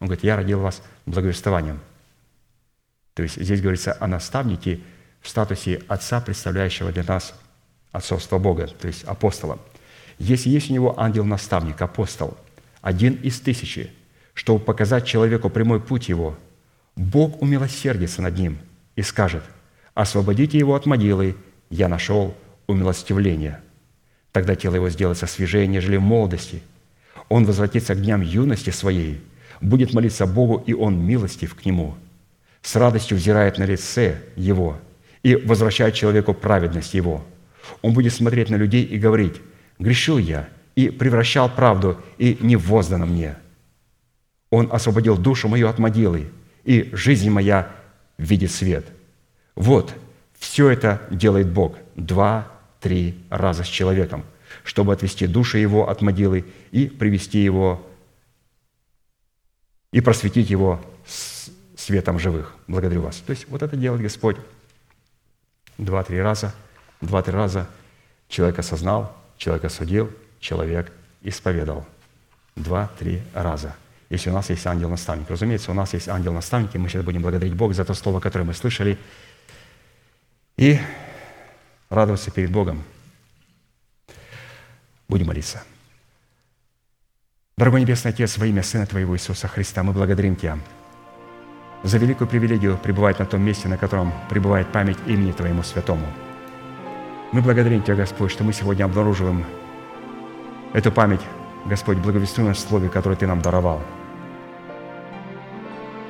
[0.00, 1.80] Он говорит, я родил вас благовествованием.
[3.14, 4.80] То есть здесь говорится о наставнике
[5.20, 7.34] в статусе отца, представляющего для нас
[7.92, 9.58] отцовство Бога, то есть апостола.
[10.18, 12.36] Если есть у него ангел-наставник, апостол–
[12.82, 13.90] один из тысячи,
[14.32, 16.38] чтобы показать человеку прямой путь его,
[16.96, 18.58] Бог умилосердится над ним
[18.96, 19.42] и скажет,
[19.94, 21.36] «Освободите его от могилы,
[21.68, 22.34] я нашел
[22.66, 23.60] умилостивление».
[24.32, 26.62] Тогда тело его сделается свежее, нежели в молодости.
[27.28, 29.20] Он возвратится к дням юности своей,
[29.60, 31.96] будет молиться Богу, и он милостив к нему.
[32.62, 34.78] С радостью взирает на лице его
[35.22, 37.24] и возвращает человеку праведность его.
[37.82, 39.36] Он будет смотреть на людей и говорить,
[39.78, 43.36] «Грешил я, и превращал правду, и не воздано мне.
[44.50, 46.30] Он освободил душу мою от могилы,
[46.64, 47.70] и жизнь моя
[48.18, 48.86] видит свет.
[49.54, 49.94] Вот,
[50.38, 54.24] все это делает Бог два-три раза с человеком,
[54.64, 57.86] чтобы отвести душу его от могилы и привести его
[59.92, 60.80] и просветить его
[61.76, 62.54] светом живых.
[62.68, 63.16] Благодарю вас.
[63.26, 64.36] То есть вот это делает Господь
[65.84, 66.54] два-три раза,
[67.00, 67.68] два-три раза
[68.28, 70.92] человек осознал, человек осудил, человек
[71.22, 71.86] исповедовал.
[72.56, 73.74] Два-три раза.
[74.08, 75.30] Если у нас есть ангел-наставник.
[75.30, 78.44] Разумеется, у нас есть ангел-наставник, и мы сейчас будем благодарить Бога за то слово, которое
[78.44, 78.98] мы слышали,
[80.56, 80.78] и
[81.88, 82.82] радоваться перед Богом.
[85.08, 85.62] Будем молиться.
[87.56, 90.58] Дорогой Небесный Отец, во имя Сына Твоего Иисуса Христа, мы благодарим Тебя
[91.82, 96.06] за великую привилегию пребывать на том месте, на котором пребывает память имени Твоему Святому.
[97.32, 99.44] Мы благодарим Тебя, Господь, что мы сегодня обнаруживаем
[100.72, 101.20] эту память,
[101.66, 103.80] Господь, благовествуем в Слове, которое Ты нам даровал.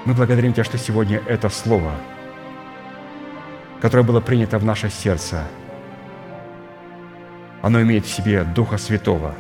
[0.05, 1.93] Мы благодарим Тебя, что сегодня это Слово,
[3.81, 5.45] которое было принято в наше сердце,
[7.63, 9.35] оно имеет в себе Духа Святого.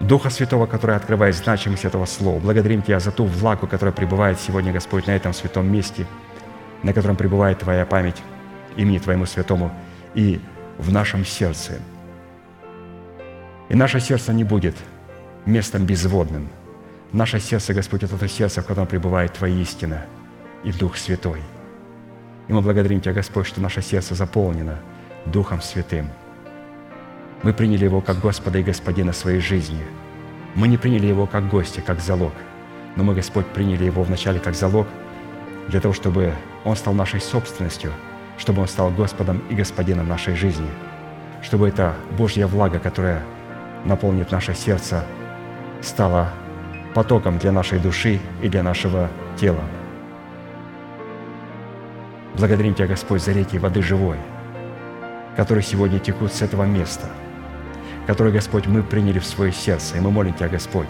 [0.00, 2.38] Духа Святого, который открывает значимость этого слова.
[2.38, 6.06] Благодарим Тебя за ту влагу, которая пребывает сегодня, Господь, на этом святом месте,
[6.82, 8.16] на котором пребывает Твоя память
[8.76, 9.72] имени Твоему Святому
[10.14, 10.40] и
[10.78, 11.80] в нашем сердце.
[13.68, 14.76] И наше сердце не будет
[15.46, 16.48] местом безводным.
[17.12, 20.04] Наше сердце, Господь, это то сердце, в котором пребывает Твоя истина
[20.62, 21.40] и Дух Святой.
[22.46, 24.78] И мы благодарим Тебя, Господь, что наше сердце заполнено
[25.26, 26.08] Духом Святым–
[27.42, 29.80] мы приняли Его как Господа и Господина своей жизни.
[30.54, 32.32] Мы не приняли Его как гостя, как залог.
[32.96, 34.88] Но мы, Господь, приняли Его вначале как залог
[35.68, 36.32] для того, чтобы
[36.64, 37.92] Он стал нашей собственностью,
[38.38, 40.68] чтобы Он стал Господом и Господином нашей жизни,
[41.42, 43.22] чтобы эта Божья влага, которая
[43.84, 45.04] наполнит наше сердце,
[45.80, 46.30] стала
[46.94, 49.62] потоком для нашей души и для нашего тела.
[52.36, 54.16] Благодарим Тебя, Господь, за реки воды живой,
[55.36, 57.06] которые сегодня текут с этого места–
[58.08, 59.98] который, Господь, мы приняли в свое сердце.
[59.98, 60.88] И мы молим Тебя, Господь,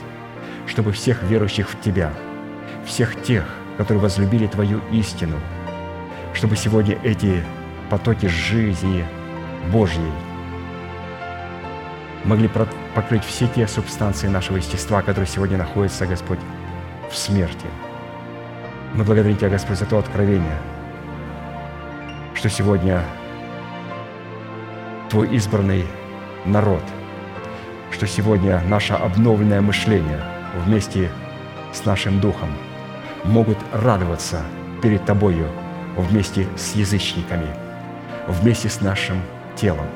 [0.69, 2.13] чтобы всех верующих в Тебя,
[2.87, 3.45] всех тех,
[3.77, 5.37] которые возлюбили Твою истину,
[6.33, 7.43] чтобы сегодня эти
[7.91, 9.05] потоки жизни
[9.73, 10.13] Божьей
[12.23, 12.49] могли
[12.95, 16.39] покрыть все те субстанции нашего естества, которые сегодня находятся, Господь,
[17.11, 17.67] в смерти.
[18.95, 20.59] Мы благодарим Тебя, Господь, за то откровение,
[22.35, 23.03] что сегодня
[25.11, 25.85] Твой избранный
[26.45, 26.85] народ–
[27.99, 30.23] что сегодня наше обновленное мышление
[30.65, 31.11] вместе
[31.73, 32.49] с нашим духом
[33.25, 34.41] могут радоваться
[34.81, 35.49] перед Тобою
[35.97, 37.49] вместе с язычниками,
[38.29, 39.21] вместе с нашим
[39.57, 39.87] телом.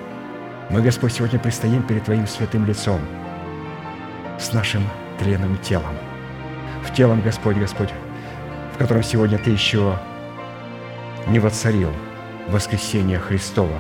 [0.68, 2.98] Мы, Господь, сегодня предстоим перед Твоим святым лицом
[4.36, 4.82] с нашим
[5.20, 5.94] тленным телом.
[6.84, 7.90] В телом, Господь, Господь,
[8.74, 9.96] в котором сегодня Ты еще
[11.28, 11.92] не воцарил
[12.48, 13.78] воскресение Христова.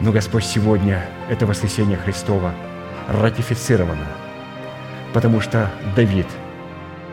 [0.00, 2.52] Но, Господь, сегодня это воскресение Христова–
[3.10, 4.06] ратифицировано,
[5.12, 6.26] потому что Давид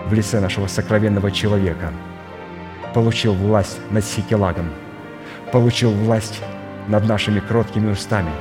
[0.06, 1.92] в лице нашего сокровенного человека
[2.94, 4.70] получил власть над Сикелагом,
[5.52, 6.40] получил власть
[6.88, 8.32] над нашими кроткими устами.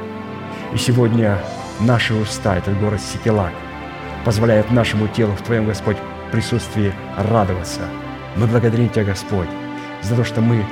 [0.74, 1.38] И сегодня
[1.80, 3.52] наши уста, этот город Сикелаг,
[4.24, 5.96] позволяет нашему телу в Твоем, Господь,
[6.32, 7.80] присутствии радоваться.
[8.36, 9.48] Мы благодарим Тебя, Господь,
[10.02, 10.64] за то, что мы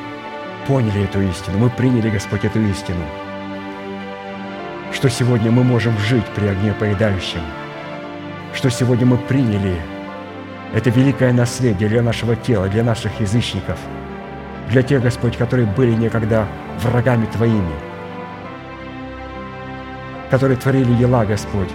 [0.66, 3.05] поняли эту истину, мы приняли, Господь, эту истину–
[4.94, 7.40] что сегодня мы можем жить при огне поедающем,
[8.54, 9.76] что сегодня мы приняли
[10.72, 13.78] это великое наследие для нашего тела, для наших язычников,
[14.70, 16.46] для тех, Господь, которые были некогда
[16.80, 17.74] врагами Твоими,
[20.30, 21.70] которые творили ела, Господь,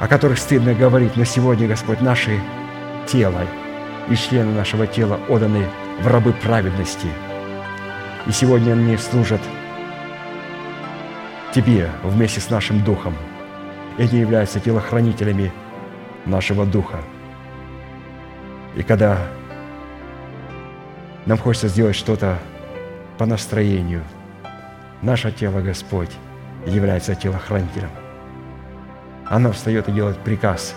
[0.00, 2.40] о которых стыдно говорить, но сегодня, Господь, наши
[3.06, 3.42] тело
[4.10, 5.64] и члены нашего тела отданы
[6.00, 7.08] в рабы праведности.
[8.26, 9.40] И сегодня они служат
[11.52, 13.14] Тебе вместе с нашим Духом.
[13.96, 15.50] Эти являются телохранителями
[16.26, 16.98] нашего Духа.
[18.76, 19.18] И когда
[21.24, 22.38] нам хочется сделать что-то
[23.16, 24.04] по настроению,
[25.00, 26.10] наше тело, Господь,
[26.66, 27.90] является телохранителем.
[29.26, 30.74] Оно встает и делает приказ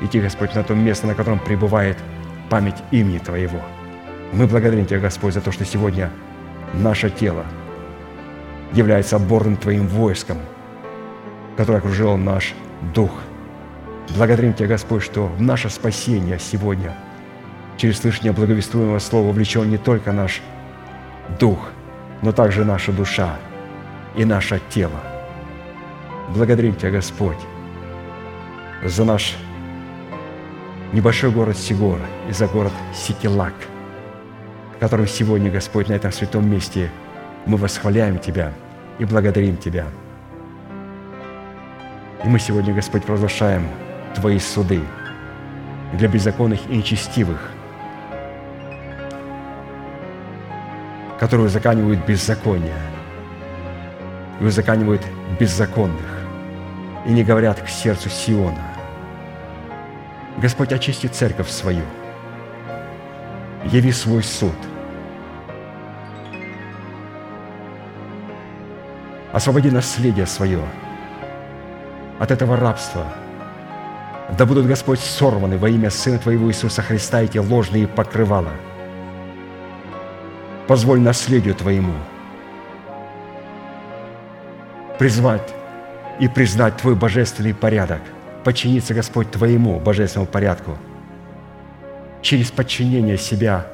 [0.00, 1.98] идти, Господь, на то место, на котором пребывает
[2.50, 3.60] память имени Твоего.
[4.32, 6.10] Мы благодарим Тебя, Господь, за то, что сегодня
[6.72, 7.44] наше тело–
[8.72, 10.38] является отборным Твоим войском,
[11.56, 12.54] которое окружил наш
[12.94, 13.10] дух.
[14.16, 16.94] Благодарим Тебя, Господь, что в наше спасение сегодня
[17.76, 20.40] через слышание благовествуемого слова влечен не только наш
[21.38, 21.70] дух,
[22.22, 23.36] но также наша душа
[24.14, 25.00] и наше тело.
[26.34, 27.38] Благодарим Тебя, Господь,
[28.84, 29.36] за наш
[30.92, 31.98] небольшой город Сигор
[32.28, 33.54] и за город Сикелак,
[34.76, 36.90] в котором сегодня, Господь, на этом святом месте–
[37.46, 38.52] мы восхваляем Тебя
[38.98, 39.86] и благодарим Тебя.
[42.24, 43.68] И мы сегодня, Господь, провозглашаем
[44.14, 44.80] Твои суды
[45.92, 47.50] для беззаконных и нечестивых,
[51.20, 52.74] которые узаканивают беззаконие
[54.40, 55.02] и узаканивают
[55.38, 56.24] беззаконных,
[57.06, 58.62] и не говорят к сердцу Сиона.
[60.38, 61.84] Господь, очисти церковь свою,
[63.64, 64.56] яви свой суд–
[69.36, 70.62] Освободи наследие свое
[72.18, 73.04] от этого рабства.
[74.38, 78.48] Да будут, Господь, сорваны во имя Сына Твоего Иисуса Христа эти ложные покрывала.
[80.66, 81.92] Позволь наследию Твоему
[84.98, 85.52] призвать
[86.18, 88.00] и признать Твой божественный порядок,
[88.42, 90.78] подчиниться, Господь, Твоему божественному порядку
[92.22, 93.66] через подчинение себя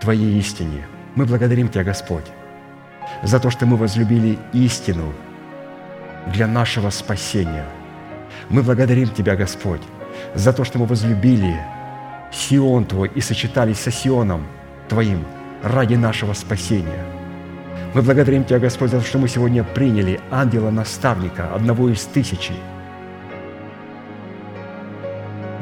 [0.00, 0.86] Твоей истине.
[1.16, 2.26] Мы благодарим Тебя, Господь,
[3.22, 5.12] за то, что мы возлюбили истину
[6.26, 7.66] для нашего спасения.
[8.48, 9.82] Мы благодарим Тебя, Господь,
[10.34, 11.60] за то, что мы возлюбили
[12.32, 14.46] Сион Твой и сочетались со Сионом
[14.88, 15.24] Твоим
[15.62, 17.04] ради нашего спасения.
[17.94, 22.52] Мы благодарим Тебя, Господь, за то, что мы сегодня приняли ангела-наставника, одного из тысячи,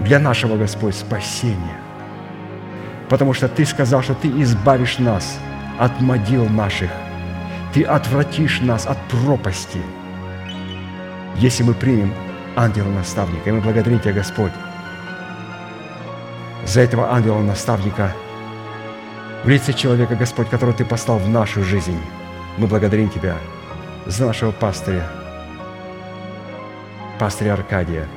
[0.01, 1.77] для нашего, Господь, спасения.
[3.09, 5.39] Потому что Ты сказал, что Ты избавишь нас
[5.79, 6.91] от могил наших,
[7.79, 9.81] Ты отвратишь нас от пропасти,
[11.37, 12.13] если мы примем
[12.57, 13.49] ангела-наставника.
[13.49, 14.51] И мы благодарим Тебя, Господь,
[16.67, 18.13] за этого ангела-наставника
[19.45, 21.97] в лице человека, Господь, которого Ты послал в нашу жизнь.
[22.57, 23.37] Мы благодарим Тебя
[24.07, 25.09] за нашего пастыря,
[27.21, 28.09] пастыря Аркадия.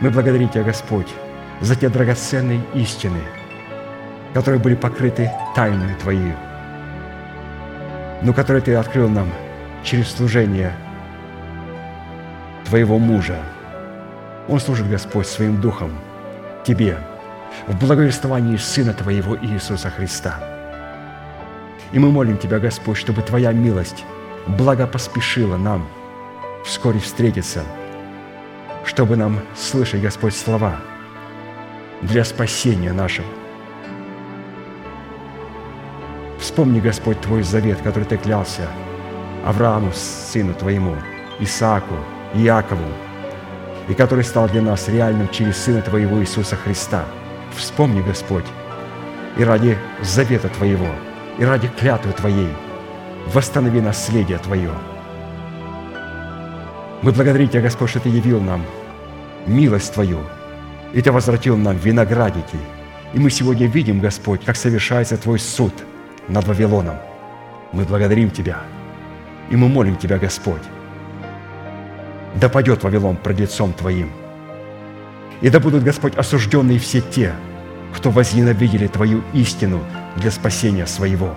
[0.00, 1.14] Мы благодарим Тебя, Господь,
[1.60, 3.20] за те драгоценные истины,
[4.32, 6.32] которые были покрыты тайной Твоей,
[8.24, 9.28] но которые Ты открыл нам
[9.84, 10.74] через служение
[12.64, 13.38] Твоего мужа.
[14.48, 15.92] Он служит, Господь, своим духом
[16.64, 16.98] Тебе–
[17.66, 20.38] в благовествовании Сына Твоего Иисуса Христа.
[21.92, 24.04] И мы молим Тебя, Господь, чтобы Твоя милость
[24.46, 25.86] благо поспешила нам
[26.64, 27.62] вскоре встретиться,
[28.84, 30.76] чтобы нам слышать, Господь, слова
[32.02, 33.28] для спасения нашего.
[36.44, 38.68] Вспомни, Господь, Твой завет, который Ты клялся
[39.46, 40.94] Аврааму, сыну Твоему,
[41.40, 41.94] Исааку,
[42.34, 42.84] Иакову,
[43.88, 47.06] и который стал для нас реальным через Сына Твоего Иисуса Христа–
[47.56, 48.44] Вспомни, Господь,
[49.38, 50.90] и ради завета Твоего,
[51.38, 52.50] и ради клятвы Твоей
[53.32, 54.72] восстанови наследие Твое.
[57.00, 58.62] Мы благодарим Тебя, Господь, что Ты явил нам
[59.46, 60.18] милость Твою,
[60.92, 62.58] и Ты возвратил нам виноградники.
[63.14, 65.72] И мы сегодня видим, Господь, как совершается Твой суд
[66.28, 66.96] над Вавилоном.
[67.72, 68.58] Мы благодарим Тебя,
[69.50, 70.62] и мы молим Тебя, Господь,
[72.36, 74.10] да падет Вавилон пред лицом Твоим–
[75.44, 77.34] и да будут, Господь, осужденные все те,
[77.94, 79.84] кто возненавидели Твою истину
[80.16, 81.36] для спасения своего.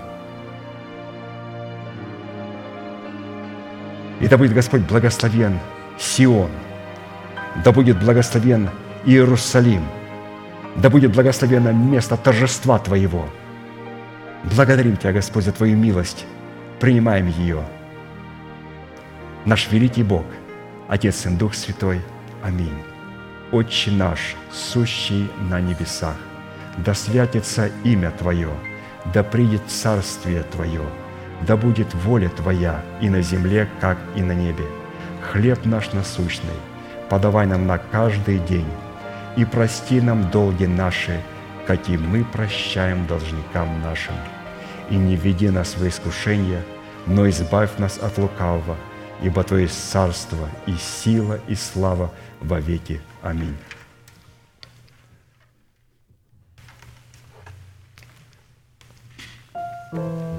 [4.21, 5.59] И да будет, Господь, благословен
[5.99, 6.49] Сион,
[7.63, 8.69] да будет благословен
[9.05, 9.83] Иерусалим,
[10.77, 13.27] да будет благословено место торжества Твоего.
[14.43, 16.25] Благодарим Тебя, Господь, за Твою милость,
[16.79, 17.63] принимаем ее.
[19.45, 20.25] Наш великий Бог,
[20.87, 22.01] Отец и Дух Святой.
[22.43, 22.83] Аминь.
[23.51, 26.15] Отче наш, сущий на небесах,
[26.77, 28.49] да святится имя Твое,
[29.13, 30.83] да придет царствие Твое,
[31.47, 34.65] да будет воля Твоя и на земле, как и на небе.
[35.21, 36.49] Хлеб наш насущный,
[37.09, 38.67] подавай нам на каждый день,
[39.37, 41.21] и прости нам долги наши,
[41.67, 44.15] как и мы прощаем должникам нашим.
[44.89, 46.63] И не веди нас в искушение,
[47.05, 48.77] но избавь нас от лукавого,
[49.21, 53.01] ибо Твое царство и сила и слава во веки.
[53.21, 53.57] Аминь.
[59.91, 60.36] всегда, премудрый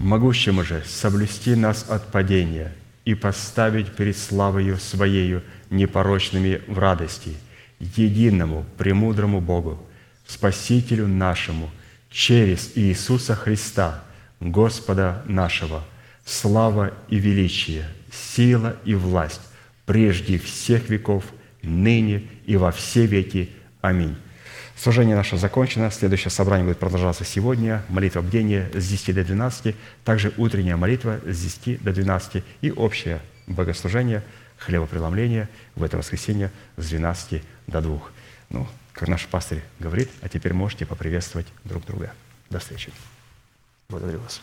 [0.00, 2.72] Могущему же соблюсти нас от падения
[3.04, 7.36] и поставить перед славою Своею непорочными в радости,
[7.78, 9.78] единому, премудрому Богу,
[10.26, 11.70] Спасителю нашему,
[12.10, 14.02] через Иисуса Христа,
[14.40, 15.84] Господа нашего,
[16.24, 19.42] слава и величие, сила и власть
[19.84, 21.24] прежде всех веков,
[21.60, 23.50] ныне и во все веки.
[23.82, 24.16] Аминь.
[24.80, 25.90] Служение наше закончено.
[25.90, 27.82] Следующее собрание будет продолжаться сегодня.
[27.90, 29.76] Молитва бдения с 10 до 12.
[30.04, 32.42] Также утренняя молитва с 10 до 12.
[32.62, 34.22] И общее богослужение,
[34.56, 38.00] хлебопреломление в это воскресенье с 12 до 2.
[38.48, 42.14] Ну, как наш пастырь говорит, а теперь можете поприветствовать друг друга.
[42.48, 42.90] До встречи.
[43.90, 44.40] Благодарю вас.